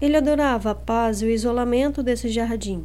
Ele 0.00 0.16
adorava 0.16 0.70
a 0.70 0.74
paz 0.74 1.22
e 1.22 1.26
o 1.26 1.30
isolamento 1.30 2.02
desse 2.02 2.28
jardim, 2.28 2.84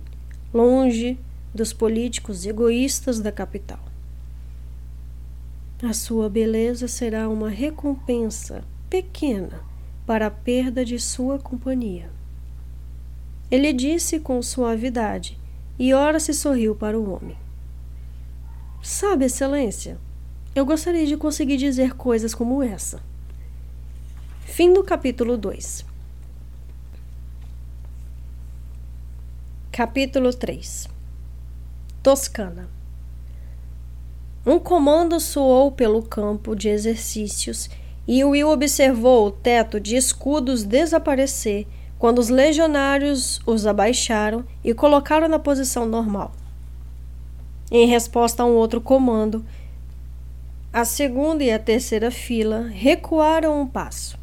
longe 0.54 1.18
dos 1.54 1.74
políticos 1.74 2.46
egoístas 2.46 3.20
da 3.20 3.32
capital. 3.32 3.80
A 5.82 5.94
sua 5.94 6.30
beleza 6.30 6.88
será 6.88 7.30
uma 7.30 7.50
recompensa 7.50 8.64
pequena 8.90 9.62
para 10.06 10.28
a 10.28 10.32
perda 10.32 10.84
de 10.84 11.00
sua 11.00 11.38
companhia. 11.38 12.10
Ele 13.52 13.72
disse 13.72 14.20
com 14.20 14.42
suavidade, 14.42 15.40
e 15.80 15.94
ora 15.94 16.20
se 16.20 16.34
sorriu 16.34 16.76
para 16.76 17.00
o 17.00 17.12
homem. 17.12 17.38
Sabe, 18.82 19.26
Excelência, 19.26 20.00
eu 20.56 20.66
gostaria 20.66 21.06
de 21.06 21.16
conseguir 21.16 21.58
dizer 21.58 21.94
coisas 21.94 22.34
como 22.34 22.64
essa. 22.64 23.00
Fim 24.50 24.74
do 24.74 24.82
capítulo 24.82 25.38
2. 25.38 25.86
Capítulo 29.72 30.34
3 30.34 30.88
Toscana 32.02 32.68
Um 34.44 34.58
comando 34.58 35.20
soou 35.20 35.72
pelo 35.72 36.02
campo 36.02 36.56
de 36.56 36.70
exercícios 36.70 37.70
e 38.08 38.24
Will 38.24 38.50
observou 38.50 39.28
o 39.28 39.32
teto 39.32 39.80
de 39.80 39.96
escudos 39.96 40.64
desaparecer 40.64 41.68
quando 42.00 42.18
os 42.18 42.30
legionários 42.30 43.40
os 43.46 43.68
abaixaram 43.68 44.44
e 44.64 44.74
colocaram 44.74 45.28
na 45.28 45.38
posição 45.38 45.86
normal. 45.86 46.32
Em 47.70 47.86
resposta 47.86 48.42
a 48.42 48.46
um 48.46 48.56
outro 48.56 48.82
comando, 48.82 49.46
a 50.74 50.84
segunda 50.84 51.44
e 51.44 51.52
a 51.52 51.60
terceira 51.60 52.10
fila 52.10 52.62
recuaram 52.62 53.62
um 53.62 53.68
passo. 53.68 54.18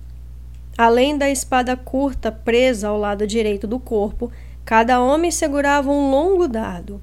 Além 0.77 1.17
da 1.17 1.31
espada 1.31 1.77
curta 1.77 2.33
presa 2.33 2.89
ao 2.89 2.99
lado 2.99 3.27
direito 3.27 3.67
do 3.67 3.79
corpo, 3.79 4.31
cada 4.65 5.01
homem 5.01 5.31
segurava 5.31 5.91
um 5.91 6.11
longo 6.11 6.49
dardo. 6.49 7.01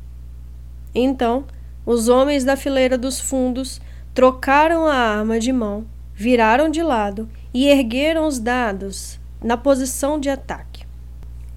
Então, 0.93 1.45
os 1.86 2.09
homens 2.09 2.43
da 2.43 2.57
fileira 2.57 2.97
dos 2.97 3.19
fundos 3.19 3.80
trocaram 4.13 4.86
a 4.86 4.95
arma 4.95 5.39
de 5.39 5.53
mão, 5.53 5.86
viraram 6.13 6.69
de 6.69 6.84
lado 6.84 7.30
e 7.53 7.67
ergueram 7.67 8.28
os 8.28 8.39
dados 8.39 9.19
na 9.41 9.55
posição 9.55 10.19
de 10.19 10.30
ataque. 10.30 10.86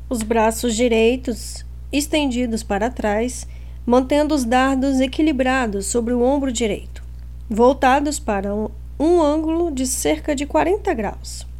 Os 0.08 0.22
braços 0.22 0.76
direitos 0.76 1.64
estendidos 1.92 2.62
para 2.62 2.90
trás, 2.90 3.46
mantendo 3.84 4.34
os 4.34 4.44
dardos 4.44 5.00
equilibrados 5.00 5.86
sobre 5.86 6.12
o 6.12 6.22
ombro 6.22 6.52
direito, 6.52 7.02
voltados 7.48 8.18
para 8.18 8.54
um, 8.54 9.20
ângulo 9.20 9.70
de 9.70 9.86
cerca 9.86 10.34
de 10.34 10.46
40 10.46 10.94
graus. 10.94 11.53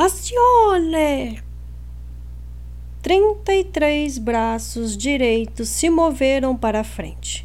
Acione! 0.00 1.42
Trinta 3.02 3.52
e 3.52 3.64
três 3.64 4.16
braços 4.16 4.96
direitos 4.96 5.68
se 5.70 5.90
moveram 5.90 6.56
para 6.56 6.78
a 6.78 6.84
frente. 6.84 7.44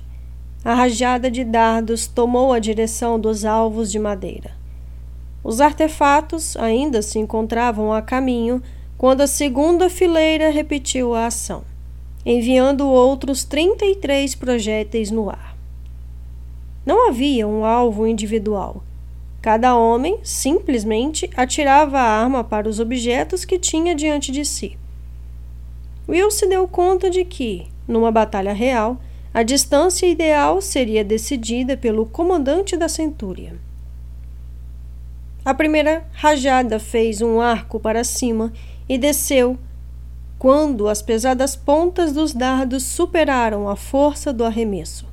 A 0.64 0.76
rajada 0.76 1.32
de 1.32 1.44
dardos 1.44 2.06
tomou 2.06 2.54
a 2.54 2.60
direção 2.60 3.20
dos 3.20 3.44
alvos 3.44 3.92
de 3.92 3.98
madeira. 3.98 4.52
Os 5.44 5.60
artefatos 5.60 6.56
ainda 6.56 7.02
se 7.02 7.18
encontravam 7.18 7.92
a 7.92 8.04
caminho 8.04 8.62
quando 9.00 9.22
a 9.22 9.28
segunda 9.28 9.90
fileira 9.90 10.52
repetiu 10.52 11.16
a 11.16 11.26
ação, 11.26 11.64
enviando 12.24 12.88
outros 12.88 13.44
33 13.44 14.36
projéteis 14.36 15.10
no 15.10 15.28
ar. 15.28 15.58
Não 16.86 17.10
havia 17.10 17.48
um 17.48 17.66
alvo 17.66 18.06
individual 18.06 18.84
Cada 19.44 19.76
homem 19.76 20.20
simplesmente 20.24 21.30
atirava 21.36 22.00
a 22.00 22.22
arma 22.24 22.46
para 22.46 22.70
os 22.70 22.80
objetos 22.80 23.44
que 23.44 23.60
tinha 23.60 23.94
diante 23.94 24.32
de 24.32 24.46
si. 24.46 24.78
Will 26.08 26.32
se 26.32 26.48
deu 26.48 26.66
conta 26.66 27.10
de 27.10 27.26
que, 27.26 27.68
numa 27.86 28.10
batalha 28.10 28.54
real, 28.54 29.02
a 29.34 29.44
distância 29.44 30.08
ideal 30.08 30.62
seria 30.62 31.04
decidida 31.04 31.76
pelo 31.76 32.06
comandante 32.06 32.78
da 32.78 32.88
centúria. 32.88 33.60
A 35.44 35.54
primeira 35.54 36.08
rajada 36.14 36.80
fez 36.80 37.22
um 37.22 37.42
arco 37.42 37.82
para 37.82 38.06
cima 38.06 38.54
e 38.88 38.98
desceu 38.98 39.60
quando 40.40 40.88
as 40.88 41.02
pesadas 41.02 41.54
pontas 41.54 42.14
dos 42.14 42.34
dardos 42.34 42.84
superaram 42.84 43.68
a 43.68 43.76
força 43.76 44.32
do 44.32 44.46
arremesso. 44.46 45.13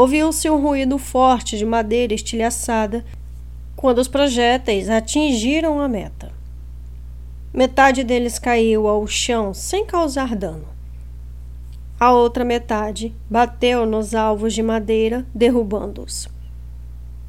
Ouviu-se 0.00 0.48
um 0.48 0.58
ruído 0.58 0.96
forte 0.96 1.58
de 1.58 1.66
madeira 1.66 2.14
estilhaçada 2.14 3.04
quando 3.76 3.98
os 3.98 4.08
projéteis 4.08 4.88
atingiram 4.88 5.78
a 5.78 5.86
meta. 5.86 6.32
Metade 7.52 8.02
deles 8.02 8.38
caiu 8.38 8.88
ao 8.88 9.06
chão 9.06 9.52
sem 9.52 9.84
causar 9.84 10.34
dano. 10.34 10.64
A 11.98 12.12
outra 12.12 12.46
metade 12.46 13.14
bateu 13.28 13.84
nos 13.84 14.14
alvos 14.14 14.54
de 14.54 14.62
madeira, 14.62 15.26
derrubando-os. 15.34 16.30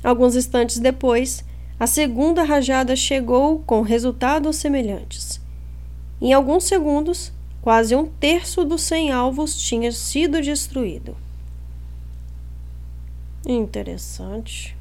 Alguns 0.01 0.37
instantes 0.37 0.79
depois, 0.79 1.43
a 1.77 1.85
segunda 1.85 2.41
rajada 2.41 2.95
chegou 2.95 3.59
com 3.65 3.81
resultados 3.81 4.55
semelhantes. 4.55 5.41
Em 6.21 6.31
alguns 6.31 6.63
segundos, 6.63 7.33
quase 7.61 7.93
um 7.93 8.05
terço 8.05 8.63
dos 8.63 8.81
100 8.83 9.11
alvos 9.11 9.57
tinha 9.57 9.91
sido 9.91 10.41
destruído. 10.41 11.17
Interessante. 13.45 14.77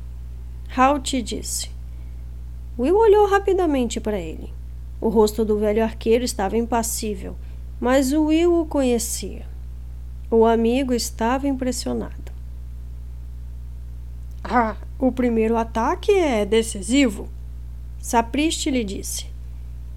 Halt 0.77 1.23
disse. 1.23 1.71
Will 2.79 2.97
olhou 2.97 3.27
rapidamente 3.27 4.01
para 4.01 4.19
ele. 4.19 4.53
O 5.01 5.09
rosto 5.09 5.45
do 5.45 5.59
velho 5.59 5.83
arqueiro 5.83 6.25
estava 6.25 6.57
impassível, 6.57 7.37
mas 7.81 8.13
Will 8.13 8.61
o 8.61 8.67
conhecia. 8.67 9.47
O 10.31 10.45
amigo 10.45 10.93
estava 10.93 11.49
impressionado. 11.49 12.31
Ah, 14.45 14.77
o 14.99 15.11
primeiro 15.11 15.57
ataque 15.57 16.13
é 16.13 16.45
decisivo, 16.45 17.29
Sapriste 18.01 18.71
lhe 18.71 18.83
disse. 18.83 19.27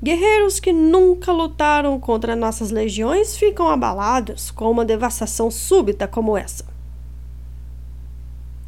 Guerreiros 0.03 0.59
que 0.59 0.73
nunca 0.73 1.31
lutaram 1.31 1.97
contra 1.97 2.35
nossas 2.35 2.69
legiões 2.69 3.37
ficam 3.37 3.69
abalados 3.69 4.51
com 4.51 4.69
uma 4.69 4.83
devastação 4.83 5.49
súbita 5.49 6.05
como 6.05 6.37
essa. 6.37 6.72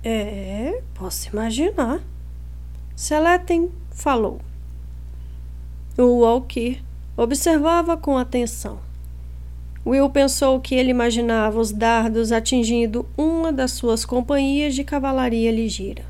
É, 0.08 0.84
posso 0.94 1.30
imaginar. 1.30 2.00
Seletem 2.96 3.72
falou. 3.90 4.40
O 5.98 6.20
Walker 6.20 6.80
observava 7.18 7.98
com 7.98 8.16
atenção. 8.16 8.78
Will 9.84 10.08
pensou 10.12 10.60
que 10.60 10.76
ele 10.76 10.92
imaginava 10.92 11.60
os 11.60 11.72
dardos 11.72 12.32
atingindo 12.32 13.04
uma 13.18 13.52
das 13.52 13.72
suas 13.72 14.06
companhias 14.06 14.76
de 14.76 14.84
cavalaria 14.84 15.52
ligeira. 15.52 16.06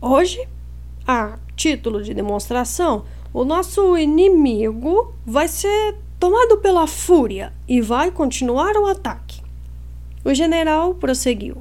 Hoje, 0.00 0.48
a 1.04 1.36
título 1.56 2.00
de 2.00 2.14
demonstração, 2.14 3.06
o 3.34 3.44
nosso 3.44 3.98
inimigo 3.98 5.14
vai 5.26 5.48
ser 5.48 5.96
tomado 6.20 6.58
pela 6.58 6.86
fúria 6.86 7.52
e 7.66 7.80
vai 7.80 8.12
continuar 8.12 8.76
o 8.76 8.86
ataque. 8.86 9.42
O 10.24 10.32
general 10.32 10.94
prosseguiu. 10.94 11.56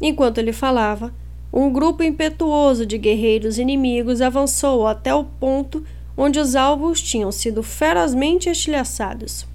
Enquanto 0.00 0.38
ele 0.38 0.52
falava, 0.52 1.12
um 1.52 1.72
grupo 1.72 2.02
impetuoso 2.02 2.86
de 2.86 2.98
guerreiros 2.98 3.58
inimigos 3.58 4.20
avançou 4.20 4.86
até 4.86 5.14
o 5.14 5.24
ponto 5.24 5.82
onde 6.16 6.38
os 6.38 6.54
alvos 6.54 7.00
tinham 7.00 7.32
sido 7.32 7.62
ferozmente 7.62 8.48
estilhaçados. 8.48 9.46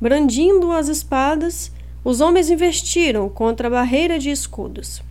Brandindo 0.00 0.72
as 0.72 0.88
espadas, 0.88 1.70
os 2.04 2.20
homens 2.20 2.50
investiram 2.50 3.28
contra 3.28 3.68
a 3.68 3.70
barreira 3.70 4.18
de 4.18 4.30
escudos. 4.30 5.02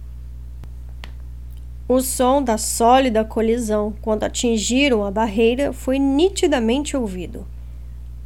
O 1.87 2.01
som 2.01 2.43
da 2.43 2.57
sólida 2.57 3.23
colisão 3.23 3.93
quando 4.01 4.23
atingiram 4.23 5.05
a 5.05 5.11
barreira 5.11 5.71
foi 5.71 5.97
nitidamente 5.97 6.97
ouvido. 6.97 7.45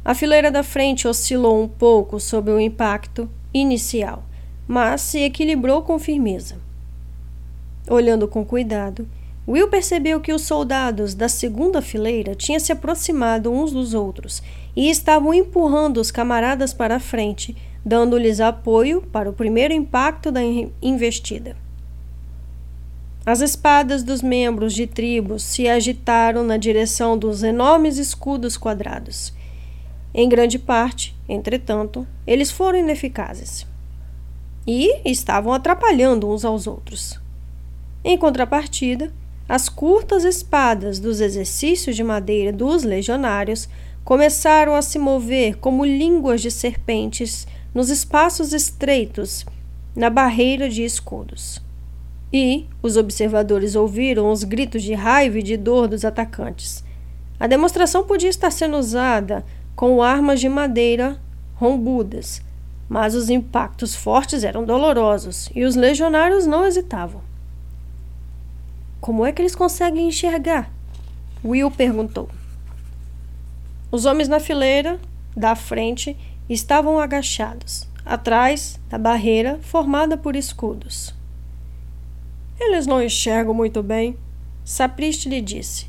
A 0.04 0.14
fileira 0.14 0.50
da 0.50 0.64
frente 0.64 1.06
oscilou 1.06 1.62
um 1.62 1.68
pouco 1.68 2.18
sob 2.18 2.50
o 2.50 2.58
impacto 2.58 3.30
inicial 3.54 4.24
mas 4.72 5.02
se 5.02 5.18
equilibrou 5.18 5.82
com 5.82 5.98
firmeza. 5.98 6.56
Olhando 7.90 8.26
com 8.26 8.42
cuidado, 8.42 9.06
Will 9.46 9.68
percebeu 9.68 10.18
que 10.18 10.32
os 10.32 10.40
soldados 10.46 11.12
da 11.12 11.28
segunda 11.28 11.82
fileira 11.82 12.34
tinham 12.34 12.58
se 12.58 12.72
aproximado 12.72 13.52
uns 13.52 13.70
dos 13.70 13.92
outros 13.92 14.42
e 14.74 14.88
estavam 14.88 15.34
empurrando 15.34 15.98
os 15.98 16.10
camaradas 16.10 16.72
para 16.72 16.96
a 16.96 17.00
frente, 17.00 17.54
dando-lhes 17.84 18.40
apoio 18.40 19.02
para 19.02 19.28
o 19.28 19.34
primeiro 19.34 19.74
impacto 19.74 20.32
da 20.32 20.40
investida. 20.80 21.54
As 23.26 23.42
espadas 23.42 24.02
dos 24.02 24.22
membros 24.22 24.72
de 24.72 24.86
tribos 24.86 25.42
se 25.42 25.68
agitaram 25.68 26.42
na 26.42 26.56
direção 26.56 27.18
dos 27.18 27.42
enormes 27.42 27.98
escudos 27.98 28.56
quadrados. 28.56 29.34
Em 30.14 30.26
grande 30.30 30.58
parte, 30.58 31.14
entretanto, 31.28 32.06
eles 32.26 32.50
foram 32.50 32.78
ineficazes 32.78 33.70
e 34.66 35.00
estavam 35.04 35.52
atrapalhando 35.52 36.30
uns 36.30 36.44
aos 36.44 36.66
outros. 36.66 37.20
Em 38.04 38.16
contrapartida, 38.16 39.12
as 39.48 39.68
curtas 39.68 40.24
espadas 40.24 40.98
dos 40.98 41.20
exercícios 41.20 41.94
de 41.94 42.02
madeira 42.02 42.52
dos 42.52 42.82
legionários 42.82 43.68
começaram 44.04 44.74
a 44.74 44.82
se 44.82 44.98
mover 44.98 45.58
como 45.58 45.84
línguas 45.84 46.40
de 46.40 46.50
serpentes 46.50 47.46
nos 47.74 47.90
espaços 47.90 48.52
estreitos 48.52 49.44
na 49.94 50.10
barreira 50.10 50.68
de 50.68 50.82
escudos. 50.84 51.60
E 52.32 52.66
os 52.82 52.96
observadores 52.96 53.76
ouviram 53.76 54.30
os 54.30 54.42
gritos 54.42 54.82
de 54.82 54.94
raiva 54.94 55.38
e 55.38 55.42
de 55.42 55.56
dor 55.56 55.86
dos 55.86 56.04
atacantes. 56.04 56.82
A 57.38 57.46
demonstração 57.46 58.04
podia 58.04 58.30
estar 58.30 58.50
sendo 58.50 58.76
usada 58.78 59.44
com 59.76 60.02
armas 60.02 60.40
de 60.40 60.48
madeira 60.48 61.20
rombudas, 61.54 62.42
mas 62.92 63.14
os 63.14 63.30
impactos 63.30 63.94
fortes 63.94 64.44
eram 64.44 64.66
dolorosos 64.66 65.48
e 65.54 65.64
os 65.64 65.74
legionários 65.74 66.44
não 66.44 66.66
hesitavam. 66.66 67.22
Como 69.00 69.24
é 69.24 69.32
que 69.32 69.40
eles 69.40 69.54
conseguem 69.54 70.08
enxergar? 70.08 70.70
Will 71.42 71.70
perguntou. 71.70 72.28
Os 73.90 74.04
homens 74.04 74.28
na 74.28 74.38
fileira 74.38 75.00
da 75.34 75.56
frente 75.56 76.14
estavam 76.50 76.98
agachados, 76.98 77.88
atrás 78.04 78.78
da 78.90 78.98
barreira 78.98 79.58
formada 79.62 80.18
por 80.18 80.36
escudos. 80.36 81.14
Eles 82.60 82.86
não 82.86 83.02
enxergam 83.02 83.54
muito 83.54 83.82
bem, 83.82 84.18
Sapriste 84.66 85.30
lhe 85.30 85.40
disse. 85.40 85.86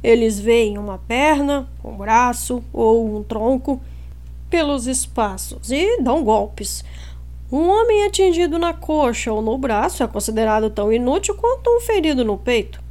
Eles 0.00 0.38
veem 0.38 0.78
uma 0.78 0.96
perna, 0.96 1.68
um 1.82 1.96
braço 1.96 2.62
ou 2.72 3.16
um 3.16 3.24
tronco 3.24 3.80
pelos 4.48 4.86
espaços 4.86 5.70
e 5.70 6.00
dão 6.02 6.22
golpes. 6.22 6.84
Um 7.50 7.68
homem 7.68 8.04
atingido 8.04 8.58
na 8.58 8.72
coxa 8.72 9.32
ou 9.32 9.40
no 9.40 9.56
braço 9.56 10.02
é 10.02 10.06
considerado 10.06 10.68
tão 10.68 10.92
inútil 10.92 11.34
quanto 11.36 11.70
um 11.70 11.80
ferido 11.80 12.24
no 12.24 12.36
peito. 12.36 12.82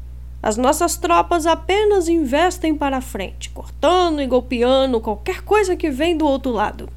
As 0.41 0.57
nossas 0.57 0.95
tropas 0.95 1.45
apenas 1.45 2.07
investem 2.07 2.75
para 2.75 2.97
a 2.97 3.01
frente, 3.01 3.49
cortando 3.49 4.21
e 4.21 4.27
golpeando 4.27 5.01
qualquer 5.01 5.41
coisa 5.41 5.75
que 5.75 5.89
vem 5.89 6.15
do 6.15 6.25
outro 6.25 6.51
lado. 6.51 6.87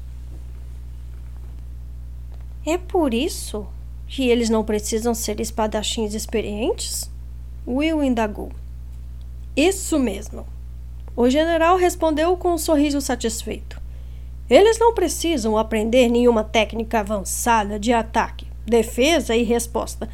É 2.65 2.77
por 2.77 3.13
isso 3.13 3.65
que 4.07 4.29
eles 4.29 4.49
não 4.49 4.63
precisam 4.63 5.13
ser 5.15 5.39
espadachins 5.39 6.13
experientes? 6.13 7.09
Will 7.67 8.03
indagou. 8.03 8.51
Isso 9.55 9.99
mesmo. 9.99 10.45
O 11.15 11.29
general 11.29 11.75
respondeu 11.77 12.37
com 12.37 12.53
um 12.53 12.57
sorriso 12.57 13.01
satisfeito. 13.01 13.78
Eles 14.49 14.79
não 14.79 14.93
precisam 14.93 15.57
aprender 15.57 16.09
nenhuma 16.09 16.43
técnica 16.43 17.01
avançada 17.01 17.79
de 17.79 17.93
ataque, 17.93 18.47
defesa 18.65 19.35
e 19.35 19.43
resposta. 19.43 20.09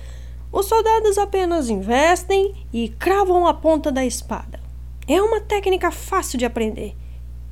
Os 0.51 0.65
soldados 0.65 1.17
apenas 1.17 1.69
investem 1.69 2.53
e 2.73 2.89
cravam 2.89 3.47
a 3.47 3.53
ponta 3.53 3.91
da 3.91 4.05
espada. 4.05 4.59
É 5.07 5.21
uma 5.21 5.39
técnica 5.39 5.91
fácil 5.91 6.38
de 6.38 6.45
aprender 6.45 6.95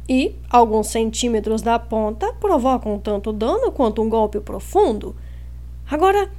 e 0.07 0.36
alguns 0.49 0.88
centímetros 0.88 1.61
da 1.61 1.79
ponta 1.79 2.34
provocam 2.34 2.99
tanto 2.99 3.31
dano 3.31 3.71
quanto 3.71 4.01
um 4.01 4.09
golpe 4.09 4.39
profundo. 4.39 5.15
Agora, 5.89 6.29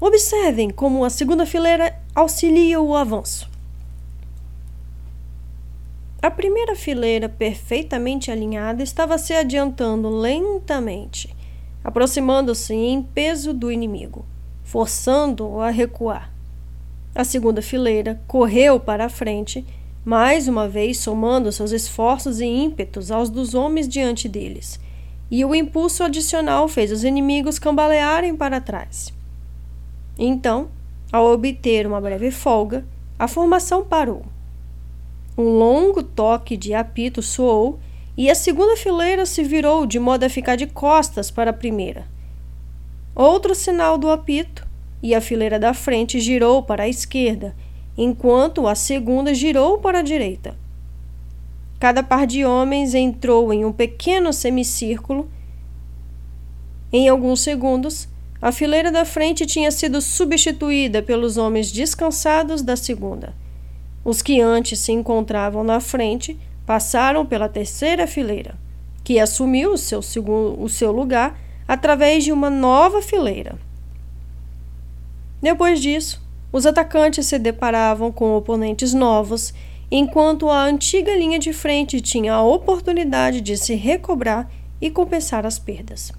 observem 0.00 0.70
como 0.70 1.04
a 1.04 1.10
segunda 1.10 1.46
fileira 1.46 1.98
auxilia 2.14 2.80
o 2.80 2.94
avanço. 2.94 3.53
A 6.24 6.30
primeira 6.30 6.74
fileira, 6.74 7.28
perfeitamente 7.28 8.30
alinhada, 8.30 8.82
estava 8.82 9.18
se 9.18 9.34
adiantando 9.34 10.08
lentamente, 10.08 11.36
aproximando-se 11.84 12.72
em 12.72 13.02
peso 13.02 13.52
do 13.52 13.70
inimigo, 13.70 14.24
forçando-o 14.62 15.60
a 15.60 15.68
recuar. 15.68 16.32
A 17.14 17.24
segunda 17.24 17.60
fileira 17.60 18.22
correu 18.26 18.80
para 18.80 19.04
a 19.04 19.10
frente 19.10 19.66
mais 20.02 20.48
uma 20.48 20.66
vez 20.66 20.96
somando 20.96 21.52
seus 21.52 21.72
esforços 21.72 22.40
e 22.40 22.46
ímpetos 22.46 23.10
aos 23.10 23.28
dos 23.28 23.52
homens 23.52 23.86
diante 23.86 24.26
deles, 24.26 24.80
e 25.30 25.44
o 25.44 25.54
impulso 25.54 26.02
adicional 26.02 26.68
fez 26.68 26.90
os 26.90 27.04
inimigos 27.04 27.58
cambalearem 27.58 28.34
para 28.34 28.62
trás. 28.62 29.12
Então, 30.18 30.70
ao 31.12 31.26
obter 31.26 31.86
uma 31.86 32.00
breve 32.00 32.30
folga, 32.30 32.82
a 33.18 33.28
formação 33.28 33.84
parou. 33.84 34.24
Um 35.36 35.58
longo 35.58 36.02
toque 36.02 36.56
de 36.56 36.74
apito 36.74 37.20
soou 37.20 37.80
e 38.16 38.30
a 38.30 38.34
segunda 38.34 38.76
fileira 38.76 39.26
se 39.26 39.42
virou 39.42 39.84
de 39.84 39.98
modo 39.98 40.24
a 40.24 40.28
ficar 40.28 40.56
de 40.56 40.66
costas 40.66 41.30
para 41.30 41.50
a 41.50 41.54
primeira. 41.54 42.06
Outro 43.14 43.54
sinal 43.54 43.98
do 43.98 44.10
apito 44.10 44.66
e 45.02 45.14
a 45.14 45.20
fileira 45.20 45.58
da 45.58 45.74
frente 45.74 46.20
girou 46.20 46.62
para 46.62 46.84
a 46.84 46.88
esquerda 46.88 47.54
enquanto 47.96 48.66
a 48.66 48.74
segunda 48.74 49.34
girou 49.34 49.78
para 49.78 50.00
a 50.00 50.02
direita. 50.02 50.56
Cada 51.78 52.02
par 52.02 52.26
de 52.26 52.44
homens 52.44 52.94
entrou 52.94 53.52
em 53.52 53.64
um 53.64 53.72
pequeno 53.72 54.32
semicírculo. 54.32 55.28
Em 56.92 57.08
alguns 57.08 57.40
segundos, 57.40 58.08
a 58.40 58.52
fileira 58.52 58.90
da 58.90 59.04
frente 59.04 59.46
tinha 59.46 59.70
sido 59.70 60.00
substituída 60.00 61.02
pelos 61.02 61.36
homens 61.36 61.70
descansados 61.70 62.62
da 62.62 62.76
segunda. 62.76 63.34
Os 64.04 64.20
que 64.20 64.40
antes 64.40 64.78
se 64.78 64.92
encontravam 64.92 65.64
na 65.64 65.80
frente 65.80 66.38
passaram 66.66 67.24
pela 67.24 67.48
terceira 67.48 68.06
fileira, 68.06 68.54
que 69.02 69.18
assumiu 69.18 69.72
o 69.72 69.78
seu, 69.78 70.02
segundo, 70.02 70.60
o 70.62 70.68
seu 70.68 70.92
lugar 70.92 71.38
através 71.66 72.24
de 72.24 72.32
uma 72.32 72.50
nova 72.50 73.00
fileira. 73.00 73.58
Depois 75.40 75.80
disso, 75.80 76.22
os 76.52 76.66
atacantes 76.66 77.26
se 77.26 77.38
deparavam 77.38 78.12
com 78.12 78.36
oponentes 78.36 78.94
novos, 78.94 79.52
enquanto 79.90 80.48
a 80.48 80.64
antiga 80.64 81.16
linha 81.16 81.38
de 81.38 81.52
frente 81.52 82.00
tinha 82.00 82.34
a 82.34 82.42
oportunidade 82.42 83.40
de 83.40 83.56
se 83.56 83.74
recobrar 83.74 84.50
e 84.80 84.90
compensar 84.90 85.46
as 85.46 85.58
perdas. 85.58 86.12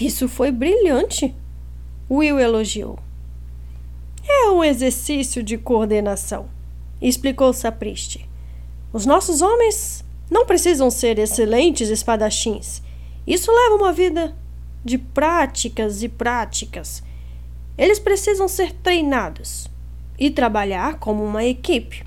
Isso 0.00 0.28
foi 0.28 0.50
brilhante, 0.50 1.34
Will 2.10 2.38
elogiou. 2.38 2.98
É 4.28 4.50
um 4.50 4.62
exercício 4.62 5.42
de 5.42 5.56
coordenação, 5.56 6.48
explicou 7.00 7.52
Sapriste. 7.52 8.28
Os 8.92 9.06
nossos 9.06 9.42
homens 9.42 10.04
não 10.30 10.44
precisam 10.46 10.90
ser 10.90 11.18
excelentes 11.18 11.88
espadachins. 11.88 12.82
Isso 13.26 13.50
leva 13.50 13.76
uma 13.76 13.92
vida 13.92 14.36
de 14.84 14.98
práticas 14.98 16.02
e 16.02 16.08
práticas 16.08 17.02
eles 17.78 18.00
precisam 18.00 18.48
ser 18.48 18.72
treinados 18.72 19.68
e 20.18 20.30
trabalhar 20.30 20.98
como 20.98 21.24
uma 21.24 21.44
equipe. 21.44 22.04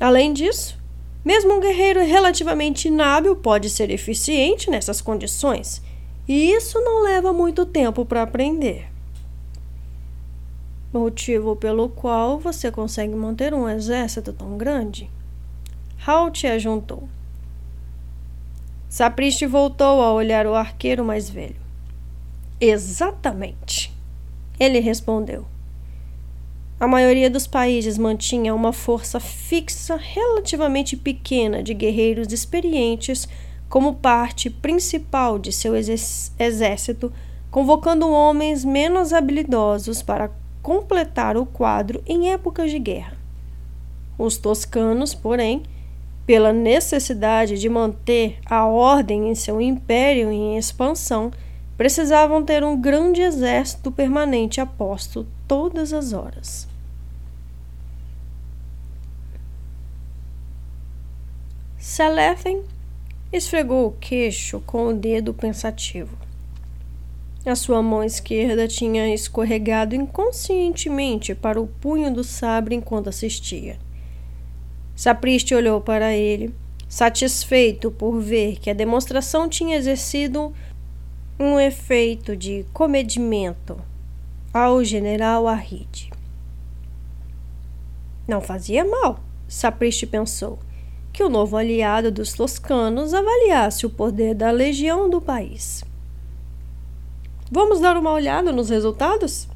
Além 0.00 0.32
disso, 0.32 0.76
mesmo 1.24 1.54
um 1.54 1.60
guerreiro 1.60 2.04
relativamente 2.04 2.88
inábil 2.88 3.36
pode 3.36 3.70
ser 3.70 3.90
eficiente 3.90 4.68
nessas 4.68 5.00
condições, 5.00 5.80
e 6.26 6.50
isso 6.50 6.80
não 6.80 7.04
leva 7.04 7.32
muito 7.32 7.64
tempo 7.64 8.04
para 8.04 8.22
aprender. 8.22 8.91
Motivo 10.92 11.56
pelo 11.56 11.88
qual 11.88 12.38
você 12.38 12.70
consegue 12.70 13.14
manter 13.14 13.54
um 13.54 13.66
exército 13.66 14.30
tão 14.30 14.58
grande? 14.58 15.10
Halt 16.06 16.46
ajuntou. 16.46 17.08
Sapriste 18.90 19.46
voltou 19.46 20.02
a 20.02 20.12
olhar 20.12 20.46
o 20.46 20.54
arqueiro 20.54 21.02
mais 21.02 21.30
velho. 21.30 21.56
Exatamente. 22.60 23.90
Ele 24.60 24.80
respondeu. 24.80 25.46
A 26.78 26.86
maioria 26.86 27.30
dos 27.30 27.46
países 27.46 27.96
mantinha 27.96 28.54
uma 28.54 28.70
força 28.70 29.18
fixa 29.18 29.96
relativamente 29.96 30.94
pequena 30.94 31.62
de 31.62 31.72
guerreiros 31.72 32.30
experientes 32.34 33.26
como 33.66 33.94
parte 33.94 34.50
principal 34.50 35.38
de 35.38 35.52
seu 35.52 35.72
exército, 35.74 37.10
convocando 37.50 38.10
homens 38.10 38.62
menos 38.62 39.14
habilidosos 39.14 40.02
para 40.02 40.30
completar 40.62 41.36
o 41.36 41.44
quadro 41.44 42.02
em 42.06 42.30
épocas 42.30 42.70
de 42.70 42.78
guerra. 42.78 43.16
Os 44.16 44.38
toscanos, 44.38 45.14
porém, 45.14 45.64
pela 46.24 46.52
necessidade 46.52 47.58
de 47.58 47.68
manter 47.68 48.38
a 48.46 48.64
ordem 48.64 49.28
em 49.28 49.34
seu 49.34 49.60
império 49.60 50.30
em 50.30 50.56
expansão, 50.56 51.32
precisavam 51.76 52.44
ter 52.44 52.62
um 52.62 52.80
grande 52.80 53.20
exército 53.20 53.90
permanente 53.90 54.60
a 54.60 54.66
posto 54.66 55.26
todas 55.48 55.92
as 55.92 56.12
horas. 56.12 56.68
Selethen 61.76 62.62
esfregou 63.32 63.88
o 63.88 63.92
queixo 63.92 64.60
com 64.60 64.86
o 64.86 64.94
dedo 64.94 65.34
pensativo. 65.34 66.16
A 67.44 67.56
sua 67.56 67.82
mão 67.82 68.04
esquerda 68.04 68.68
tinha 68.68 69.12
escorregado 69.12 69.96
inconscientemente 69.96 71.34
para 71.34 71.60
o 71.60 71.66
punho 71.66 72.14
do 72.14 72.22
sabre 72.22 72.76
enquanto 72.76 73.08
assistia. 73.08 73.78
Sapristi 74.94 75.52
olhou 75.52 75.80
para 75.80 76.12
ele, 76.12 76.54
satisfeito 76.88 77.90
por 77.90 78.20
ver 78.20 78.60
que 78.60 78.70
a 78.70 78.74
demonstração 78.74 79.48
tinha 79.48 79.76
exercido 79.76 80.52
um 81.36 81.58
efeito 81.58 82.36
de 82.36 82.64
comedimento 82.72 83.76
ao 84.54 84.84
general 84.84 85.48
Arrid. 85.48 86.10
Não 88.28 88.40
fazia 88.40 88.84
mal, 88.84 89.18
Sapristi 89.48 90.06
pensou, 90.06 90.60
que 91.12 91.24
o 91.24 91.28
novo 91.28 91.56
aliado 91.56 92.12
dos 92.12 92.34
toscanos 92.34 93.12
avaliasse 93.12 93.84
o 93.84 93.90
poder 93.90 94.32
da 94.32 94.52
legião 94.52 95.10
do 95.10 95.20
país. 95.20 95.82
Vamos 97.54 97.80
dar 97.80 97.98
uma 97.98 98.10
olhada 98.10 98.50
nos 98.50 98.70
resultados? 98.70 99.46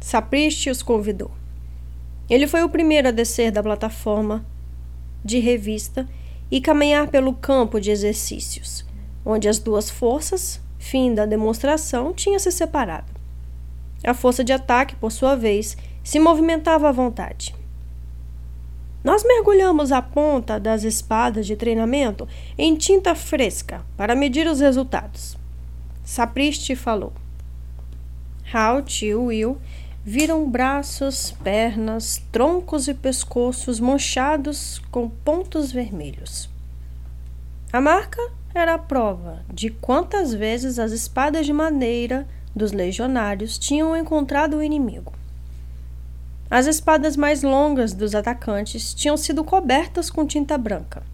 Sapristi 0.00 0.68
os 0.68 0.82
convidou. 0.82 1.30
Ele 2.28 2.48
foi 2.48 2.64
o 2.64 2.68
primeiro 2.68 3.06
a 3.06 3.12
descer 3.12 3.52
da 3.52 3.62
plataforma 3.62 4.44
de 5.24 5.38
revista 5.38 6.08
e 6.50 6.60
caminhar 6.60 7.06
pelo 7.06 7.32
campo 7.32 7.80
de 7.80 7.92
exercícios, 7.92 8.84
onde 9.24 9.48
as 9.48 9.60
duas 9.60 9.88
forças, 9.88 10.60
fim 10.76 11.14
da 11.14 11.24
demonstração, 11.24 12.12
tinham 12.12 12.40
se 12.40 12.50
separado. 12.50 13.12
A 14.02 14.12
força 14.12 14.42
de 14.42 14.52
ataque, 14.52 14.96
por 14.96 15.12
sua 15.12 15.36
vez, 15.36 15.76
se 16.02 16.18
movimentava 16.18 16.88
à 16.88 16.92
vontade. 16.92 17.54
Nós 19.04 19.22
mergulhamos 19.22 19.92
a 19.92 20.02
ponta 20.02 20.58
das 20.58 20.82
espadas 20.82 21.46
de 21.46 21.54
treinamento 21.54 22.26
em 22.58 22.74
tinta 22.74 23.14
fresca 23.14 23.86
para 23.96 24.16
medir 24.16 24.48
os 24.48 24.58
resultados. 24.58 25.38
Sapristi 26.10 26.74
falou. 26.74 27.12
Halt 28.52 29.06
e 29.06 29.14
Will 29.14 29.58
viram 30.04 30.50
braços, 30.50 31.30
pernas, 31.44 32.20
troncos 32.32 32.88
e 32.88 32.94
pescoços 32.94 33.78
manchados 33.78 34.82
com 34.90 35.08
pontos 35.08 35.70
vermelhos. 35.70 36.50
A 37.72 37.80
marca 37.80 38.20
era 38.52 38.74
a 38.74 38.78
prova 38.78 39.44
de 39.54 39.70
quantas 39.70 40.34
vezes 40.34 40.80
as 40.80 40.90
espadas 40.90 41.46
de 41.46 41.52
madeira 41.52 42.26
dos 42.56 42.72
legionários 42.72 43.56
tinham 43.56 43.96
encontrado 43.96 44.56
o 44.56 44.62
inimigo. 44.64 45.12
As 46.50 46.66
espadas 46.66 47.16
mais 47.16 47.44
longas 47.44 47.92
dos 47.92 48.16
atacantes 48.16 48.92
tinham 48.92 49.16
sido 49.16 49.44
cobertas 49.44 50.10
com 50.10 50.26
tinta 50.26 50.58
branca. 50.58 51.04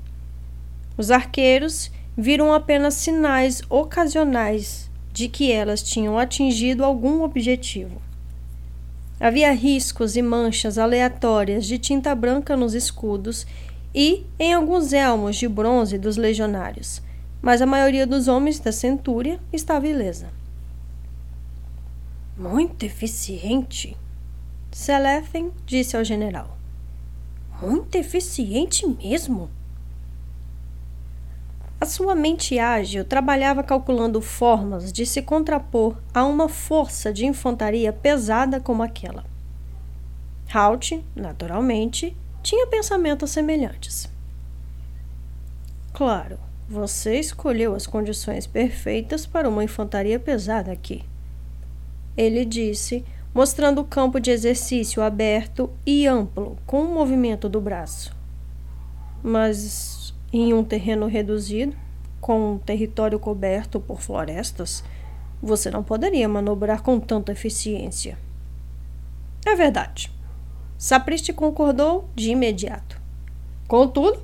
Os 0.97 1.11
arqueiros 1.11 1.91
viram 2.17 2.51
apenas 2.51 2.95
sinais 2.95 3.61
ocasionais 3.69 4.86
de 5.17 5.29
que 5.29 5.51
elas 5.51 5.83
tinham 5.83 6.19
atingido 6.19 6.85
algum 6.85 7.23
objetivo. 7.23 8.03
Havia 9.19 9.51
riscos 9.51 10.15
e 10.15 10.21
manchas 10.21 10.77
aleatórias 10.77 11.65
de 11.65 11.79
tinta 11.79 12.15
branca 12.15 12.55
nos 12.55 12.75
escudos 12.75 13.47
e 13.95 14.27
em 14.39 14.53
alguns 14.53 14.93
elmos 14.93 15.37
de 15.37 15.49
bronze 15.49 15.97
dos 15.97 16.19
legionários, 16.19 17.01
mas 17.41 17.63
a 17.63 17.67
maioria 17.67 18.07
dos 18.07 18.29
homens 18.29 18.61
da 18.61 18.71
centúria 18.71 19.41
estava 19.51 19.89
ilesa. 19.89 20.29
Muito 22.37 22.85
eficiente, 22.85 23.97
Selethen 24.71 25.51
disse 25.65 25.97
ao 25.97 26.05
general. 26.05 26.59
Muito 27.63 27.95
eficiente 27.97 28.87
mesmo. 28.87 29.49
Sua 31.87 32.17
mente 32.17 32.59
ágil 32.59 33.05
trabalhava 33.05 33.63
calculando 33.63 34.21
formas 34.21 34.93
de 34.93 35.07
se 35.07 35.23
contrapor 35.23 35.97
a 36.13 36.25
uma 36.25 36.49
força 36.49 37.13
de 37.13 37.25
infantaria 37.25 37.93
pesada 37.93 38.61
como 38.61 38.83
aquela. 38.83 39.25
Halt, 40.53 41.01
naturalmente, 41.15 42.17
tinha 42.43 42.67
pensamentos 42.67 43.31
semelhantes. 43.31 44.11
Claro, 45.95 46.39
você 46.69 47.21
escolheu 47.21 47.75
as 47.75 47.87
condições 47.87 48.47
perfeitas 48.47 49.25
para 49.25 49.49
uma 49.49 49.63
infantaria 49.63 50.19
pesada 50.19 50.73
aqui. 50.73 51.05
Ele 52.17 52.45
disse, 52.45 53.05
mostrando 53.33 53.81
o 53.81 53.85
campo 53.85 54.19
de 54.19 54.31
exercício 54.31 55.03
aberto 55.03 55.71
e 55.87 56.07
amplo 56.07 56.59
com 56.67 56.83
o 56.83 56.93
movimento 56.93 57.49
do 57.49 57.61
braço. 57.61 58.15
Mas 59.23 59.96
em 60.39 60.55
um 60.55 60.65
terreno 60.65 61.07
reduzido, 61.07 61.77
com 62.21 62.55
um 62.55 62.59
território 62.59 63.19
coberto 63.19 63.79
por 63.79 64.01
florestas, 64.01 64.83
você 65.43 65.71
não 65.71 65.83
poderia 65.83 66.29
manobrar 66.29 66.83
com 66.83 66.99
tanta 66.99 67.33
eficiência. 67.33 68.19
É 69.45 69.55
verdade. 69.55 70.11
Sapristi 70.77 71.33
concordou 71.33 72.09
de 72.15 72.31
imediato. 72.31 73.01
Contudo, 73.69 74.23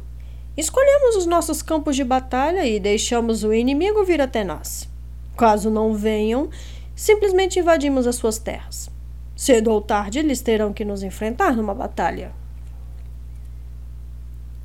escolhemos 0.57 1.17
os 1.17 1.27
nossos 1.27 1.63
campos 1.63 1.97
de 1.97 2.05
batalha 2.05 2.67
e 2.67 2.81
deixamos 2.81 3.45
o 3.45 3.53
inimigo 3.53 4.05
vir 4.05 4.21
até 4.21 4.45
nós. 4.45 4.89
Caso 5.37 5.71
não 5.71 5.95
venham, 5.95 6.51
simplesmente 6.95 7.59
invadimos 7.59 8.07
as 8.07 8.17
suas 8.17 8.39
terras. 8.39 8.91
Cedo 9.35 9.71
ou 9.71 9.81
tarde, 9.81 10.19
eles 10.19 10.41
terão 10.41 10.73
que 10.73 10.85
nos 10.85 11.03
enfrentar 11.03 11.57
numa 11.57 11.75
batalha. 11.75 12.33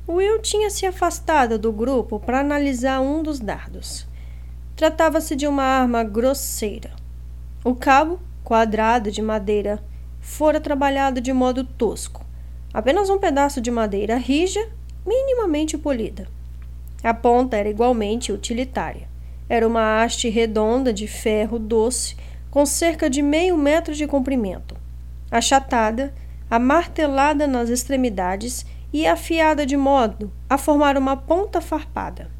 Will 0.08 0.40
tinha 0.40 0.70
se 0.70 0.86
afastado 0.86 1.58
do 1.58 1.70
grupo 1.70 2.18
para 2.18 2.40
analisar 2.40 2.98
um 3.02 3.22
dos 3.22 3.38
dardos. 3.38 4.08
Tratava-se 4.74 5.36
de 5.36 5.46
uma 5.46 5.62
arma 5.62 6.02
grosseira. 6.02 6.92
O 7.62 7.74
cabo, 7.74 8.18
quadrado 8.42 9.10
de 9.10 9.20
madeira, 9.20 9.84
fora 10.18 10.62
trabalhado 10.62 11.20
de 11.20 11.30
modo 11.30 11.62
tosco. 11.62 12.24
Apenas 12.72 13.10
um 13.10 13.18
pedaço 13.18 13.60
de 13.60 13.70
madeira 13.70 14.16
rija, 14.16 14.66
minimamente 15.06 15.76
polida. 15.76 16.26
A 17.04 17.12
ponta 17.12 17.58
era 17.58 17.68
igualmente 17.68 18.32
utilitária. 18.32 19.06
Era 19.46 19.68
uma 19.68 20.02
haste 20.02 20.30
redonda 20.30 20.90
de 20.90 21.06
ferro 21.06 21.58
doce, 21.58 22.16
com 22.50 22.64
cerca 22.64 23.10
de 23.10 23.20
meio 23.20 23.58
metro 23.58 23.94
de 23.94 24.06
comprimento. 24.06 24.74
Achatada, 25.30 26.14
amartelada 26.50 27.46
nas 27.46 27.68
extremidades 27.68 28.64
e 28.92 29.06
afiada 29.06 29.66
de 29.66 29.76
modo 29.76 30.32
a 30.48 30.56
formar 30.56 30.96
uma 30.96 31.16
ponta 31.16 31.60
farpada. 31.60 32.30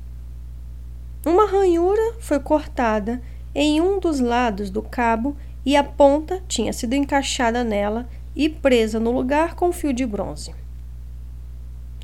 Uma 1.24 1.46
ranhura 1.46 2.14
foi 2.20 2.40
cortada 2.40 3.20
em 3.54 3.80
um 3.80 3.98
dos 3.98 4.20
lados 4.20 4.70
do 4.70 4.82
cabo 4.82 5.36
e 5.64 5.76
a 5.76 5.84
ponta 5.84 6.42
tinha 6.48 6.72
sido 6.72 6.94
encaixada 6.94 7.64
nela 7.64 8.08
e 8.34 8.48
presa 8.48 9.00
no 9.00 9.10
lugar 9.10 9.54
com 9.54 9.72
fio 9.72 9.92
de 9.92 10.06
bronze. 10.06 10.54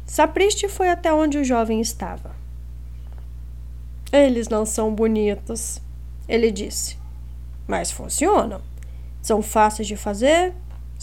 Sapristi 0.05 0.69
foi 0.69 0.91
até 0.91 1.13
onde 1.13 1.39
o 1.39 1.45
jovem 1.45 1.81
estava. 1.81 2.35
Eles 4.13 4.49
não 4.49 4.67
são 4.67 4.95
bonitos, 4.95 5.81
ele 6.29 6.51
disse, 6.51 6.99
mas 7.67 7.91
funcionam. 7.91 8.61
São 9.23 9.41
fáceis 9.41 9.89
de 9.89 9.97
fazer 9.97 10.53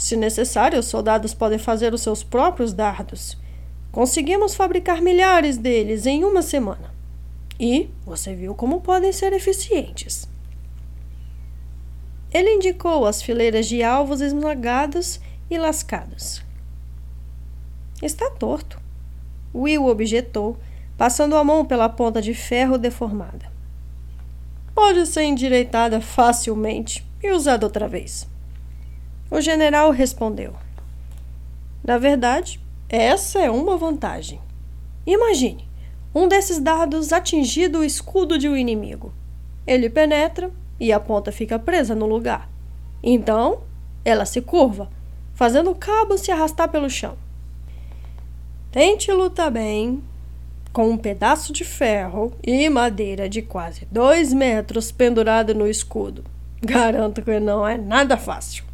se 0.02 0.16
necessário, 0.16 0.80
os 0.80 0.88
soldados 0.88 1.32
podem 1.32 1.60
fazer 1.60 1.94
os 1.94 2.02
seus 2.02 2.24
próprios 2.24 2.74
dardos. 2.74 3.38
Conseguimos 3.92 4.56
fabricar 4.56 5.00
milhares 5.00 5.58
deles 5.58 6.08
em 6.08 6.24
uma 6.24 6.42
semana. 6.42 6.92
E 7.60 7.88
você 8.04 8.34
viu 8.34 8.56
como 8.56 8.82
podem 8.82 9.14
ser 9.14 9.32
eficientes. 9.32 10.28
Ele 12.34 12.56
indicou 12.56 13.06
as 13.06 13.22
fileiras 13.22 13.68
de 13.68 13.84
alvos 13.84 14.22
esmagados 14.22 15.20
e 15.52 15.58
lascados. 15.60 16.42
Está 18.02 18.28
torto. 18.32 18.82
Will 19.54 19.86
objetou, 19.86 20.58
passando 20.98 21.36
a 21.36 21.44
mão 21.44 21.64
pela 21.64 21.88
ponta 21.88 22.20
de 22.20 22.34
ferro 22.34 22.76
deformada. 22.76 23.52
Pode 24.74 25.06
ser 25.06 25.26
endireitada 25.26 26.02
facilmente 26.02 27.06
e 27.22 27.32
usada 27.32 27.68
outra 27.68 27.88
vez. 27.88 28.31
O 29.32 29.40
general 29.40 29.92
respondeu: 29.92 30.54
Na 31.82 31.98
verdade, 31.98 32.60
essa 32.90 33.40
é 33.40 33.50
uma 33.50 33.78
vantagem. 33.78 34.42
Imagine 35.08 35.72
um 36.14 36.28
desses 36.28 36.60
dardos 36.60 37.14
atingido 37.14 37.80
o 37.80 37.84
escudo 37.84 38.38
de 38.38 38.50
um 38.50 38.58
inimigo. 38.58 39.14
Ele 39.66 39.90
penetra 39.90 40.52
e 40.78 40.92
a 40.92 41.00
ponta 41.00 41.32
fica 41.32 41.58
presa 41.58 41.96
no 41.96 42.06
lugar. 42.06 42.50
Então, 43.02 43.62
ela 44.04 44.26
se 44.26 44.42
curva, 44.42 44.90
fazendo 45.34 45.72
o 45.72 45.76
cabo 45.76 46.18
se 46.18 46.30
arrastar 46.30 46.68
pelo 46.68 46.90
chão. 46.90 47.18
Tente 48.70 49.10
lutar 49.14 49.50
bem 49.50 50.04
com 50.74 50.90
um 50.90 50.98
pedaço 50.98 51.54
de 51.54 51.64
ferro 51.64 52.34
e 52.44 52.70
madeira 52.70 53.30
de 53.30 53.42
quase 53.42 53.88
dois 53.90 54.34
metros 54.34 54.92
pendurado 54.92 55.56
no 55.56 55.68
escudo. 55.68 56.24
Garanto 56.62 57.22
que 57.22 57.40
não 57.40 57.66
é 57.66 57.78
nada 57.78 58.18
fácil. 58.18 58.71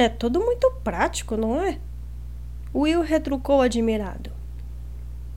É 0.00 0.08
tudo 0.08 0.38
muito 0.38 0.70
prático, 0.84 1.36
não 1.36 1.60
é? 1.60 1.76
Will 2.72 3.02
retrucou 3.02 3.60
admirado. 3.60 4.30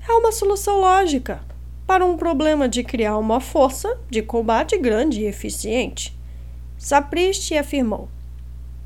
É 0.07 0.14
uma 0.14 0.32
solução 0.32 0.80
lógica. 0.80 1.41
para 1.88 2.05
um 2.05 2.16
problema 2.16 2.70
de 2.70 2.84
criar 2.84 3.18
uma 3.18 3.41
força 3.41 3.99
de 4.09 4.22
combate 4.22 4.78
grande 4.78 5.22
e 5.22 5.26
eficiente. 5.26 6.16
Sapristi 6.78 7.57
afirmou: 7.57 8.07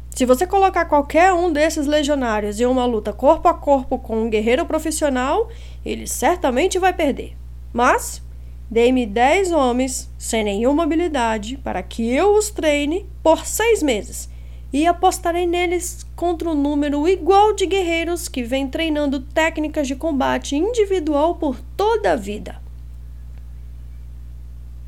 Se 0.09 0.25
você 0.25 0.47
colocar 0.47 0.85
qualquer 0.85 1.33
um 1.33 1.51
desses 1.51 1.85
legionários 1.85 2.59
em 2.59 2.65
uma 2.65 2.85
luta 2.85 3.11
corpo 3.11 3.49
a 3.49 3.53
corpo 3.53 3.99
com 3.99 4.23
um 4.23 4.29
guerreiro 4.29 4.65
profissional, 4.65 5.49
ele 5.85 6.07
certamente 6.07 6.79
vai 6.79 6.93
perder. 6.93 7.35
Mas 7.73 8.23
dê-me 8.71 9.05
dez 9.05 9.51
homens 9.51 10.09
sem 10.17 10.43
nenhuma 10.43 10.83
habilidade 10.83 11.57
para 11.57 11.83
que 11.83 12.09
eu 12.09 12.33
os 12.33 12.49
treine 12.49 13.07
por 13.21 13.45
seis 13.45 13.83
meses 13.83 14.33
e 14.75 14.85
apostarei 14.85 15.47
neles 15.47 16.05
contra 16.17 16.49
um 16.49 16.53
número 16.53 17.07
igual 17.07 17.53
de 17.53 17.65
guerreiros 17.65 18.27
que 18.27 18.43
vem 18.43 18.67
treinando 18.67 19.21
técnicas 19.21 19.87
de 19.87 19.95
combate 19.95 20.57
individual 20.57 21.35
por 21.35 21.61
toda 21.77 22.11
a 22.11 22.15
vida. 22.17 22.61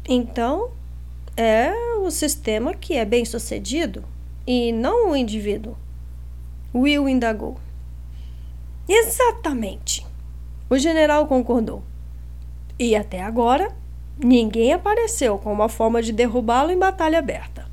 Então, 0.06 0.72
é 1.38 1.72
o 2.00 2.12
sistema 2.12 2.74
que 2.74 2.96
é 2.96 3.06
bem 3.06 3.24
sucedido 3.24 4.04
e 4.46 4.74
não 4.74 5.12
o 5.12 5.16
indivíduo. 5.16 5.78
Will 6.76 7.08
indagou. 7.08 7.58
Exatamente. 8.90 10.06
O 10.70 10.78
general 10.78 11.28
concordou. 11.28 11.82
E 12.78 12.94
até 12.94 13.22
agora, 13.22 13.74
ninguém 14.22 14.74
apareceu 14.74 15.38
com 15.38 15.54
uma 15.54 15.70
forma 15.70 16.02
de 16.02 16.12
derrubá-lo 16.12 16.72
em 16.72 16.78
batalha 16.78 17.20
aberta. 17.20 17.67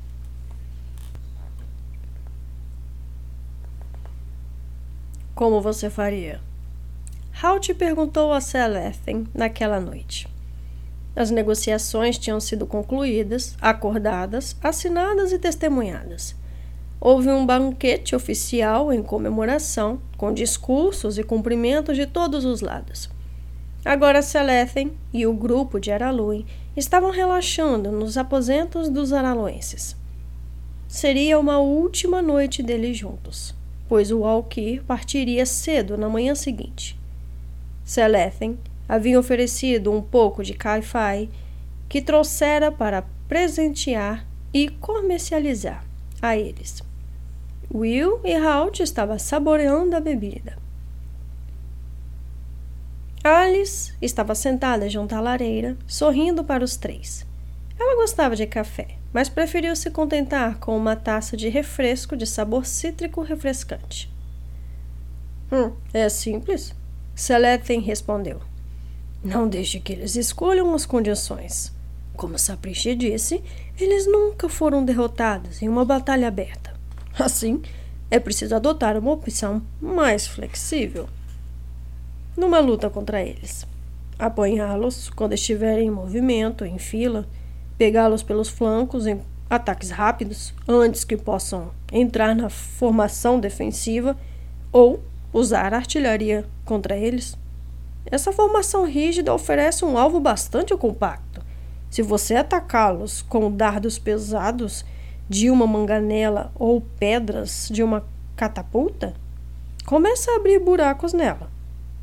Como 5.35 5.59
você 5.59 5.89
faria? 5.89 6.39
Halt 7.43 7.73
perguntou 7.73 8.31
a 8.31 8.39
Selethen 8.39 9.27
naquela 9.33 9.81
noite. 9.81 10.29
As 11.13 11.29
negociações 11.29 12.17
tinham 12.17 12.39
sido 12.39 12.65
concluídas, 12.65 13.57
acordadas, 13.59 14.55
assinadas 14.63 15.33
e 15.33 15.37
testemunhadas. 15.37 16.37
Houve 17.01 17.27
um 17.27 17.45
banquete 17.45 18.15
oficial 18.15 18.93
em 18.93 19.03
comemoração, 19.03 19.99
com 20.15 20.33
discursos 20.33 21.17
e 21.17 21.23
cumprimentos 21.23 21.97
de 21.97 22.05
todos 22.05 22.45
os 22.45 22.61
lados. 22.61 23.09
Agora 23.83 24.21
Selethen 24.21 24.93
e 25.11 25.27
o 25.27 25.33
grupo 25.33 25.81
de 25.81 25.91
Araluin 25.91 26.45
estavam 26.77 27.11
relaxando 27.11 27.91
nos 27.91 28.17
aposentos 28.17 28.87
dos 28.87 29.11
araluenses. 29.11 29.97
Seria 30.87 31.37
uma 31.37 31.59
última 31.59 32.21
noite 32.21 32.63
deles 32.63 32.97
juntos 32.97 33.53
pois 33.87 34.11
o 34.11 34.25
Alquir 34.25 34.83
partiria 34.83 35.45
cedo 35.45 35.97
na 35.97 36.09
manhã 36.09 36.35
seguinte. 36.35 36.99
Selethen 37.83 38.57
havia 38.87 39.19
oferecido 39.19 39.91
um 39.91 40.01
pouco 40.01 40.43
de 40.43 40.53
caifai 40.53 41.29
que 41.87 42.01
trouxera 42.01 42.71
para 42.71 43.03
presentear 43.27 44.25
e 44.53 44.69
comercializar 44.69 45.83
a 46.21 46.37
eles. 46.37 46.81
Will 47.73 48.19
e 48.23 48.33
Halt 48.33 48.81
estavam 48.81 49.19
saboreando 49.19 49.95
a 49.95 49.99
bebida. 49.99 50.57
Alice 53.23 53.93
estava 54.01 54.35
sentada 54.35 54.87
junto 54.87 55.15
à 55.15 55.19
lareira, 55.19 55.75
sorrindo 55.87 56.43
para 56.43 56.63
os 56.63 56.77
três. 56.77 57.25
Ela 57.79 57.95
gostava 57.95 58.35
de 58.35 58.45
café, 58.45 58.97
mas 59.15 59.29
preferiu 59.29 59.73
se 59.77 59.89
contentar 59.89 60.59
com 60.59 60.75
uma 60.75 60.93
taça 60.93 61.37
de 61.37 61.47
refresco 61.47 62.17
de 62.17 62.25
sabor 62.27 62.65
cítrico 62.65 63.21
refrescante. 63.21 64.13
Hum, 65.49 65.71
é 65.93 66.09
simples. 66.09 66.75
Selethen 67.15 67.79
respondeu. 67.79 68.41
Não 69.23 69.47
deixe 69.47 69.79
que 69.79 69.93
eles 69.93 70.17
escolham 70.17 70.75
as 70.75 70.85
condições. 70.85 71.71
Como 72.17 72.37
Sapristi 72.37 72.93
disse, 72.93 73.41
eles 73.79 74.05
nunca 74.05 74.49
foram 74.49 74.83
derrotados 74.83 75.61
em 75.61 75.69
uma 75.69 75.85
batalha 75.85 76.27
aberta. 76.27 76.73
Assim, 77.17 77.61
é 78.11 78.19
preciso 78.19 78.53
adotar 78.53 78.97
uma 78.97 79.13
opção 79.13 79.61
mais 79.79 80.27
flexível. 80.27 81.07
Numa 82.35 82.59
luta 82.59 82.89
contra 82.89 83.23
eles, 83.23 83.65
apanhá-los 84.19 85.09
quando 85.09 85.31
estiverem 85.31 85.87
em 85.87 85.91
movimento, 85.91 86.65
em 86.65 86.77
fila, 86.77 87.25
pegá-los 87.77 88.23
pelos 88.23 88.49
flancos 88.49 89.05
em 89.05 89.19
ataques 89.49 89.91
rápidos 89.91 90.53
antes 90.67 91.03
que 91.03 91.17
possam 91.17 91.71
entrar 91.91 92.35
na 92.35 92.49
formação 92.49 93.39
defensiva 93.39 94.17
ou 94.71 95.01
usar 95.31 95.73
artilharia 95.73 96.45
contra 96.63 96.97
eles. 96.97 97.37
Essa 98.05 98.31
formação 98.31 98.85
rígida 98.85 99.33
oferece 99.33 99.83
um 99.83 99.97
alvo 99.97 100.19
bastante 100.19 100.75
compacto. 100.75 101.41
Se 101.89 102.01
você 102.01 102.35
atacá-los 102.35 103.21
com 103.21 103.51
dardos 103.51 103.97
pesados 103.97 104.85
de 105.29 105.49
uma 105.49 105.65
manganela 105.65 106.51
ou 106.55 106.81
pedras 106.81 107.67
de 107.71 107.81
uma 107.81 108.05
catapulta, 108.35 109.13
começa 109.85 110.31
a 110.31 110.35
abrir 110.35 110.59
buracos 110.59 111.13
nela. 111.13 111.49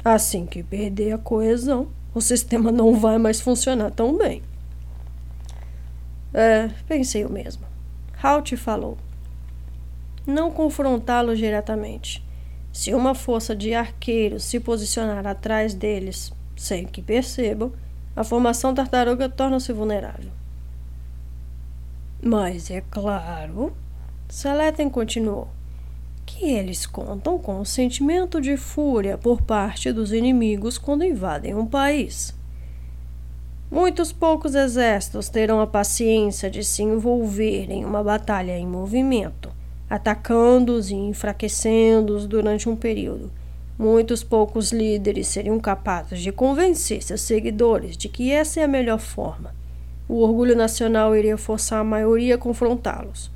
Assim 0.04 0.46
que 0.46 0.62
perder 0.62 1.12
a 1.12 1.18
coesão, 1.18 1.88
o 2.14 2.20
sistema 2.22 2.72
não 2.72 2.94
vai 2.94 3.18
mais 3.18 3.40
funcionar 3.40 3.90
tão 3.90 4.16
bem. 4.16 4.42
É, 6.32 6.68
pensei 6.86 7.24
o 7.24 7.30
mesmo. 7.30 7.64
Halt 8.22 8.56
falou. 8.56 8.96
Não 10.26 10.50
confrontá-los 10.50 11.38
diretamente. 11.38 12.24
Se 12.72 12.94
uma 12.94 13.14
força 13.14 13.54
de 13.54 13.74
arqueiros 13.74 14.44
se 14.44 14.58
posicionar 14.58 15.26
atrás 15.26 15.74
deles, 15.74 16.32
sem 16.56 16.86
que 16.86 17.02
percebam, 17.02 17.72
a 18.14 18.24
formação 18.24 18.74
tartaruga 18.74 19.28
torna-se 19.28 19.72
vulnerável. 19.72 20.30
Mas 22.22 22.70
é 22.70 22.80
claro, 22.80 23.74
Seleten 24.28 24.88
continuou, 24.88 25.48
que 26.24 26.46
eles 26.46 26.86
contam 26.86 27.38
com 27.38 27.60
o 27.60 27.66
sentimento 27.66 28.40
de 28.40 28.56
fúria 28.56 29.18
por 29.18 29.42
parte 29.42 29.92
dos 29.92 30.12
inimigos 30.12 30.78
quando 30.78 31.04
invadem 31.04 31.54
um 31.54 31.66
país. 31.66 32.34
Muitos 33.72 34.12
poucos 34.12 34.54
exércitos 34.54 35.30
terão 35.30 35.58
a 35.58 35.66
paciência 35.66 36.50
de 36.50 36.62
se 36.62 36.82
envolver 36.82 37.70
em 37.70 37.86
uma 37.86 38.04
batalha 38.04 38.58
em 38.58 38.66
movimento, 38.66 39.48
atacando-os 39.88 40.90
e 40.90 40.94
enfraquecendo-os 40.94 42.26
durante 42.26 42.68
um 42.68 42.76
período. 42.76 43.32
Muitos 43.78 44.22
poucos 44.22 44.72
líderes 44.72 45.28
seriam 45.28 45.58
capazes 45.58 46.20
de 46.20 46.30
convencer 46.30 47.02
seus 47.02 47.22
seguidores 47.22 47.96
de 47.96 48.10
que 48.10 48.30
essa 48.30 48.60
é 48.60 48.64
a 48.64 48.68
melhor 48.68 48.98
forma. 48.98 49.54
O 50.06 50.16
orgulho 50.16 50.54
nacional 50.54 51.16
iria 51.16 51.38
forçar 51.38 51.80
a 51.80 51.84
maioria 51.84 52.34
a 52.34 52.38
confrontá-los, 52.38 53.30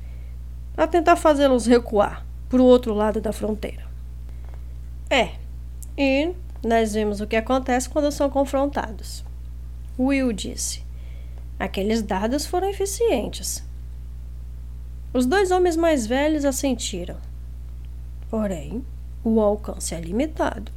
a 0.77 0.85
tentar 0.85 1.15
fazê-los 1.15 1.65
recuar 1.65 2.23
para 2.47 2.61
o 2.61 2.65
outro 2.65 2.93
lado 2.93 3.19
da 3.19 3.33
fronteira. 3.33 3.87
É, 5.09 5.31
e 5.97 6.31
nós 6.63 6.93
vemos 6.93 7.21
o 7.21 7.25
que 7.25 7.35
acontece 7.35 7.89
quando 7.89 8.11
são 8.11 8.29
confrontados. 8.29 9.25
Will 9.99 10.31
disse. 10.31 10.83
Aqueles 11.59 12.01
dados 12.01 12.45
foram 12.45 12.69
eficientes. 12.69 13.63
Os 15.13 15.25
dois 15.25 15.49
homens 15.49 15.75
mais 15.75 16.05
velhos 16.05 16.45
assentiram. 16.45 17.17
Porém, 18.29 18.85
o 19.23 19.41
alcance 19.41 19.95
é 19.95 19.99
limitado 19.99 20.71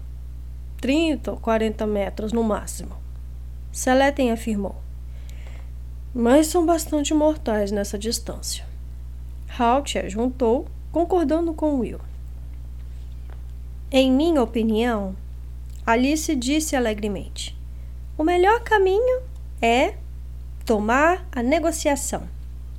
30 0.80 1.32
ou 1.32 1.36
40 1.36 1.86
metros 1.86 2.32
no 2.32 2.42
máximo. 2.42 2.96
Seleten 3.70 4.32
afirmou. 4.32 4.76
Mas 6.14 6.46
são 6.46 6.64
bastante 6.64 7.12
mortais 7.12 7.70
nessa 7.70 7.98
distância. 7.98 8.64
Halt 9.58 10.08
juntou, 10.08 10.66
concordando 10.90 11.52
com 11.52 11.78
Will. 11.78 12.00
Em 13.92 14.10
minha 14.10 14.42
opinião, 14.42 15.14
Alice 15.84 16.34
disse 16.34 16.74
alegremente: 16.74 17.59
o 18.20 18.22
melhor 18.22 18.60
caminho 18.60 19.22
é 19.62 19.94
tomar 20.66 21.26
a 21.32 21.42
negociação. 21.42 22.28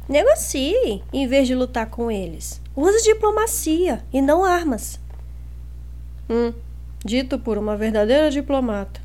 Negocie 0.07 1.01
em 1.11 1.25
vez 1.25 1.47
de 1.47 1.55
lutar 1.55 1.89
com 1.89 2.11
eles. 2.11 2.61
Use 2.75 3.03
diplomacia 3.03 4.03
e 4.13 4.21
não 4.21 4.45
armas. 4.45 4.99
Hum, 6.29 6.53
dito 7.03 7.39
por 7.39 7.57
uma 7.57 7.75
verdadeira 7.75 8.29
diplomata. 8.29 9.01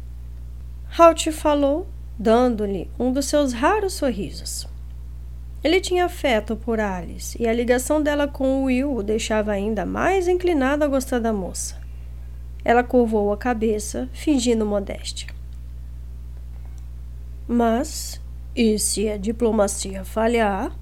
Halt 0.99 1.33
falou, 1.33 1.87
dando-lhe 2.19 2.91
um 2.99 3.11
dos 3.11 3.25
seus 3.25 3.55
raros 3.55 3.95
sorrisos. 3.95 4.69
Ele 5.65 5.81
tinha 5.81 6.05
afeto 6.05 6.55
por 6.55 6.79
Alice 6.79 7.35
e 7.41 7.49
a 7.49 7.53
ligação 7.55 8.03
dela 8.03 8.29
com 8.29 8.65
Will 8.65 8.95
o 8.95 9.03
deixava 9.03 9.53
ainda 9.53 9.87
mais 9.87 10.29
inclinado 10.29 10.85
a 10.85 10.87
gostar 10.87 11.19
da 11.19 11.33
moça. 11.33 11.81
Ela 12.63 12.85
curvou 12.85 13.33
a 13.33 13.39
cabeça, 13.39 14.07
fingindo 14.13 14.67
modéstia. 14.67 15.36
Mas, 17.49 18.21
e 18.55 18.79
se 18.79 19.09
a 19.09 19.17
diplomacia 19.17 20.05
falhar? 20.05 20.73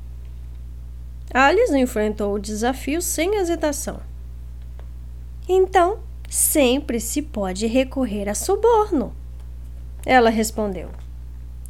Alice 1.32 1.76
enfrentou 1.76 2.34
o 2.34 2.38
desafio 2.38 3.02
sem 3.02 3.36
hesitação. 3.36 4.00
Então, 5.48 5.98
sempre 6.28 7.00
se 7.00 7.20
pode 7.20 7.66
recorrer 7.66 8.28
a 8.28 8.34
suborno. 8.34 9.14
Ela 10.06 10.30
respondeu. 10.30 10.90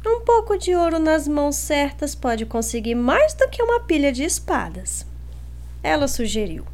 Um 0.05 0.21
pouco 0.21 0.57
de 0.57 0.75
ouro 0.75 0.99
nas 0.99 1.27
mãos 1.27 1.55
certas 1.55 2.13
pode 2.13 2.45
conseguir 2.45 2.95
mais 2.95 3.33
do 3.33 3.49
que 3.49 3.61
uma 3.61 3.79
pilha 3.79 4.11
de 4.11 4.23
espadas. 4.23 5.05
Ela 5.81 6.07
sugeriu. 6.07 6.65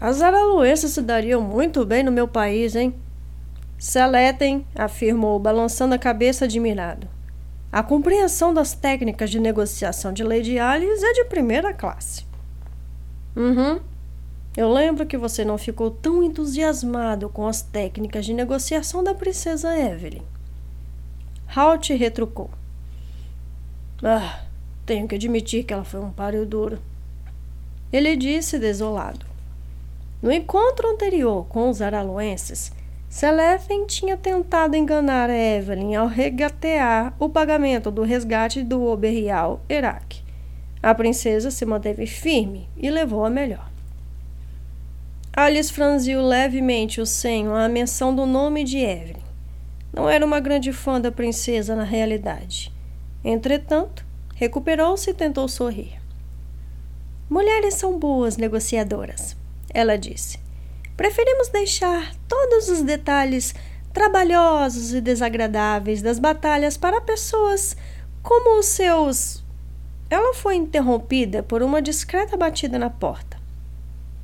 As 0.00 0.20
araluenses 0.20 0.92
se 0.92 1.02
dariam 1.02 1.40
muito 1.40 1.84
bem 1.84 2.02
no 2.02 2.10
meu 2.10 2.26
país, 2.26 2.74
hein? 2.74 2.94
Seletem, 3.78 4.66
afirmou, 4.74 5.38
balançando 5.38 5.94
a 5.94 5.98
cabeça 5.98 6.46
admirado. 6.46 7.08
A 7.70 7.82
compreensão 7.82 8.54
das 8.54 8.74
técnicas 8.74 9.30
de 9.30 9.38
negociação 9.38 10.12
de 10.12 10.24
Lady 10.24 10.58
Alice 10.58 11.04
é 11.04 11.12
de 11.12 11.24
primeira 11.24 11.74
classe. 11.74 12.24
Uhum. 13.34 13.80
Eu 14.56 14.72
lembro 14.72 15.04
que 15.04 15.18
você 15.18 15.44
não 15.44 15.58
ficou 15.58 15.90
tão 15.90 16.22
entusiasmado 16.22 17.28
com 17.28 17.46
as 17.46 17.60
técnicas 17.60 18.24
de 18.24 18.32
negociação 18.32 19.04
da 19.04 19.14
princesa 19.14 19.78
Evelyn. 19.78 20.22
Halt 21.54 21.92
retrucou. 21.92 22.48
Ah, 24.02 24.40
tenho 24.86 25.06
que 25.06 25.14
admitir 25.14 25.64
que 25.64 25.74
ela 25.74 25.84
foi 25.84 26.00
um 26.00 26.10
páreo 26.10 26.46
duro. 26.46 26.78
Ele 27.92 28.16
disse 28.16 28.58
desolado. 28.58 29.26
No 30.22 30.32
encontro 30.32 30.90
anterior 30.90 31.44
com 31.46 31.68
os 31.68 31.82
araluenses, 31.82 32.72
Selefen 33.08 33.86
tinha 33.86 34.16
tentado 34.16 34.76
enganar 34.76 35.30
Evelyn 35.30 35.94
ao 35.94 36.06
regatear 36.06 37.14
o 37.18 37.28
pagamento 37.28 37.90
do 37.90 38.02
resgate 38.02 38.62
do 38.62 38.84
Oberrial 38.84 39.60
Herak. 39.68 40.22
A 40.82 40.94
princesa 40.94 41.50
se 41.50 41.64
manteve 41.64 42.06
firme 42.06 42.68
e 42.76 42.90
levou 42.90 43.24
a 43.24 43.30
melhor. 43.30 43.70
Alice 45.32 45.72
franziu 45.72 46.22
levemente 46.22 47.00
o 47.00 47.06
senho 47.06 47.54
à 47.54 47.68
menção 47.68 48.14
do 48.14 48.26
nome 48.26 48.64
de 48.64 48.78
Evelyn. 48.78 49.22
Não 49.92 50.08
era 50.08 50.24
uma 50.24 50.40
grande 50.40 50.72
fã 50.72 51.00
da 51.00 51.12
princesa 51.12 51.76
na 51.76 51.84
realidade. 51.84 52.72
Entretanto, 53.24 54.04
recuperou-se 54.34 55.10
e 55.10 55.14
tentou 55.14 55.48
sorrir. 55.48 56.00
Mulheres 57.28 57.74
são 57.74 57.98
boas 57.98 58.36
negociadoras, 58.36 59.36
ela 59.72 59.96
disse. 59.96 60.45
Preferimos 60.96 61.48
deixar 61.48 62.14
todos 62.26 62.68
os 62.68 62.82
detalhes 62.82 63.54
trabalhosos 63.92 64.94
e 64.94 65.00
desagradáveis 65.00 66.00
das 66.00 66.18
batalhas 66.18 66.76
para 66.76 67.00
pessoas 67.00 67.76
como 68.22 68.58
os 68.58 68.66
seus. 68.66 69.44
Ela 70.08 70.34
foi 70.34 70.56
interrompida 70.56 71.42
por 71.42 71.62
uma 71.62 71.82
discreta 71.82 72.36
batida 72.36 72.78
na 72.78 72.88
porta. 72.88 73.36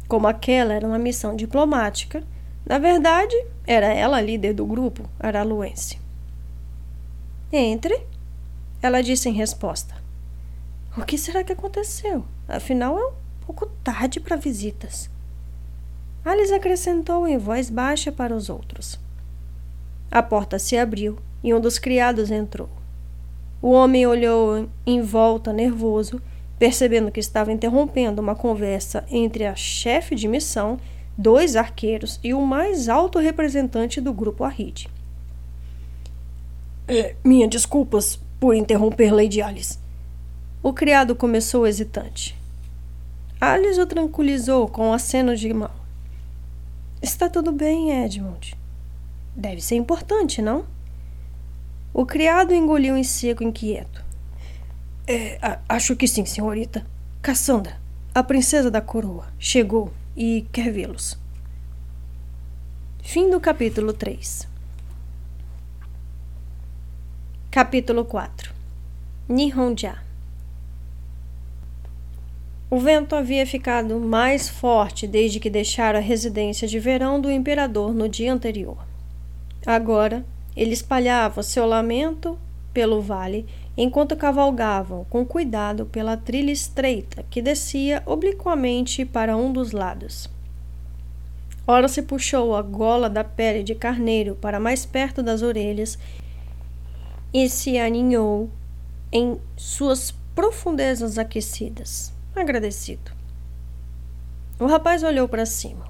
Como 0.08 0.26
aquela 0.26 0.74
era 0.74 0.86
uma 0.86 0.98
missão 0.98 1.36
diplomática, 1.36 2.22
na 2.64 2.78
verdade, 2.78 3.34
era 3.66 3.86
ela 3.86 4.18
a 4.18 4.22
líder 4.22 4.54
do 4.54 4.64
grupo 4.64 5.08
araluense. 5.18 5.98
Entre, 7.52 8.06
ela 8.80 9.02
disse 9.02 9.28
em 9.28 9.32
resposta. 9.32 9.94
O 10.96 11.04
que 11.04 11.18
será 11.18 11.42
que 11.42 11.52
aconteceu? 11.52 12.24
Afinal, 12.48 12.98
é 12.98 13.06
um 13.06 13.12
pouco 13.46 13.66
tarde 13.82 14.20
para 14.20 14.36
visitas. 14.36 15.10
Alice 16.24 16.54
acrescentou 16.54 17.26
em 17.26 17.36
voz 17.36 17.68
baixa 17.68 18.12
para 18.12 18.34
os 18.34 18.48
outros. 18.48 18.98
A 20.10 20.22
porta 20.22 20.58
se 20.58 20.76
abriu 20.76 21.18
e 21.42 21.52
um 21.52 21.60
dos 21.60 21.78
criados 21.78 22.30
entrou. 22.30 22.68
O 23.60 23.70
homem 23.70 24.06
olhou 24.06 24.68
em 24.86 25.02
volta 25.02 25.52
nervoso, 25.52 26.20
percebendo 26.58 27.10
que 27.10 27.18
estava 27.18 27.52
interrompendo 27.52 28.22
uma 28.22 28.34
conversa 28.34 29.04
entre 29.10 29.46
a 29.46 29.56
chefe 29.56 30.14
de 30.14 30.28
missão 30.28 30.78
dois 31.18 31.56
arqueiros 31.56 32.20
e 32.22 32.32
o 32.32 32.40
mais 32.40 32.88
alto 32.88 33.18
representante 33.18 34.00
do 34.00 34.12
grupo 34.12 34.44
Arrid. 34.44 34.86
É, 36.86 37.14
minha 37.24 37.48
desculpas 37.48 38.18
por 38.38 38.54
interromper 38.54 39.12
Lady 39.12 39.42
Alice. 39.42 39.78
O 40.62 40.72
criado 40.72 41.14
começou 41.14 41.66
hesitante. 41.66 42.36
Alice 43.40 43.80
o 43.80 43.86
tranquilizou 43.86 44.68
com 44.68 44.88
um 44.88 44.92
aceno 44.92 45.36
de 45.36 45.52
mão. 45.52 45.81
Está 47.02 47.28
tudo 47.28 47.50
bem, 47.50 47.90
Edmund. 48.04 48.56
Deve 49.34 49.60
ser 49.60 49.74
importante, 49.74 50.40
não? 50.40 50.64
O 51.92 52.06
criado 52.06 52.54
engoliu 52.54 52.96
em 52.96 53.02
seco 53.02 53.42
inquieto. 53.42 54.04
É, 55.04 55.58
acho 55.68 55.96
que 55.96 56.06
sim, 56.06 56.24
senhorita. 56.24 56.86
Cassandra, 57.20 57.76
a 58.14 58.22
princesa 58.22 58.70
da 58.70 58.80
coroa, 58.80 59.26
chegou 59.36 59.92
e 60.16 60.46
quer 60.52 60.70
vê-los. 60.70 61.18
Fim 63.02 63.28
do 63.28 63.40
capítulo 63.40 63.92
3. 63.92 64.46
Capítulo 67.50 68.04
4 68.04 68.54
Nihonja 69.28 69.98
O 72.72 72.78
vento 72.78 73.14
havia 73.14 73.46
ficado 73.46 74.00
mais 74.00 74.48
forte 74.48 75.06
desde 75.06 75.38
que 75.38 75.50
deixara 75.50 75.98
a 75.98 76.00
residência 76.00 76.66
de 76.66 76.78
verão 76.78 77.20
do 77.20 77.30
imperador 77.30 77.92
no 77.92 78.08
dia 78.08 78.32
anterior. 78.32 78.78
Agora, 79.66 80.24
ele 80.56 80.72
espalhava 80.72 81.42
seu 81.42 81.66
lamento 81.66 82.38
pelo 82.72 83.02
vale 83.02 83.44
enquanto 83.76 84.16
cavalgavam 84.16 85.04
com 85.10 85.22
cuidado 85.22 85.84
pela 85.84 86.16
trilha 86.16 86.50
estreita 86.50 87.22
que 87.28 87.42
descia 87.42 88.02
obliquamente 88.06 89.04
para 89.04 89.36
um 89.36 89.52
dos 89.52 89.72
lados. 89.72 90.30
Ora 91.66 91.88
se 91.88 92.00
puxou 92.00 92.56
a 92.56 92.62
gola 92.62 93.10
da 93.10 93.22
pele 93.22 93.62
de 93.62 93.74
carneiro 93.74 94.34
para 94.36 94.58
mais 94.58 94.86
perto 94.86 95.22
das 95.22 95.42
orelhas 95.42 95.98
e 97.34 97.50
se 97.50 97.76
aninhou 97.76 98.48
em 99.12 99.38
suas 99.58 100.14
profundezas 100.34 101.18
aquecidas, 101.18 102.14
agradecido. 102.34 103.12
O 104.58 104.66
rapaz 104.66 105.02
olhou 105.02 105.28
para 105.28 105.46
cima. 105.46 105.86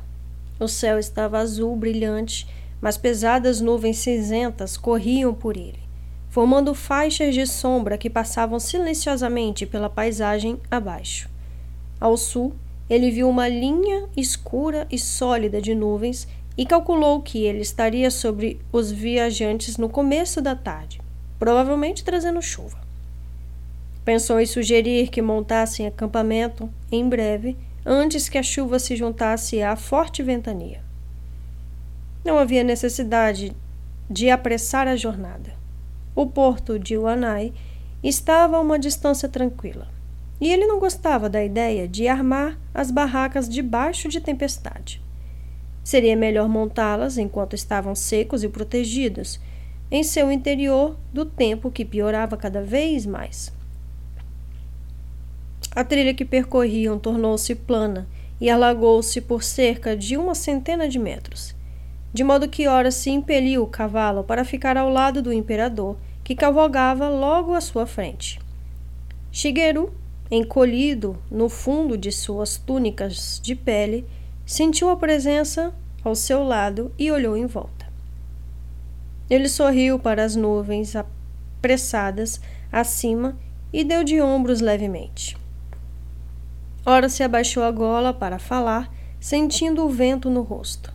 O 0.58 0.68
céu 0.68 0.98
estava 0.98 1.38
azul 1.38 1.76
brilhante, 1.76 2.46
mas 2.80 2.96
pesadas 2.96 3.60
nuvens 3.60 3.98
cinzentas 3.98 4.76
corriam 4.76 5.34
por 5.34 5.56
ele 5.56 5.82
formando 6.32 6.74
faixas 6.74 7.34
de 7.34 7.46
sombra 7.46 7.98
que 7.98 8.08
passavam 8.08 8.58
silenciosamente 8.58 9.66
pela 9.66 9.90
paisagem 9.90 10.58
abaixo. 10.70 11.28
Ao 12.00 12.16
sul, 12.16 12.54
ele 12.88 13.10
viu 13.10 13.28
uma 13.28 13.46
linha 13.50 14.08
escura 14.16 14.86
e 14.90 14.98
sólida 14.98 15.60
de 15.60 15.74
nuvens 15.74 16.26
e 16.56 16.64
calculou 16.64 17.20
que 17.20 17.44
ele 17.44 17.60
estaria 17.60 18.10
sobre 18.10 18.58
os 18.72 18.90
viajantes 18.90 19.76
no 19.76 19.90
começo 19.90 20.40
da 20.40 20.56
tarde, 20.56 21.02
provavelmente 21.38 22.02
trazendo 22.02 22.40
chuva. 22.40 22.78
Pensou 24.04 24.40
em 24.40 24.46
sugerir 24.46 25.08
que 25.08 25.22
montassem 25.22 25.86
acampamento 25.86 26.68
em 26.90 27.08
breve, 27.08 27.56
antes 27.86 28.28
que 28.28 28.36
a 28.36 28.42
chuva 28.42 28.78
se 28.78 28.96
juntasse 28.96 29.62
à 29.62 29.76
forte 29.76 30.22
ventania. 30.22 30.82
Não 32.24 32.38
havia 32.38 32.64
necessidade 32.64 33.54
de 34.10 34.28
apressar 34.28 34.88
a 34.88 34.96
jornada. 34.96 35.54
O 36.14 36.26
porto 36.26 36.78
de 36.78 36.96
Wanai 36.98 37.52
estava 38.02 38.56
a 38.56 38.60
uma 38.60 38.78
distância 38.78 39.28
tranquila, 39.28 39.88
e 40.40 40.52
ele 40.52 40.66
não 40.66 40.80
gostava 40.80 41.28
da 41.28 41.42
ideia 41.42 41.86
de 41.86 42.08
armar 42.08 42.58
as 42.74 42.90
barracas 42.90 43.48
debaixo 43.48 44.08
de 44.08 44.20
tempestade. 44.20 45.00
Seria 45.84 46.16
melhor 46.16 46.48
montá-las 46.48 47.18
enquanto 47.18 47.54
estavam 47.54 47.94
secos 47.94 48.42
e 48.42 48.48
protegidos, 48.48 49.40
em 49.90 50.02
seu 50.02 50.30
interior 50.30 50.96
do 51.12 51.24
tempo 51.24 51.70
que 51.70 51.84
piorava 51.84 52.36
cada 52.36 52.62
vez 52.62 53.06
mais. 53.06 53.52
A 55.74 55.82
trilha 55.82 56.14
que 56.14 56.24
percorriam 56.24 56.98
tornou-se 56.98 57.54
plana 57.54 58.06
e 58.40 58.50
alagou-se 58.50 59.20
por 59.20 59.42
cerca 59.42 59.96
de 59.96 60.16
uma 60.16 60.34
centena 60.34 60.88
de 60.88 60.98
metros 60.98 61.54
de 62.12 62.22
modo 62.22 62.48
que 62.48 62.68
ora 62.68 62.90
se 62.90 63.10
impeliu 63.10 63.62
o 63.62 63.66
cavalo 63.66 64.22
para 64.22 64.44
ficar 64.44 64.76
ao 64.76 64.90
lado 64.90 65.22
do 65.22 65.32
imperador, 65.32 65.96
que 66.22 66.36
cavalgava 66.36 67.08
logo 67.08 67.54
à 67.54 67.60
sua 67.60 67.86
frente. 67.86 68.38
Shigeru, 69.30 69.92
encolhido 70.30 71.16
no 71.30 71.48
fundo 71.48 71.96
de 71.96 72.12
suas 72.12 72.56
túnicas 72.58 73.40
de 73.42 73.54
pele, 73.54 74.04
sentiu 74.44 74.90
a 74.90 74.96
presença 74.96 75.74
ao 76.04 76.14
seu 76.14 76.44
lado 76.44 76.92
e 76.98 77.10
olhou 77.10 77.36
em 77.36 77.46
volta. 77.46 77.86
Ele 79.30 79.48
sorriu 79.48 79.98
para 79.98 80.22
as 80.22 80.36
nuvens 80.36 80.94
apressadas 80.94 82.40
acima 82.70 83.38
e 83.72 83.82
deu 83.82 84.04
de 84.04 84.20
ombros 84.20 84.60
levemente. 84.60 85.41
Ora 86.84 87.08
se 87.08 87.22
abaixou 87.22 87.62
a 87.62 87.70
gola 87.70 88.12
para 88.12 88.38
falar, 88.38 88.92
sentindo 89.20 89.84
o 89.84 89.88
vento 89.88 90.28
no 90.28 90.42
rosto. 90.42 90.92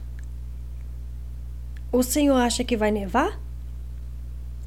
O 1.92 2.04
senhor 2.04 2.36
acha 2.36 2.64
que 2.64 2.76
vai 2.76 2.92
nevar? 2.92 3.40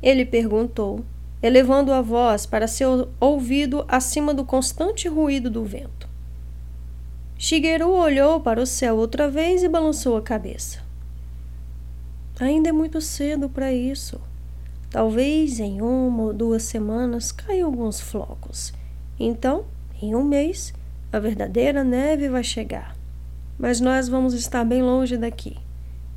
Ele 0.02 0.24
perguntou, 0.24 1.04
elevando 1.42 1.92
a 1.92 2.00
voz 2.00 2.46
para 2.46 2.66
seu 2.66 3.10
ouvido 3.20 3.84
acima 3.86 4.32
do 4.32 4.44
constante 4.44 5.08
ruído 5.08 5.50
do 5.50 5.62
vento. 5.62 6.08
Shigeru 7.36 7.90
olhou 7.90 8.40
para 8.40 8.60
o 8.60 8.66
céu 8.66 8.96
outra 8.96 9.28
vez 9.28 9.62
e 9.62 9.68
balançou 9.68 10.16
a 10.16 10.22
cabeça. 10.22 10.82
Ainda 12.38 12.70
é 12.70 12.72
muito 12.72 13.00
cedo 13.02 13.48
para 13.48 13.70
isso. 13.70 14.18
Talvez 14.90 15.60
em 15.60 15.82
uma 15.82 16.24
ou 16.24 16.32
duas 16.32 16.62
semanas 16.62 17.30
caiam 17.30 17.66
alguns 17.66 18.00
flocos. 18.00 18.72
Então, 19.18 19.66
em 20.00 20.14
um 20.14 20.24
mês, 20.24 20.72
a 21.12 21.18
verdadeira 21.18 21.82
neve 21.82 22.28
vai 22.28 22.44
chegar. 22.44 22.96
Mas 23.58 23.80
nós 23.80 24.08
vamos 24.08 24.32
estar 24.32 24.64
bem 24.64 24.82
longe 24.82 25.16
daqui. 25.16 25.56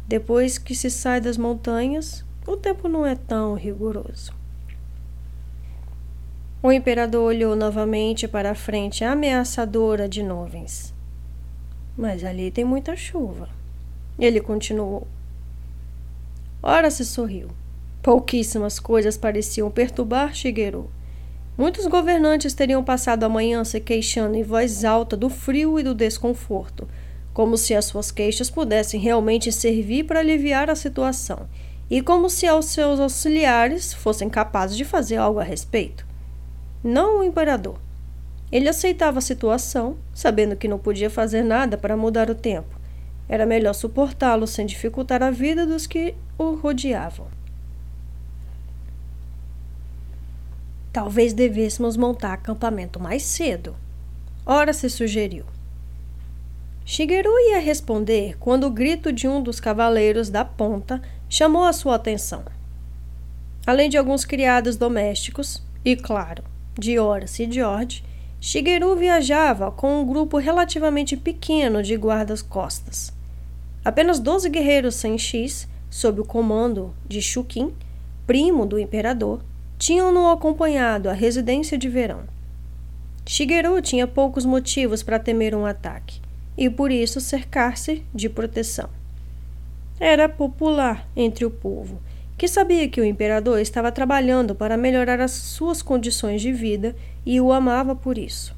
Depois 0.07 0.57
que 0.57 0.75
se 0.75 0.89
sai 0.89 1.19
das 1.19 1.37
montanhas, 1.37 2.23
o 2.45 2.55
tempo 2.55 2.87
não 2.87 3.05
é 3.05 3.15
tão 3.15 3.55
rigoroso. 3.55 4.33
O 6.61 6.71
imperador 6.71 7.23
olhou 7.23 7.55
novamente 7.55 8.27
para 8.27 8.51
a 8.51 8.55
frente 8.55 9.03
ameaçadora 9.03 10.07
de 10.07 10.23
nuvens. 10.23 10.93
Mas 11.97 12.23
ali 12.23 12.51
tem 12.51 12.63
muita 12.63 12.95
chuva. 12.95 13.49
Ele 14.17 14.39
continuou. 14.39 15.07
Ora 16.61 16.89
se 16.89 17.03
sorriu. 17.03 17.49
Pouquíssimas 18.01 18.79
coisas 18.79 19.17
pareciam 19.17 19.69
perturbar 19.69 20.33
Shigeru. 20.33 20.89
Muitos 21.55 21.85
governantes 21.85 22.55
teriam 22.55 22.83
passado 22.83 23.23
a 23.23 23.29
manhã 23.29 23.63
se 23.63 23.79
queixando 23.79 24.35
em 24.35 24.41
voz 24.41 24.83
alta 24.83 25.15
do 25.15 25.29
frio 25.29 25.79
e 25.79 25.83
do 25.83 25.93
desconforto, 25.93 26.87
como 27.31 27.57
se 27.57 27.75
as 27.75 27.85
suas 27.85 28.09
queixas 28.09 28.49
pudessem 28.49 28.99
realmente 28.99 29.51
servir 29.51 30.05
para 30.05 30.19
aliviar 30.19 30.71
a 30.71 30.75
situação, 30.75 31.47
e 31.91 32.01
como 32.01 32.27
se 32.27 32.47
aos 32.47 32.65
seus 32.65 32.99
auxiliares 32.99 33.93
fossem 33.93 34.29
capazes 34.29 34.75
de 34.75 34.83
fazer 34.83 35.17
algo 35.17 35.39
a 35.39 35.43
respeito. 35.43 36.07
Não 36.83 37.19
o 37.19 37.23
imperador. 37.23 37.77
Ele 38.51 38.67
aceitava 38.67 39.19
a 39.19 39.21
situação, 39.21 39.97
sabendo 40.11 40.55
que 40.55 40.67
não 40.67 40.79
podia 40.79 41.09
fazer 41.09 41.43
nada 41.43 41.77
para 41.77 41.95
mudar 41.95 42.31
o 42.31 42.35
tempo. 42.35 42.79
Era 43.29 43.45
melhor 43.45 43.73
suportá-lo 43.73 44.47
sem 44.47 44.65
dificultar 44.65 45.21
a 45.21 45.29
vida 45.29 45.67
dos 45.67 45.85
que 45.85 46.15
o 46.35 46.55
rodeavam. 46.55 47.27
Talvez 50.93 51.33
devêssemos 51.33 51.97
montar 51.97 52.33
acampamento 52.33 52.99
mais 52.99 53.23
cedo. 53.23 53.75
Ora 54.45 54.71
se 54.71 54.87
sugeriu. 54.91 55.43
Shigeru 56.85 57.31
ia 57.49 57.59
responder 57.59 58.37
quando 58.39 58.67
o 58.67 58.69
grito 58.69 59.11
de 59.11 59.27
um 59.27 59.41
dos 59.41 59.59
cavaleiros 59.59 60.29
da 60.29 60.45
ponta 60.45 61.01
chamou 61.27 61.63
a 61.63 61.73
sua 61.73 61.95
atenção. 61.95 62.43
Além 63.65 63.89
de 63.89 63.97
alguns 63.97 64.23
criados 64.23 64.75
domésticos, 64.75 65.63
e 65.83 65.95
claro, 65.95 66.43
de 66.77 66.99
Horace 66.99 67.43
e 67.43 67.51
George, 67.51 68.03
Shigeru 68.39 68.95
viajava 68.95 69.71
com 69.71 69.99
um 69.99 70.05
grupo 70.05 70.37
relativamente 70.37 71.17
pequeno 71.17 71.81
de 71.81 71.95
guardas-costas. 71.95 73.11
Apenas 73.83 74.19
12 74.19 74.47
guerreiros 74.47 74.93
sem 74.93 75.17
X, 75.17 75.67
sob 75.89 76.21
o 76.21 76.25
comando 76.25 76.93
de 77.07 77.19
Shukin, 77.19 77.73
primo 78.27 78.65
do 78.65 78.77
imperador, 78.77 79.41
tinham-no 79.77 80.29
acompanhado 80.29 81.09
à 81.09 81.13
residência 81.13 81.77
de 81.77 81.89
verão. 81.89 82.23
Shigeru 83.25 83.81
tinha 83.81 84.05
poucos 84.05 84.45
motivos 84.45 85.01
para 85.01 85.19
temer 85.19 85.55
um 85.55 85.65
ataque 85.65 86.21
e 86.57 86.69
por 86.69 86.91
isso 86.91 87.19
cercar-se 87.19 88.03
de 88.13 88.29
proteção. 88.29 88.89
Era 89.99 90.27
popular 90.27 91.07
entre 91.15 91.45
o 91.45 91.51
povo, 91.51 92.01
que 92.37 92.47
sabia 92.47 92.87
que 92.87 92.99
o 92.99 93.05
imperador 93.05 93.59
estava 93.59 93.91
trabalhando 93.91 94.53
para 94.53 94.75
melhorar 94.75 95.21
as 95.21 95.31
suas 95.31 95.81
condições 95.81 96.41
de 96.41 96.51
vida 96.51 96.95
e 97.25 97.39
o 97.39 97.53
amava 97.53 97.95
por 97.95 98.17
isso. 98.17 98.53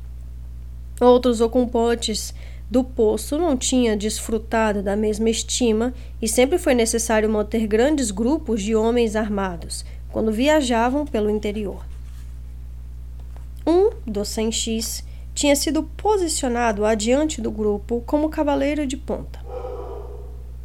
Outros 1.00 1.42
ocupantes 1.42 2.34
do 2.70 2.84
poço 2.84 3.38
não 3.38 3.56
tinham 3.56 3.96
desfrutado 3.96 4.82
da 4.82 4.96
mesma 4.96 5.30
estima 5.30 5.94
e 6.22 6.28
sempre 6.28 6.58
foi 6.58 6.74
necessário 6.74 7.30
manter 7.30 7.68
grandes 7.68 8.10
grupos 8.10 8.62
de 8.62 8.76
homens 8.76 9.16
armados 9.16 9.86
quando 10.16 10.32
viajavam 10.32 11.06
pelo 11.06 11.30
interior. 11.30 11.86
Um 13.68 13.90
dos 14.08 14.30
100x 14.30 15.04
tinha 15.34 15.54
sido 15.58 15.84
posicionado 15.84 16.86
adiante 16.86 17.42
do 17.42 17.52
grupo 17.52 18.02
como 18.06 18.30
cavaleiro 18.30 18.88
de 18.88 18.96
ponta. 18.96 19.42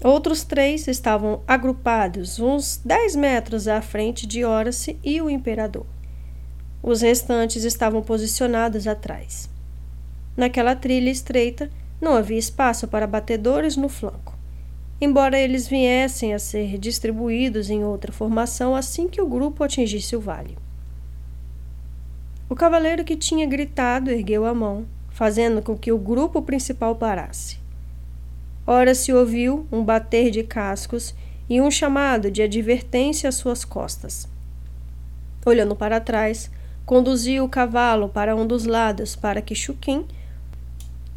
Outros 0.04 0.44
três 0.44 0.86
estavam 0.86 1.40
agrupados 1.48 2.38
uns 2.38 2.80
10 2.84 3.16
metros 3.16 3.66
à 3.66 3.82
frente 3.82 4.24
de 4.24 4.44
Horace 4.44 4.96
e 5.02 5.20
o 5.20 5.28
imperador. 5.28 5.86
Os 6.80 7.00
restantes 7.00 7.64
estavam 7.64 8.02
posicionados 8.02 8.86
atrás. 8.86 9.50
Naquela 10.36 10.76
trilha 10.76 11.10
estreita, 11.10 11.68
não 12.00 12.14
havia 12.14 12.38
espaço 12.38 12.86
para 12.86 13.04
batedores 13.04 13.76
no 13.76 13.88
flanco 13.88 14.38
embora 15.00 15.38
eles 15.38 15.66
viessem 15.66 16.34
a 16.34 16.38
ser 16.38 16.76
distribuídos 16.76 17.70
em 17.70 17.82
outra 17.82 18.12
formação 18.12 18.74
assim 18.74 19.08
que 19.08 19.20
o 19.20 19.28
grupo 19.28 19.64
atingisse 19.64 20.14
o 20.14 20.20
vale. 20.20 20.58
O 22.48 22.54
cavaleiro 22.54 23.04
que 23.04 23.16
tinha 23.16 23.46
gritado 23.46 24.10
ergueu 24.10 24.44
a 24.44 24.52
mão, 24.52 24.86
fazendo 25.08 25.62
com 25.62 25.78
que 25.78 25.92
o 25.92 25.98
grupo 25.98 26.42
principal 26.42 26.96
parasse. 26.96 27.58
Ora 28.66 28.94
se 28.94 29.12
ouviu 29.12 29.66
um 29.72 29.84
bater 29.84 30.30
de 30.30 30.42
cascos 30.42 31.14
e 31.48 31.60
um 31.60 31.70
chamado 31.70 32.30
de 32.30 32.42
advertência 32.42 33.28
às 33.28 33.36
suas 33.36 33.64
costas. 33.64 34.28
Olhando 35.44 35.74
para 35.74 36.00
trás, 36.00 36.50
conduziu 36.84 37.44
o 37.44 37.48
cavalo 37.48 38.08
para 38.08 38.36
um 38.36 38.46
dos 38.46 38.66
lados 38.66 39.16
para 39.16 39.40
que 39.40 39.54
Chuquim 39.54 40.06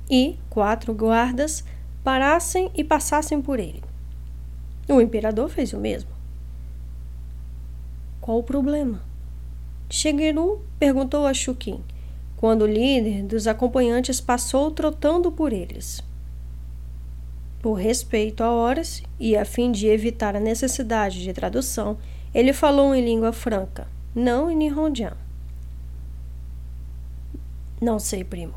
e 0.10 0.38
quatro 0.50 0.94
guardas 0.94 1.64
parassem 2.04 2.70
e 2.76 2.84
passassem 2.84 3.42
por 3.42 3.60
ele. 3.60 3.84
O 4.90 5.00
imperador 5.00 5.50
fez 5.50 5.72
o 5.74 5.78
mesmo. 5.78 6.12
Qual 8.20 8.40
o 8.40 8.44
problema? 8.44 9.02
Shigeru 9.90 10.62
perguntou 10.78 11.26
a 11.26 11.34
Shukin, 11.34 11.84
quando 12.36 12.64
o 12.64 12.68
líder 12.68 13.24
dos 13.24 13.48
acompanhantes 13.48 14.20
passou 14.20 14.72
trotando 14.72 15.32
por 15.32 15.54
eles. 15.54 16.04
Por 17.62 17.76
respeito 17.76 18.44
a 18.44 18.52
Horace 18.52 19.04
e 19.18 19.38
a 19.38 19.46
fim 19.46 19.72
de 19.72 19.88
evitar 19.88 20.36
a 20.36 20.40
necessidade 20.40 21.24
de 21.24 21.32
tradução, 21.32 21.98
ele 22.34 22.52
falou 22.52 22.94
em 22.94 23.06
língua 23.06 23.32
franca, 23.32 23.88
não 24.14 24.52
em 24.52 24.56
Nihonjan. 24.56 25.16
Não 27.80 28.00
sei, 28.00 28.24
primo. 28.24 28.56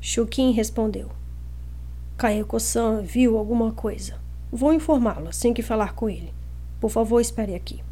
Shukin 0.00 0.50
respondeu. 0.52 1.21
Kaeko-san 2.16 3.02
viu 3.02 3.36
alguma 3.36 3.72
coisa. 3.72 4.20
Vou 4.50 4.72
informá-lo 4.72 5.28
assim 5.28 5.52
que 5.52 5.62
falar 5.62 5.94
com 5.94 6.08
ele. 6.08 6.32
Por 6.80 6.90
favor, 6.90 7.20
espere 7.20 7.54
aqui. 7.54 7.82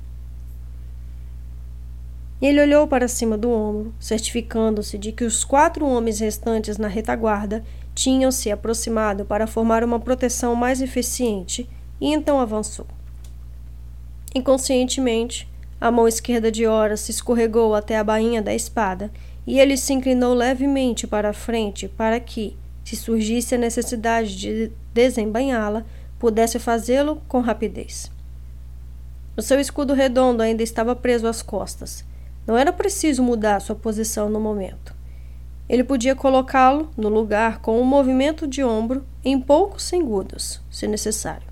Ele 2.40 2.60
olhou 2.60 2.88
para 2.88 3.06
cima 3.06 3.36
do 3.36 3.51
ombro, 3.51 3.94
certificando-se 4.01 4.97
de 4.97 5.12
que 5.12 5.24
os 5.24 5.44
quatro 5.44 5.86
homens 5.86 6.20
restantes 6.20 6.78
na 6.78 6.88
retaguarda 6.88 7.62
tinham 7.94 8.32
se 8.32 8.51
aproximado 8.51 9.26
para 9.26 9.47
formar 9.47 9.84
uma 9.84 10.01
proteção 10.01 10.55
mais 10.55 10.80
eficiente 10.80 11.68
e 12.01 12.12
então 12.12 12.40
avançou. 12.40 12.86
Inconscientemente, 14.34 15.47
a 15.80 15.90
mão 15.90 16.09
esquerda 16.09 16.51
de 16.51 16.66
Ora 16.66 16.97
se 16.97 17.10
escorregou 17.10 17.74
até 17.74 17.98
a 17.98 18.05
bainha 18.05 18.40
da 18.40 18.55
espada 18.55 19.10
e 19.47 19.59
ele 19.59 19.76
se 19.76 19.92
inclinou 19.92 20.32
levemente 20.32 21.06
para 21.06 21.30
a 21.30 21.34
frente 21.34 21.88
para 21.88 22.18
que, 22.20 22.56
se 22.90 22.96
surgisse 22.96 23.54
a 23.54 23.58
necessidade 23.58 24.36
de 24.36 24.72
desembanhá-la, 24.92 25.84
pudesse 26.18 26.58
fazê-lo 26.58 27.22
com 27.28 27.40
rapidez. 27.40 28.10
O 29.36 29.42
seu 29.42 29.60
escudo 29.60 29.94
redondo 29.94 30.42
ainda 30.42 30.64
estava 30.64 30.96
preso 30.96 31.28
às 31.28 31.40
costas. 31.40 32.04
Não 32.44 32.58
era 32.58 32.72
preciso 32.72 33.22
mudar 33.22 33.60
sua 33.60 33.76
posição 33.76 34.28
no 34.28 34.40
momento. 34.40 34.92
Ele 35.68 35.84
podia 35.84 36.16
colocá-lo 36.16 36.90
no 36.96 37.08
lugar 37.08 37.60
com 37.60 37.80
um 37.80 37.84
movimento 37.84 38.44
de 38.44 38.64
ombro 38.64 39.04
em 39.24 39.40
poucos 39.40 39.84
segundos, 39.84 40.60
se 40.68 40.88
necessário. 40.88 41.46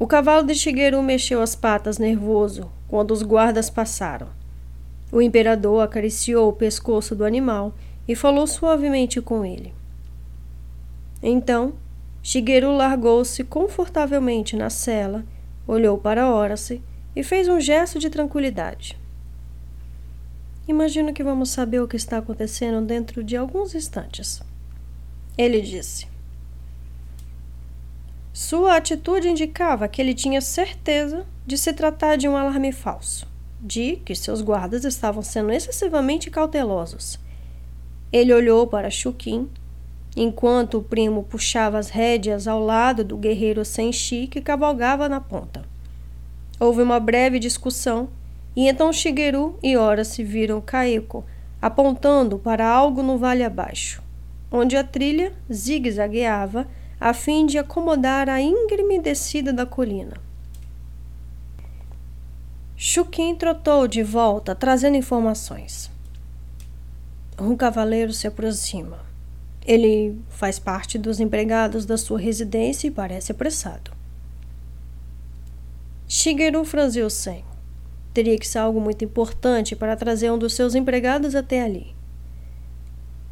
O 0.00 0.06
cavalo 0.06 0.44
de 0.44 0.54
Shigeru 0.54 1.00
mexeu 1.00 1.40
as 1.40 1.54
patas 1.54 1.96
nervoso 1.96 2.68
quando 2.88 3.12
os 3.12 3.22
guardas 3.22 3.70
passaram. 3.70 4.26
O 5.12 5.22
imperador 5.22 5.80
acariciou 5.80 6.48
o 6.48 6.52
pescoço 6.52 7.14
do 7.14 7.24
animal 7.24 7.72
e 8.08 8.16
falou 8.16 8.46
suavemente 8.46 9.20
com 9.20 9.44
ele. 9.44 9.74
Então, 11.22 11.74
Shigeru 12.22 12.74
largou-se 12.74 13.44
confortavelmente 13.44 14.56
na 14.56 14.70
cela, 14.70 15.24
olhou 15.66 15.98
para 15.98 16.32
Horace 16.32 16.80
e 17.14 17.22
fez 17.22 17.48
um 17.48 17.60
gesto 17.60 17.98
de 17.98 18.08
tranquilidade. 18.08 18.98
Imagino 20.66 21.12
que 21.12 21.22
vamos 21.22 21.50
saber 21.50 21.80
o 21.80 21.88
que 21.88 21.96
está 21.96 22.18
acontecendo 22.18 22.84
dentro 22.84 23.22
de 23.22 23.36
alguns 23.36 23.74
instantes. 23.74 24.42
Ele 25.36 25.60
disse. 25.60 26.06
Sua 28.32 28.76
atitude 28.76 29.28
indicava 29.28 29.88
que 29.88 30.00
ele 30.00 30.14
tinha 30.14 30.40
certeza 30.40 31.26
de 31.46 31.58
se 31.58 31.72
tratar 31.72 32.16
de 32.16 32.28
um 32.28 32.36
alarme 32.36 32.70
falso, 32.70 33.26
de 33.60 33.96
que 33.96 34.14
seus 34.14 34.40
guardas 34.40 34.84
estavam 34.84 35.22
sendo 35.22 35.50
excessivamente 35.50 36.30
cautelosos 36.30 37.18
ele 38.12 38.32
olhou 38.32 38.66
para 38.66 38.90
Chuquim, 38.90 39.48
enquanto 40.16 40.78
o 40.78 40.82
primo 40.82 41.22
puxava 41.22 41.78
as 41.78 41.90
rédeas 41.90 42.48
ao 42.48 42.60
lado 42.60 43.04
do 43.04 43.16
guerreiro 43.16 43.64
sem 43.64 43.92
chi 43.92 44.26
que 44.26 44.40
cavalgava 44.40 45.08
na 45.08 45.20
ponta. 45.20 45.62
Houve 46.58 46.82
uma 46.82 46.98
breve 46.98 47.38
discussão 47.38 48.08
e 48.56 48.68
então 48.68 48.92
Shigeru 48.92 49.58
e 49.62 49.76
Ora 49.76 50.04
se 50.04 50.24
viram 50.24 50.60
Kaeko 50.60 51.24
apontando 51.60 52.38
para 52.38 52.68
algo 52.68 53.02
no 53.02 53.18
vale 53.18 53.44
abaixo, 53.44 54.02
onde 54.50 54.76
a 54.76 54.82
trilha 54.82 55.32
zigue-zagueava 55.52 56.66
a 57.00 57.12
fim 57.12 57.46
de 57.46 57.58
acomodar 57.58 58.28
a 58.28 58.40
íngreme 58.40 58.98
descida 58.98 59.52
da 59.52 59.64
colina. 59.64 60.16
Shukin 62.76 63.34
trotou 63.34 63.88
de 63.88 64.02
volta, 64.02 64.54
trazendo 64.54 64.96
informações. 64.96 65.90
Um 67.40 67.56
cavaleiro 67.56 68.12
se 68.12 68.26
aproxima. 68.26 68.98
Ele 69.64 70.18
faz 70.28 70.58
parte 70.58 70.98
dos 70.98 71.20
empregados 71.20 71.86
da 71.86 71.96
sua 71.96 72.18
residência 72.18 72.88
e 72.88 72.90
parece 72.90 73.30
apressado. 73.30 73.92
Shigeru 76.08 76.64
franziu 76.64 77.08
o. 77.08 77.44
Teria 78.12 78.36
que 78.36 78.48
ser 78.48 78.58
algo 78.58 78.80
muito 78.80 79.04
importante 79.04 79.76
para 79.76 79.94
trazer 79.94 80.32
um 80.32 80.38
dos 80.38 80.54
seus 80.54 80.74
empregados 80.74 81.36
até 81.36 81.62
ali. 81.62 81.94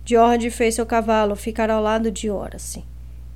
George 0.04 0.50
fez 0.50 0.76
seu 0.76 0.86
cavalo 0.86 1.34
ficar 1.34 1.68
ao 1.68 1.82
lado 1.82 2.08
de 2.08 2.30
Horace. 2.30 2.84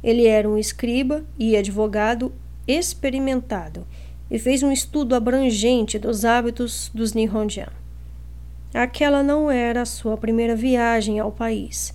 Ele 0.05 0.27
era 0.29 0.49
um 0.49 0.57
escriba 0.57 1.25
e 1.37 1.57
advogado 1.57 2.33
experimentado 2.69 3.85
e 4.31 4.39
fez 4.39 4.63
um 4.63 4.71
estudo 4.71 5.17
abrangente 5.17 5.99
dos 5.99 6.25
hábitos 6.25 6.93
dos 6.95 7.13
Nihonjan. 7.13 7.80
Aquela 8.73 9.23
não 9.23 9.51
era 9.51 9.83
a 9.83 9.87
sua 9.87 10.17
primeira 10.17 10.55
viagem 10.55 11.19
ao 11.19 11.33
país. 11.33 11.93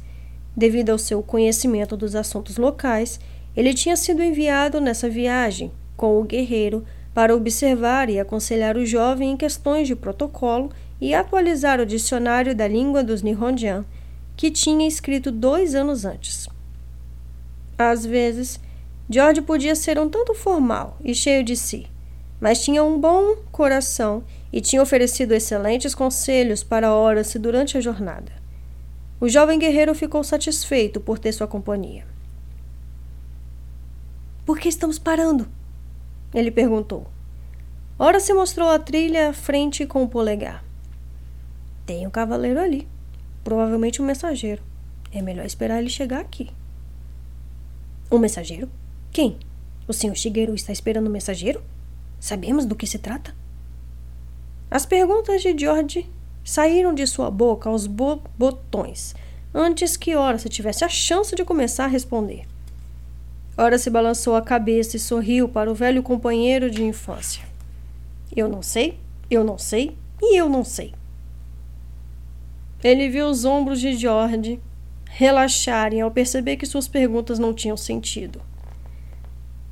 Devido 0.55 0.89
ao 0.89 0.97
seu 0.97 1.23
conhecimento 1.23 1.95
dos 1.95 2.15
assuntos 2.15 2.57
locais, 2.57 3.19
ele 3.55 3.73
tinha 3.73 3.95
sido 3.95 4.21
enviado 4.21 4.81
nessa 4.81 5.09
viagem 5.09 5.71
com 5.95 6.19
o 6.19 6.23
guerreiro 6.23 6.83
para 7.13 7.33
observar 7.33 8.09
e 8.09 8.19
aconselhar 8.19 8.75
o 8.75 8.85
jovem 8.85 9.31
em 9.31 9.37
questões 9.37 9.87
de 9.87 9.95
protocolo 9.95 10.69
e 10.99 11.13
atualizar 11.13 11.79
o 11.79 11.85
dicionário 11.85 12.53
da 12.53 12.67
língua 12.67 13.03
dos 13.03 13.21
Nihonjan, 13.21 13.85
que 14.35 14.51
tinha 14.51 14.85
escrito 14.85 15.31
dois 15.31 15.75
anos 15.75 16.03
antes. 16.03 16.49
Às 17.77 18.05
vezes, 18.05 18.59
George 19.09 19.41
podia 19.41 19.75
ser 19.75 19.97
um 19.97 20.09
tanto 20.09 20.33
formal 20.33 20.97
e 21.03 21.13
cheio 21.13 21.43
de 21.43 21.55
si, 21.55 21.87
mas 22.39 22.63
tinha 22.63 22.83
um 22.83 22.99
bom 22.99 23.37
coração 23.51 24.23
e 24.55 24.61
tinha 24.61 24.81
oferecido 24.81 25.33
excelentes 25.33 25.93
conselhos 25.93 26.63
para 26.63 26.95
Horace 26.95 27.37
durante 27.37 27.77
a 27.77 27.81
jornada. 27.81 28.31
O 29.19 29.27
jovem 29.27 29.59
guerreiro 29.59 29.93
ficou 29.93 30.23
satisfeito 30.23 31.01
por 31.01 31.19
ter 31.19 31.33
sua 31.33 31.45
companhia. 31.45 32.07
Por 34.45 34.57
que 34.57 34.69
estamos 34.69 34.97
parando? 34.97 35.45
Ele 36.33 36.49
perguntou. 36.51 37.05
Horace 37.99 38.33
mostrou 38.33 38.69
a 38.69 38.79
trilha 38.79 39.27
à 39.27 39.33
frente 39.33 39.85
com 39.85 40.03
o 40.03 40.07
polegar. 40.07 40.63
Tem 41.85 42.07
um 42.07 42.09
cavaleiro 42.09 42.61
ali. 42.61 42.87
Provavelmente 43.43 44.01
um 44.01 44.05
mensageiro. 44.05 44.63
É 45.11 45.21
melhor 45.21 45.45
esperar 45.45 45.79
ele 45.79 45.89
chegar 45.89 46.21
aqui. 46.21 46.49
Um 48.09 48.19
mensageiro? 48.19 48.69
Quem? 49.11 49.37
O 49.85 49.91
senhor 49.91 50.15
Shigeru 50.15 50.55
está 50.55 50.71
esperando 50.71 51.07
um 51.07 51.11
mensageiro? 51.11 51.61
Sabemos 52.21 52.65
do 52.65 52.75
que 52.75 52.87
se 52.87 52.97
trata? 52.97 53.35
As 54.69 54.85
perguntas 54.85 55.41
de 55.41 55.55
George 55.57 56.09
saíram 56.43 56.93
de 56.93 57.05
sua 57.07 57.29
boca 57.29 57.69
aos 57.69 57.87
bo 57.87 58.21
botões, 58.37 59.15
antes 59.53 59.95
que 59.95 60.15
Horace 60.15 60.49
tivesse 60.49 60.83
a 60.83 60.89
chance 60.89 61.35
de 61.35 61.45
começar 61.45 61.85
a 61.85 61.87
responder. 61.87 62.45
Horace 63.57 63.89
balançou 63.89 64.35
a 64.35 64.41
cabeça 64.41 64.97
e 64.97 64.99
sorriu 64.99 65.47
para 65.47 65.71
o 65.71 65.75
velho 65.75 66.03
companheiro 66.03 66.69
de 66.69 66.83
infância. 66.83 67.43
Eu 68.35 68.49
não 68.49 68.61
sei, 68.61 68.99
eu 69.29 69.43
não 69.43 69.57
sei 69.57 69.95
e 70.21 70.37
eu 70.37 70.49
não 70.49 70.63
sei. 70.63 70.93
Ele 72.83 73.09
viu 73.09 73.27
os 73.27 73.45
ombros 73.45 73.79
de 73.79 73.95
George 73.95 74.59
relaxarem 75.05 76.01
ao 76.01 76.11
perceber 76.11 76.57
que 76.57 76.65
suas 76.65 76.87
perguntas 76.87 77.39
não 77.39 77.53
tinham 77.53 77.77
sentido. 77.77 78.41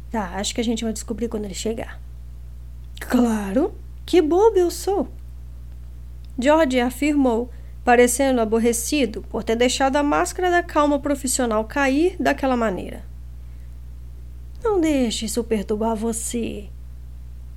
Tá, 0.10 0.36
acho 0.36 0.56
que 0.56 0.62
a 0.62 0.64
gente 0.64 0.84
vai 0.84 0.94
descobrir 0.94 1.28
quando 1.28 1.46
ele 1.46 1.54
chegar. 1.54 2.00
Claro, 3.02 3.74
que 4.06 4.22
bobo 4.22 4.58
eu 4.58 4.70
sou. 4.72 5.08
George 6.38 6.80
afirmou, 6.80 7.50
parecendo 7.84 8.42
aborrecido 8.42 9.22
por 9.30 9.44
ter 9.44 9.56
deixado 9.56 9.96
a 9.98 10.04
máscara 10.04 10.50
da 10.50 10.64
calma 10.64 11.00
profissional 11.00 11.64
cair 11.66 12.16
daquela 12.20 12.58
maneira. 12.58 13.04
Não 14.64 14.80
deixe 14.80 15.26
isso 15.26 15.44
perturbar 15.44 15.96
você. 15.96 16.70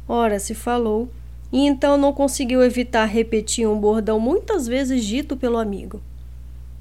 Ora 0.09 0.39
se 0.39 0.55
falou, 0.55 1.09
e 1.53 1.67
então 1.67 1.97
não 1.97 2.13
conseguiu 2.13 2.63
evitar 2.63 3.07
repetir 3.07 3.69
um 3.69 3.79
bordão 3.79 4.19
muitas 4.19 4.67
vezes 4.67 5.05
dito 5.05 5.37
pelo 5.37 5.59
amigo. 5.59 6.03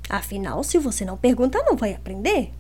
Afinal, 0.10 0.64
se 0.64 0.78
você 0.78 1.06
não 1.06 1.18
perguntar, 1.18 1.64
não 1.64 1.76
vai 1.76 1.94
aprender. 1.94 2.52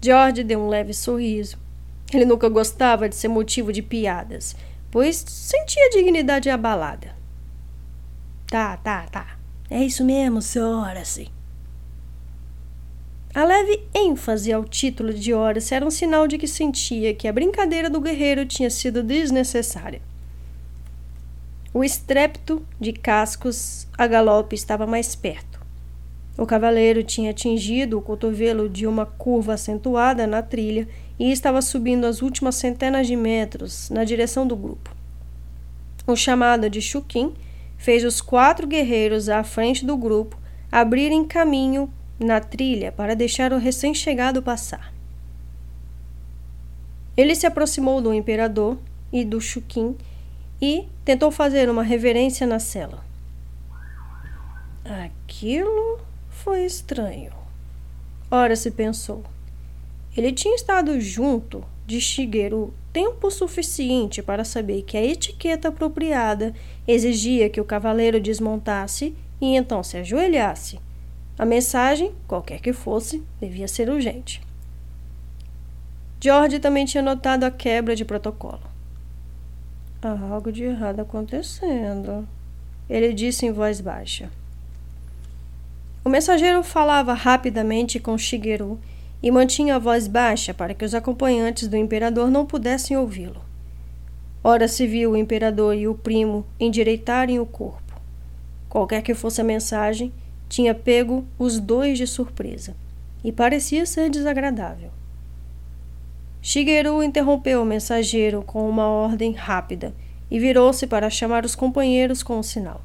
George 0.00 0.44
deu 0.44 0.60
um 0.60 0.68
leve 0.68 0.92
sorriso. 0.92 1.58
Ele 2.12 2.24
nunca 2.24 2.48
gostava 2.48 3.08
de 3.08 3.16
ser 3.16 3.28
motivo 3.28 3.72
de 3.72 3.82
piadas, 3.82 4.54
pois 4.94 5.16
sentia 5.26 5.86
a 5.86 5.90
dignidade 5.90 6.48
abalada. 6.48 7.16
Tá, 8.46 8.76
tá, 8.76 9.04
tá. 9.10 9.38
É 9.68 9.82
isso 9.82 10.04
mesmo, 10.04 10.40
senhora, 10.40 11.04
sim. 11.04 11.26
A 13.34 13.42
leve 13.42 13.82
ênfase 13.92 14.52
ao 14.52 14.64
título 14.64 15.12
de 15.12 15.34
Horace 15.34 15.74
era 15.74 15.84
um 15.84 15.90
sinal 15.90 16.28
de 16.28 16.38
que 16.38 16.46
sentia 16.46 17.12
que 17.12 17.26
a 17.26 17.32
brincadeira 17.32 17.90
do 17.90 18.00
guerreiro 18.00 18.46
tinha 18.46 18.70
sido 18.70 19.02
desnecessária. 19.02 20.00
O 21.72 21.82
estrépito 21.82 22.64
de 22.80 22.92
cascos 22.92 23.88
a 23.98 24.06
galope 24.06 24.54
estava 24.54 24.86
mais 24.86 25.16
perto. 25.16 25.53
O 26.36 26.46
cavaleiro 26.46 27.04
tinha 27.04 27.30
atingido 27.30 27.96
o 27.96 28.02
cotovelo 28.02 28.68
de 28.68 28.86
uma 28.86 29.06
curva 29.06 29.54
acentuada 29.54 30.26
na 30.26 30.42
trilha 30.42 30.88
e 31.18 31.30
estava 31.30 31.62
subindo 31.62 32.06
as 32.06 32.22
últimas 32.22 32.56
centenas 32.56 33.06
de 33.06 33.14
metros 33.14 33.88
na 33.88 34.02
direção 34.02 34.46
do 34.46 34.56
grupo. 34.56 34.90
O 36.06 36.16
chamado 36.16 36.68
de 36.68 36.80
Chuquim 36.80 37.34
fez 37.78 38.04
os 38.04 38.20
quatro 38.20 38.66
guerreiros 38.66 39.28
à 39.28 39.44
frente 39.44 39.86
do 39.86 39.96
grupo 39.96 40.36
abrirem 40.72 41.24
caminho 41.24 41.88
na 42.18 42.40
trilha 42.40 42.90
para 42.90 43.14
deixar 43.14 43.52
o 43.52 43.58
recém-chegado 43.58 44.42
passar. 44.42 44.92
Ele 47.16 47.34
se 47.36 47.46
aproximou 47.46 48.00
do 48.00 48.12
imperador 48.12 48.76
e 49.12 49.24
do 49.24 49.40
Chuquim 49.40 49.96
e 50.60 50.88
tentou 51.04 51.30
fazer 51.30 51.70
uma 51.70 51.84
reverência 51.84 52.44
na 52.44 52.58
cela. 52.58 53.04
Aquilo 54.84 56.00
foi 56.44 56.66
estranho. 56.66 57.32
Ora 58.30 58.54
se 58.54 58.70
pensou. 58.70 59.24
Ele 60.14 60.30
tinha 60.30 60.54
estado 60.54 61.00
junto 61.00 61.64
de 61.86 61.98
Shigeru 61.98 62.74
tempo 62.92 63.30
suficiente 63.30 64.22
para 64.22 64.44
saber 64.44 64.82
que 64.82 64.96
a 64.98 65.02
etiqueta 65.02 65.68
apropriada 65.68 66.54
exigia 66.86 67.48
que 67.48 67.62
o 67.62 67.64
cavaleiro 67.64 68.20
desmontasse 68.20 69.16
e 69.40 69.56
então 69.56 69.82
se 69.82 69.96
ajoelhasse. 69.96 70.78
A 71.38 71.46
mensagem, 71.46 72.14
qualquer 72.28 72.60
que 72.60 72.74
fosse, 72.74 73.22
devia 73.40 73.66
ser 73.66 73.88
urgente. 73.88 74.42
George 76.20 76.58
também 76.58 76.84
tinha 76.84 77.02
notado 77.02 77.44
a 77.44 77.50
quebra 77.50 77.96
de 77.96 78.04
protocolo. 78.04 78.62
Há 80.02 80.10
algo 80.30 80.52
de 80.52 80.64
errado 80.64 81.00
acontecendo, 81.00 82.28
ele 82.88 83.14
disse 83.14 83.46
em 83.46 83.50
voz 83.50 83.80
baixa. 83.80 84.30
O 86.04 86.10
mensageiro 86.10 86.62
falava 86.62 87.14
rapidamente 87.14 87.98
com 87.98 88.18
Shigeru 88.18 88.78
e 89.22 89.30
mantinha 89.30 89.76
a 89.76 89.78
voz 89.78 90.06
baixa 90.06 90.52
para 90.52 90.74
que 90.74 90.84
os 90.84 90.94
acompanhantes 90.94 91.66
do 91.66 91.78
imperador 91.78 92.30
não 92.30 92.44
pudessem 92.44 92.94
ouvi-lo. 92.94 93.42
Ora 94.42 94.68
se 94.68 94.86
viu 94.86 95.12
o 95.12 95.16
imperador 95.16 95.74
e 95.74 95.88
o 95.88 95.94
primo 95.94 96.44
endireitarem 96.60 97.40
o 97.40 97.46
corpo. 97.46 97.98
Qualquer 98.68 99.00
que 99.00 99.14
fosse 99.14 99.40
a 99.40 99.44
mensagem, 99.44 100.12
tinha 100.46 100.74
pego 100.74 101.24
os 101.38 101.58
dois 101.58 101.96
de 101.96 102.06
surpresa 102.06 102.76
e 103.24 103.32
parecia 103.32 103.86
ser 103.86 104.10
desagradável. 104.10 104.90
Shigeru 106.42 107.02
interrompeu 107.02 107.62
o 107.62 107.64
mensageiro 107.64 108.42
com 108.42 108.68
uma 108.68 108.86
ordem 108.86 109.32
rápida 109.32 109.94
e 110.30 110.38
virou-se 110.38 110.86
para 110.86 111.08
chamar 111.08 111.46
os 111.46 111.54
companheiros 111.54 112.22
com 112.22 112.38
um 112.38 112.42
sinal. 112.42 112.82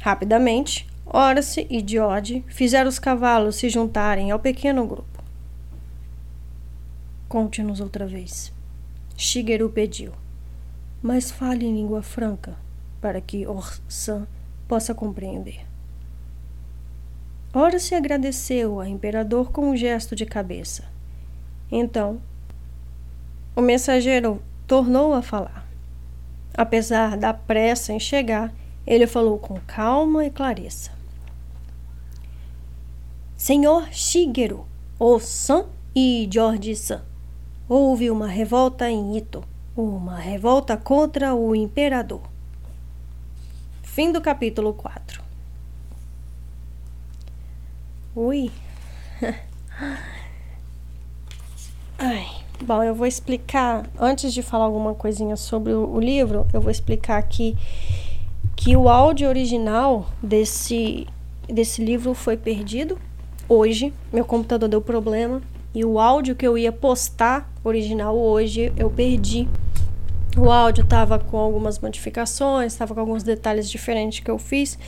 Rapidamente, 0.00 0.88
Horace 1.10 1.66
e 1.70 1.82
George 1.86 2.44
fizeram 2.48 2.88
os 2.88 2.98
cavalos 2.98 3.56
se 3.56 3.70
juntarem 3.70 4.30
ao 4.30 4.38
pequeno 4.38 4.86
grupo. 4.86 5.24
Conte-nos 7.26 7.80
outra 7.80 8.06
vez. 8.06 8.52
Shigeru 9.16 9.70
pediu. 9.70 10.12
Mas 11.02 11.30
fale 11.30 11.64
em 11.64 11.74
língua 11.74 12.02
franca, 12.02 12.56
para 13.00 13.22
que 13.22 13.46
Orsan 13.46 14.26
possa 14.66 14.94
compreender. 14.94 15.64
Horace 17.54 17.94
agradeceu 17.94 18.78
ao 18.78 18.86
imperador 18.86 19.50
com 19.50 19.70
um 19.70 19.76
gesto 19.76 20.14
de 20.14 20.26
cabeça. 20.26 20.84
Então, 21.72 22.20
o 23.56 23.62
mensageiro 23.62 24.42
tornou 24.66 25.14
a 25.14 25.22
falar. 25.22 25.66
Apesar 26.52 27.16
da 27.16 27.32
pressa 27.32 27.94
em 27.94 28.00
chegar, 28.00 28.52
ele 28.86 29.06
falou 29.06 29.38
com 29.38 29.58
calma 29.60 30.26
e 30.26 30.30
clareza. 30.30 30.97
Senhor 33.38 33.88
Shigeru, 33.92 34.66
O-san 34.98 35.66
e 35.94 36.28
George-san, 36.28 37.04
houve 37.68 38.10
uma 38.10 38.26
revolta 38.26 38.90
em 38.90 39.16
Ito, 39.16 39.44
uma 39.76 40.16
revolta 40.16 40.76
contra 40.76 41.32
o 41.36 41.54
imperador. 41.54 42.20
Fim 43.84 44.10
do 44.10 44.20
capítulo 44.20 44.74
4. 44.74 45.22
Ui. 48.16 48.50
Ai, 51.96 52.26
bom, 52.60 52.82
eu 52.82 52.92
vou 52.92 53.06
explicar, 53.06 53.88
antes 54.00 54.34
de 54.34 54.42
falar 54.42 54.64
alguma 54.64 54.96
coisinha 54.96 55.36
sobre 55.36 55.72
o, 55.72 55.88
o 55.88 56.00
livro, 56.00 56.44
eu 56.52 56.60
vou 56.60 56.72
explicar 56.72 57.18
aqui 57.18 57.56
que 58.56 58.76
o 58.76 58.88
áudio 58.88 59.28
original 59.28 60.10
desse, 60.20 61.06
desse 61.46 61.84
livro 61.84 62.14
foi 62.14 62.36
perdido 62.36 62.98
hoje. 63.48 63.92
Meu 64.12 64.24
computador 64.24 64.68
deu 64.68 64.80
problema 64.80 65.42
e 65.74 65.84
o 65.84 65.98
áudio 65.98 66.34
que 66.34 66.46
eu 66.46 66.58
ia 66.58 66.72
postar 66.72 67.50
original 67.64 68.16
hoje 68.16 68.72
eu 68.76 68.90
perdi. 68.90 69.48
O 70.36 70.50
áudio 70.50 70.84
estava 70.84 71.18
com 71.18 71.36
algumas 71.36 71.78
modificações, 71.78 72.72
estava 72.72 72.94
com 72.94 73.00
alguns 73.00 73.22
detalhes 73.22 73.70
diferentes 73.70 74.20
que 74.20 74.30
eu 74.30 74.38
fiz 74.38 74.78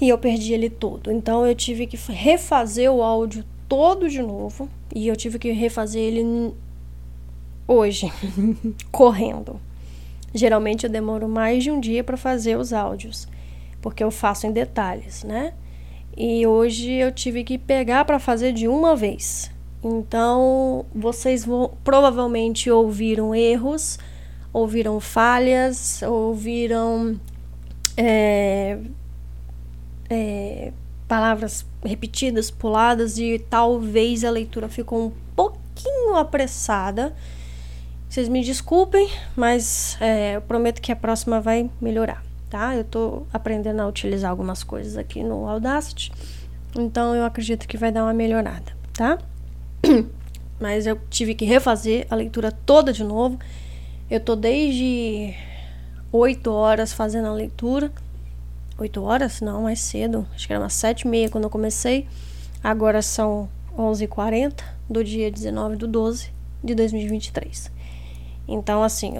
e 0.00 0.08
eu 0.08 0.18
perdi 0.18 0.52
ele 0.52 0.70
todo. 0.70 1.10
Então 1.10 1.46
eu 1.46 1.54
tive 1.54 1.86
que 1.86 1.96
refazer 2.10 2.90
o 2.90 3.02
áudio 3.02 3.44
todo 3.68 4.08
de 4.08 4.22
novo 4.22 4.68
e 4.94 5.08
eu 5.08 5.16
tive 5.16 5.38
que 5.38 5.50
refazer 5.52 6.02
ele 6.02 6.52
hoje, 7.66 8.12
correndo. 8.90 9.60
Geralmente 10.34 10.84
eu 10.84 10.90
demoro 10.90 11.28
mais 11.28 11.62
de 11.62 11.70
um 11.70 11.78
dia 11.78 12.02
para 12.02 12.16
fazer 12.16 12.56
os 12.56 12.72
áudios, 12.72 13.28
porque 13.80 14.02
eu 14.02 14.10
faço 14.10 14.46
em 14.46 14.52
detalhes, 14.52 15.24
né? 15.24 15.52
E 16.16 16.46
hoje 16.46 16.92
eu 16.92 17.10
tive 17.10 17.42
que 17.42 17.56
pegar 17.56 18.04
para 18.04 18.18
fazer 18.18 18.52
de 18.52 18.68
uma 18.68 18.94
vez. 18.94 19.50
Então, 19.82 20.86
vocês 20.94 21.44
vão 21.44 21.72
provavelmente 21.82 22.70
ouviram 22.70 23.34
erros, 23.34 23.98
ouviram 24.52 25.00
falhas, 25.00 26.02
ouviram 26.02 27.18
é, 27.96 28.78
é, 30.08 30.72
palavras 31.08 31.66
repetidas, 31.84 32.50
puladas 32.50 33.18
e 33.18 33.38
talvez 33.50 34.24
a 34.24 34.30
leitura 34.30 34.68
ficou 34.68 35.06
um 35.06 35.12
pouquinho 35.34 36.14
apressada. 36.16 37.14
Vocês 38.08 38.28
me 38.28 38.44
desculpem, 38.44 39.08
mas 39.34 39.96
é, 40.00 40.36
eu 40.36 40.42
prometo 40.42 40.80
que 40.80 40.92
a 40.92 40.96
próxima 40.96 41.40
vai 41.40 41.68
melhorar, 41.80 42.22
tá? 42.52 42.76
Eu 42.76 42.84
tô 42.84 43.22
aprendendo 43.32 43.80
a 43.80 43.86
utilizar 43.86 44.30
algumas 44.30 44.62
coisas 44.62 44.98
aqui 44.98 45.24
no 45.24 45.48
Audacity, 45.48 46.12
então 46.76 47.14
eu 47.14 47.24
acredito 47.24 47.66
que 47.66 47.78
vai 47.78 47.90
dar 47.90 48.04
uma 48.04 48.12
melhorada, 48.12 48.76
tá? 48.92 49.18
Mas 50.60 50.86
eu 50.86 51.00
tive 51.08 51.34
que 51.34 51.46
refazer 51.46 52.06
a 52.10 52.14
leitura 52.14 52.52
toda 52.52 52.92
de 52.92 53.02
novo. 53.02 53.38
Eu 54.10 54.20
tô 54.20 54.36
desde 54.36 55.34
8 56.12 56.52
horas 56.52 56.92
fazendo 56.92 57.26
a 57.28 57.32
leitura. 57.32 57.90
8 58.78 59.02
horas? 59.02 59.40
Não, 59.40 59.62
mais 59.62 59.80
cedo. 59.80 60.26
Acho 60.34 60.46
que 60.46 60.52
era 60.52 60.62
umas 60.62 60.74
7 60.74 61.00
e 61.00 61.08
meia 61.08 61.30
quando 61.30 61.44
eu 61.44 61.50
comecei. 61.50 62.06
Agora 62.62 63.00
são 63.00 63.48
11h40 63.76 64.62
do 64.90 65.02
dia 65.02 65.30
19 65.30 65.76
do 65.76 65.88
12 65.88 66.30
de 66.62 66.74
2023. 66.74 67.72
Então, 68.46 68.84
assim, 68.84 69.14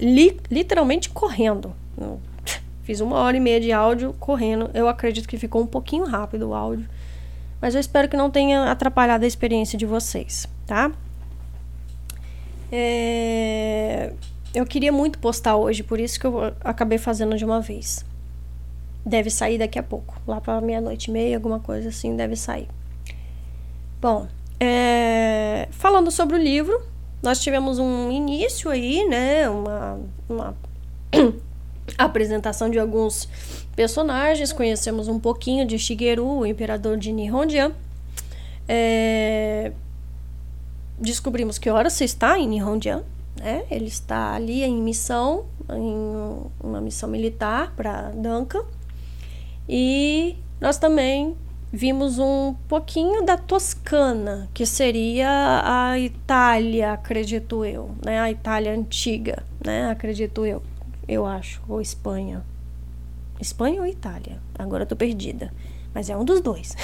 li, 0.00 0.40
literalmente 0.50 1.10
correndo. 1.10 1.74
Fiz 2.82 3.00
uma 3.00 3.16
hora 3.16 3.36
e 3.36 3.40
meia 3.40 3.60
de 3.60 3.70
áudio 3.70 4.14
correndo. 4.18 4.70
Eu 4.72 4.88
acredito 4.88 5.28
que 5.28 5.36
ficou 5.36 5.60
um 5.60 5.66
pouquinho 5.66 6.04
rápido 6.04 6.48
o 6.48 6.54
áudio. 6.54 6.88
Mas 7.60 7.74
eu 7.74 7.80
espero 7.80 8.08
que 8.08 8.16
não 8.16 8.30
tenha 8.30 8.70
atrapalhado 8.70 9.24
a 9.24 9.28
experiência 9.28 9.78
de 9.78 9.84
vocês, 9.84 10.48
tá? 10.66 10.90
É... 12.70 14.12
Eu 14.54 14.64
queria 14.64 14.90
muito 14.92 15.18
postar 15.18 15.56
hoje, 15.56 15.82
por 15.82 16.00
isso 16.00 16.18
que 16.18 16.26
eu 16.26 16.54
acabei 16.62 16.96
fazendo 16.98 17.36
de 17.36 17.44
uma 17.44 17.60
vez. 17.60 18.04
Deve 19.04 19.28
sair 19.28 19.58
daqui 19.58 19.78
a 19.78 19.82
pouco. 19.82 20.20
Lá 20.26 20.40
para 20.40 20.60
meia-noite 20.60 21.10
e 21.10 21.12
meia, 21.12 21.36
alguma 21.36 21.60
coisa 21.60 21.90
assim, 21.90 22.16
deve 22.16 22.36
sair. 22.36 22.68
Bom, 24.00 24.28
é... 24.60 25.68
falando 25.72 26.10
sobre 26.10 26.36
o 26.36 26.38
livro, 26.38 26.80
nós 27.22 27.40
tivemos 27.40 27.78
um 27.78 28.10
início 28.10 28.70
aí, 28.70 29.06
né? 29.08 29.48
Uma, 29.50 30.00
uma 30.28 30.56
apresentação 31.98 32.70
de 32.70 32.78
alguns 32.78 33.28
personagens. 33.74 34.52
Conhecemos 34.52 35.08
um 35.08 35.18
pouquinho 35.18 35.66
de 35.66 35.78
Shigeru, 35.78 36.38
o 36.38 36.46
imperador 36.46 36.96
de 36.96 37.12
Nihonjian. 37.12 37.72
É... 38.68 39.72
Descobrimos 40.98 41.58
que 41.58 41.70
você 41.70 42.04
está 42.04 42.38
em 42.38 42.48
Nihonjian. 42.48 43.02
Né? 43.36 43.64
Ele 43.70 43.86
está 43.86 44.34
ali 44.34 44.62
em 44.62 44.80
missão, 44.80 45.44
em 45.70 46.50
uma 46.62 46.80
missão 46.80 47.08
militar 47.08 47.72
para 47.76 48.10
Duncan. 48.10 48.62
E 49.68 50.36
nós 50.60 50.78
também 50.78 51.36
vimos 51.72 52.18
um 52.18 52.54
pouquinho 52.66 53.24
da 53.24 53.36
Toscana, 53.36 54.48
que 54.54 54.64
seria 54.64 55.62
a 55.64 55.98
Itália, 55.98 56.92
acredito 56.92 57.64
eu, 57.64 57.90
né? 58.04 58.18
A 58.20 58.30
Itália 58.30 58.72
antiga, 58.72 59.44
né? 59.64 59.90
Acredito 59.90 60.46
eu, 60.46 60.62
eu 61.08 61.24
acho, 61.26 61.62
ou 61.66 61.80
Espanha. 61.80 62.44
Espanha 63.40 63.80
ou 63.80 63.86
Itália? 63.86 64.40
Agora 64.58 64.82
eu 64.82 64.86
tô 64.86 64.94
perdida, 64.94 65.52
mas 65.94 66.10
é 66.10 66.16
um 66.16 66.24
dos 66.24 66.40
dois. 66.40 66.76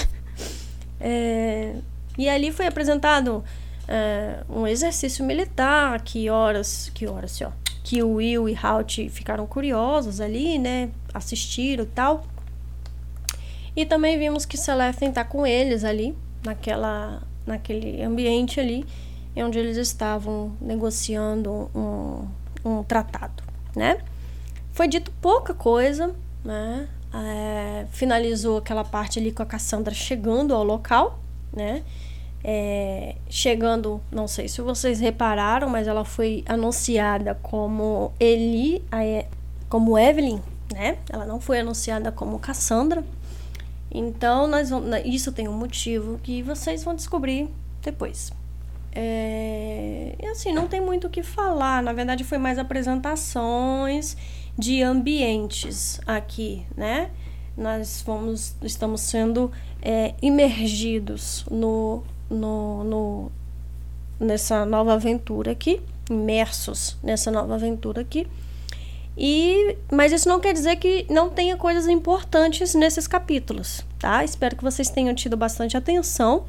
é, 0.98 1.76
e 2.16 2.28
ali 2.28 2.51
foi 2.51 2.66
apresentado 2.66 3.44
é, 3.86 4.42
um 4.48 4.66
exercício 4.66 5.24
militar, 5.24 6.01
que 6.01 6.30
horas, 6.30 6.90
que 6.94 7.06
horas, 7.06 7.40
ó, 7.42 7.52
que 7.82 8.02
o 8.02 8.14
Will 8.14 8.48
e 8.48 8.56
Halt 8.60 9.09
ficaram 9.10 9.46
curiosos 9.46 10.20
ali, 10.20 10.59
né? 10.59 10.90
Assistiram 11.12 11.84
e 11.84 11.88
tal. 11.88 12.24
E 13.76 13.84
também 13.84 14.18
vimos 14.18 14.46
que 14.46 14.56
Celestin 14.56 15.06
está 15.06 15.24
com 15.24 15.46
eles 15.46 15.84
ali, 15.84 16.16
naquela, 16.44 17.22
naquele 17.44 18.02
ambiente 18.02 18.60
ali, 18.60 18.86
onde 19.36 19.59
eles 19.59 19.76
estavam 19.76 20.56
negociando 20.60 21.68
um, 21.74 22.28
um 22.64 22.82
tratado, 22.84 23.42
né? 23.74 23.98
Foi 24.74 24.88
dito 24.88 25.12
pouca 25.20 25.55
coisa, 25.55 26.12
né? 26.44 26.88
É, 27.14 27.86
finalizou 27.92 28.59
aquela 28.59 28.82
parte 28.82 29.20
ali 29.20 29.30
com 29.30 29.40
a 29.40 29.46
Cassandra 29.46 29.94
chegando 29.94 30.52
ao 30.52 30.64
local, 30.64 31.20
né? 31.52 31.84
É, 32.42 33.14
chegando, 33.30 34.01
não 34.10 34.26
sei 34.26 34.48
se 34.48 34.60
vocês 34.60 34.98
repararam, 34.98 35.68
mas 35.68 35.86
ela 35.86 36.05
foi 36.05 36.42
anunciada 36.44 37.38
como 37.40 38.12
Eli, 38.18 38.82
como 39.68 39.96
Evelyn, 39.96 40.40
né? 40.72 40.98
Ela 41.09 41.24
não 41.24 41.40
foi 41.40 41.60
anunciada 41.60 42.10
como 42.10 42.40
Cassandra. 42.40 43.05
Então, 43.92 44.48
nós 44.48 44.70
vamos, 44.70 44.90
isso 45.05 45.30
tem 45.30 45.46
um 45.46 45.56
motivo 45.56 46.18
que 46.20 46.42
vocês 46.42 46.82
vão 46.82 46.96
descobrir 46.96 47.48
depois. 47.80 48.32
É, 48.90 50.16
e 50.20 50.26
assim, 50.26 50.52
não 50.52 50.66
tem 50.66 50.80
muito 50.80 51.06
o 51.06 51.10
que 51.10 51.22
falar. 51.22 51.80
Na 51.80 51.92
verdade, 51.92 52.24
foi 52.24 52.38
mais 52.38 52.59
apresentações 52.59 54.16
de 54.59 54.82
ambientes 54.82 56.01
aqui, 56.06 56.64
né? 56.76 57.10
Nós 57.56 58.02
vamos, 58.05 58.56
estamos 58.62 59.01
sendo 59.01 59.51
é, 59.81 60.14
imergidos 60.20 61.44
no, 61.51 62.02
no, 62.28 62.85
no, 62.85 63.32
nessa 64.18 64.64
nova 64.64 64.94
aventura 64.94 65.52
aqui, 65.52 65.81
imersos 66.10 66.97
nessa 67.02 67.31
nova 67.31 67.55
aventura 67.55 68.01
aqui. 68.01 68.26
E, 69.16 69.76
mas 69.93 70.12
isso 70.12 70.28
não 70.28 70.40
quer 70.40 70.52
dizer 70.52 70.76
que 70.76 71.06
não 71.09 71.31
tenha 71.31 71.56
coisas 71.56 71.86
importantes 71.86 72.74
nesses 72.74 73.06
capítulos, 73.06 73.85
tá? 73.98 74.24
Espero 74.24 74.56
que 74.56 74.64
vocês 74.64 74.90
tenham 74.90 75.14
tido 75.14 75.36
bastante 75.36 75.76
atenção 75.76 76.44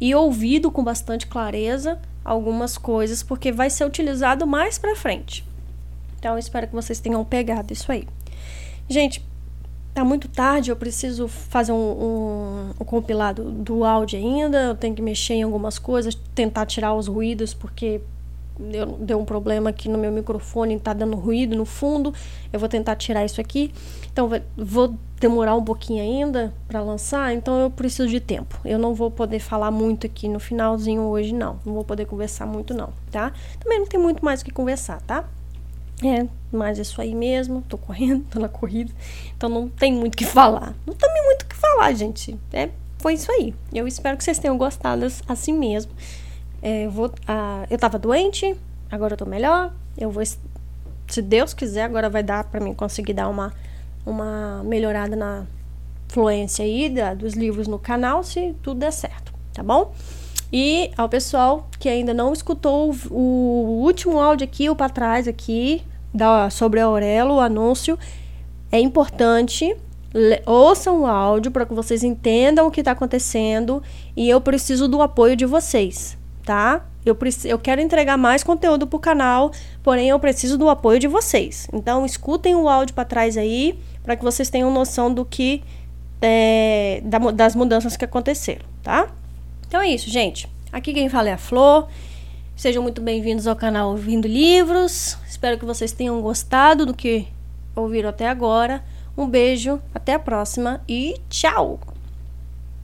e 0.00 0.14
ouvido 0.14 0.70
com 0.70 0.84
bastante 0.84 1.26
clareza 1.26 1.98
algumas 2.24 2.78
coisas, 2.78 3.22
porque 3.22 3.50
vai 3.50 3.68
ser 3.68 3.84
utilizado 3.84 4.46
mais 4.46 4.78
para 4.78 4.94
frente. 4.94 5.44
Então, 6.24 6.38
espero 6.38 6.66
que 6.66 6.74
vocês 6.74 6.98
tenham 7.00 7.22
pegado 7.22 7.70
isso 7.70 7.92
aí. 7.92 8.08
Gente, 8.88 9.22
tá 9.92 10.02
muito 10.02 10.26
tarde, 10.26 10.70
eu 10.70 10.76
preciso 10.76 11.28
fazer 11.28 11.70
um, 11.70 11.76
um, 11.76 12.70
um 12.80 12.84
compilado 12.86 13.52
do 13.52 13.84
áudio 13.84 14.18
ainda, 14.18 14.58
eu 14.68 14.74
tenho 14.74 14.94
que 14.94 15.02
mexer 15.02 15.34
em 15.34 15.42
algumas 15.42 15.78
coisas, 15.78 16.14
tentar 16.34 16.64
tirar 16.64 16.94
os 16.94 17.08
ruídos, 17.08 17.52
porque 17.52 18.00
deu, 18.58 18.86
deu 18.86 19.20
um 19.20 19.24
problema 19.26 19.68
aqui 19.68 19.86
no 19.86 19.98
meu 19.98 20.10
microfone, 20.10 20.80
tá 20.80 20.94
dando 20.94 21.14
ruído 21.14 21.54
no 21.54 21.66
fundo. 21.66 22.14
Eu 22.50 22.58
vou 22.58 22.70
tentar 22.70 22.96
tirar 22.96 23.22
isso 23.26 23.38
aqui. 23.38 23.70
Então, 24.10 24.30
vou 24.56 24.94
demorar 25.20 25.54
um 25.54 25.62
pouquinho 25.62 26.02
ainda 26.02 26.54
para 26.66 26.80
lançar, 26.80 27.34
então 27.34 27.60
eu 27.60 27.70
preciso 27.70 28.08
de 28.08 28.18
tempo. 28.18 28.58
Eu 28.64 28.78
não 28.78 28.94
vou 28.94 29.10
poder 29.10 29.40
falar 29.40 29.70
muito 29.70 30.06
aqui 30.06 30.26
no 30.26 30.40
finalzinho 30.40 31.02
hoje, 31.02 31.34
não. 31.34 31.60
Não 31.66 31.74
vou 31.74 31.84
poder 31.84 32.06
conversar 32.06 32.46
muito, 32.46 32.72
não, 32.72 32.94
tá? 33.10 33.30
Também 33.60 33.78
não 33.78 33.86
tem 33.86 34.00
muito 34.00 34.24
mais 34.24 34.40
o 34.40 34.44
que 34.46 34.50
conversar, 34.50 35.02
tá? 35.02 35.28
É, 36.04 36.28
mas 36.52 36.78
isso 36.78 37.00
aí 37.00 37.14
mesmo, 37.14 37.62
tô 37.62 37.78
correndo, 37.78 38.26
tô 38.30 38.38
na 38.38 38.48
corrida, 38.48 38.92
então 39.34 39.48
não 39.48 39.68
tem 39.70 39.90
muito 39.90 40.14
o 40.14 40.16
que 40.18 40.26
falar. 40.26 40.74
Não 40.86 40.92
tem 40.92 41.24
muito 41.24 41.42
o 41.42 41.46
que 41.46 41.56
falar, 41.56 41.92
gente. 41.94 42.38
É, 42.52 42.68
foi 42.98 43.14
isso 43.14 43.32
aí. 43.32 43.54
Eu 43.72 43.88
espero 43.88 44.14
que 44.16 44.22
vocês 44.22 44.38
tenham 44.38 44.58
gostado 44.58 45.06
assim 45.26 45.56
mesmo. 45.56 45.92
É, 46.60 46.84
eu, 46.84 46.90
vou, 46.90 47.10
ah, 47.26 47.64
eu 47.70 47.78
tava 47.78 47.98
doente, 47.98 48.54
agora 48.90 49.14
eu 49.14 49.16
tô 49.16 49.24
melhor. 49.24 49.72
Eu 49.96 50.10
vou, 50.10 50.22
se 50.24 51.22
Deus 51.22 51.54
quiser, 51.54 51.84
agora 51.84 52.10
vai 52.10 52.22
dar 52.22 52.44
para 52.44 52.60
mim 52.60 52.74
conseguir 52.74 53.14
dar 53.14 53.28
uma, 53.30 53.54
uma 54.04 54.62
melhorada 54.62 55.16
na 55.16 55.46
fluência 56.08 56.66
aí 56.66 56.90
da, 56.90 57.14
dos 57.14 57.32
livros 57.32 57.66
no 57.66 57.78
canal, 57.78 58.22
se 58.22 58.54
tudo 58.62 58.80
der 58.80 58.92
certo, 58.92 59.32
tá 59.54 59.62
bom? 59.62 59.94
E 60.52 60.90
ao 60.96 61.08
pessoal 61.08 61.68
que 61.80 61.88
ainda 61.88 62.14
não 62.14 62.32
escutou 62.32 62.94
o, 63.10 63.14
o 63.14 63.82
último 63.82 64.20
áudio 64.20 64.44
aqui, 64.44 64.68
o 64.70 64.76
para 64.76 64.88
trás 64.88 65.26
aqui, 65.26 65.82
da, 66.14 66.48
sobre 66.48 66.80
a 66.80 66.84
Aurelo, 66.84 67.34
o 67.34 67.40
anúncio, 67.40 67.98
é 68.70 68.78
importante 68.78 69.76
ouçam 70.46 71.00
o 71.00 71.06
áudio 71.06 71.50
para 71.50 71.66
que 71.66 71.74
vocês 71.74 72.04
entendam 72.04 72.68
o 72.68 72.70
que 72.70 72.80
está 72.80 72.92
acontecendo 72.92 73.82
e 74.16 74.30
eu 74.30 74.40
preciso 74.40 74.86
do 74.86 75.02
apoio 75.02 75.34
de 75.34 75.44
vocês 75.44 76.16
tá? 76.44 76.84
Eu, 77.04 77.16
eu 77.44 77.58
quero 77.58 77.80
entregar 77.80 78.16
mais 78.16 78.42
conteúdo 78.42 78.86
pro 78.86 78.98
canal, 78.98 79.50
porém 79.82 80.08
eu 80.08 80.18
preciso 80.18 80.56
do 80.56 80.68
apoio 80.68 80.98
de 80.98 81.08
vocês. 81.08 81.68
Então 81.72 82.06
escutem 82.06 82.54
o 82.54 82.68
áudio 82.68 82.94
para 82.94 83.04
trás 83.04 83.36
aí, 83.36 83.78
para 84.02 84.16
que 84.16 84.22
vocês 84.22 84.48
tenham 84.48 84.70
noção 84.70 85.12
do 85.12 85.24
que 85.24 85.62
é, 86.22 87.02
da, 87.04 87.18
das 87.18 87.54
mudanças 87.54 87.96
que 87.96 88.04
aconteceram, 88.04 88.64
tá? 88.82 89.08
Então 89.66 89.80
é 89.80 89.88
isso, 89.88 90.08
gente. 90.08 90.48
Aqui 90.72 90.92
quem 90.92 91.08
fala 91.08 91.30
é 91.30 91.32
a 91.32 91.38
Flor. 91.38 91.88
Sejam 92.56 92.82
muito 92.82 93.02
bem-vindos 93.02 93.48
ao 93.48 93.56
canal 93.56 93.90
Ouvindo 93.90 94.28
Livros. 94.28 95.18
Espero 95.28 95.58
que 95.58 95.64
vocês 95.64 95.90
tenham 95.90 96.22
gostado 96.22 96.86
do 96.86 96.94
que 96.94 97.26
ouviram 97.74 98.08
até 98.08 98.28
agora. 98.28 98.82
Um 99.18 99.28
beijo, 99.28 99.80
até 99.92 100.14
a 100.14 100.20
próxima 100.20 100.80
e 100.88 101.16
tchau! 101.28 101.93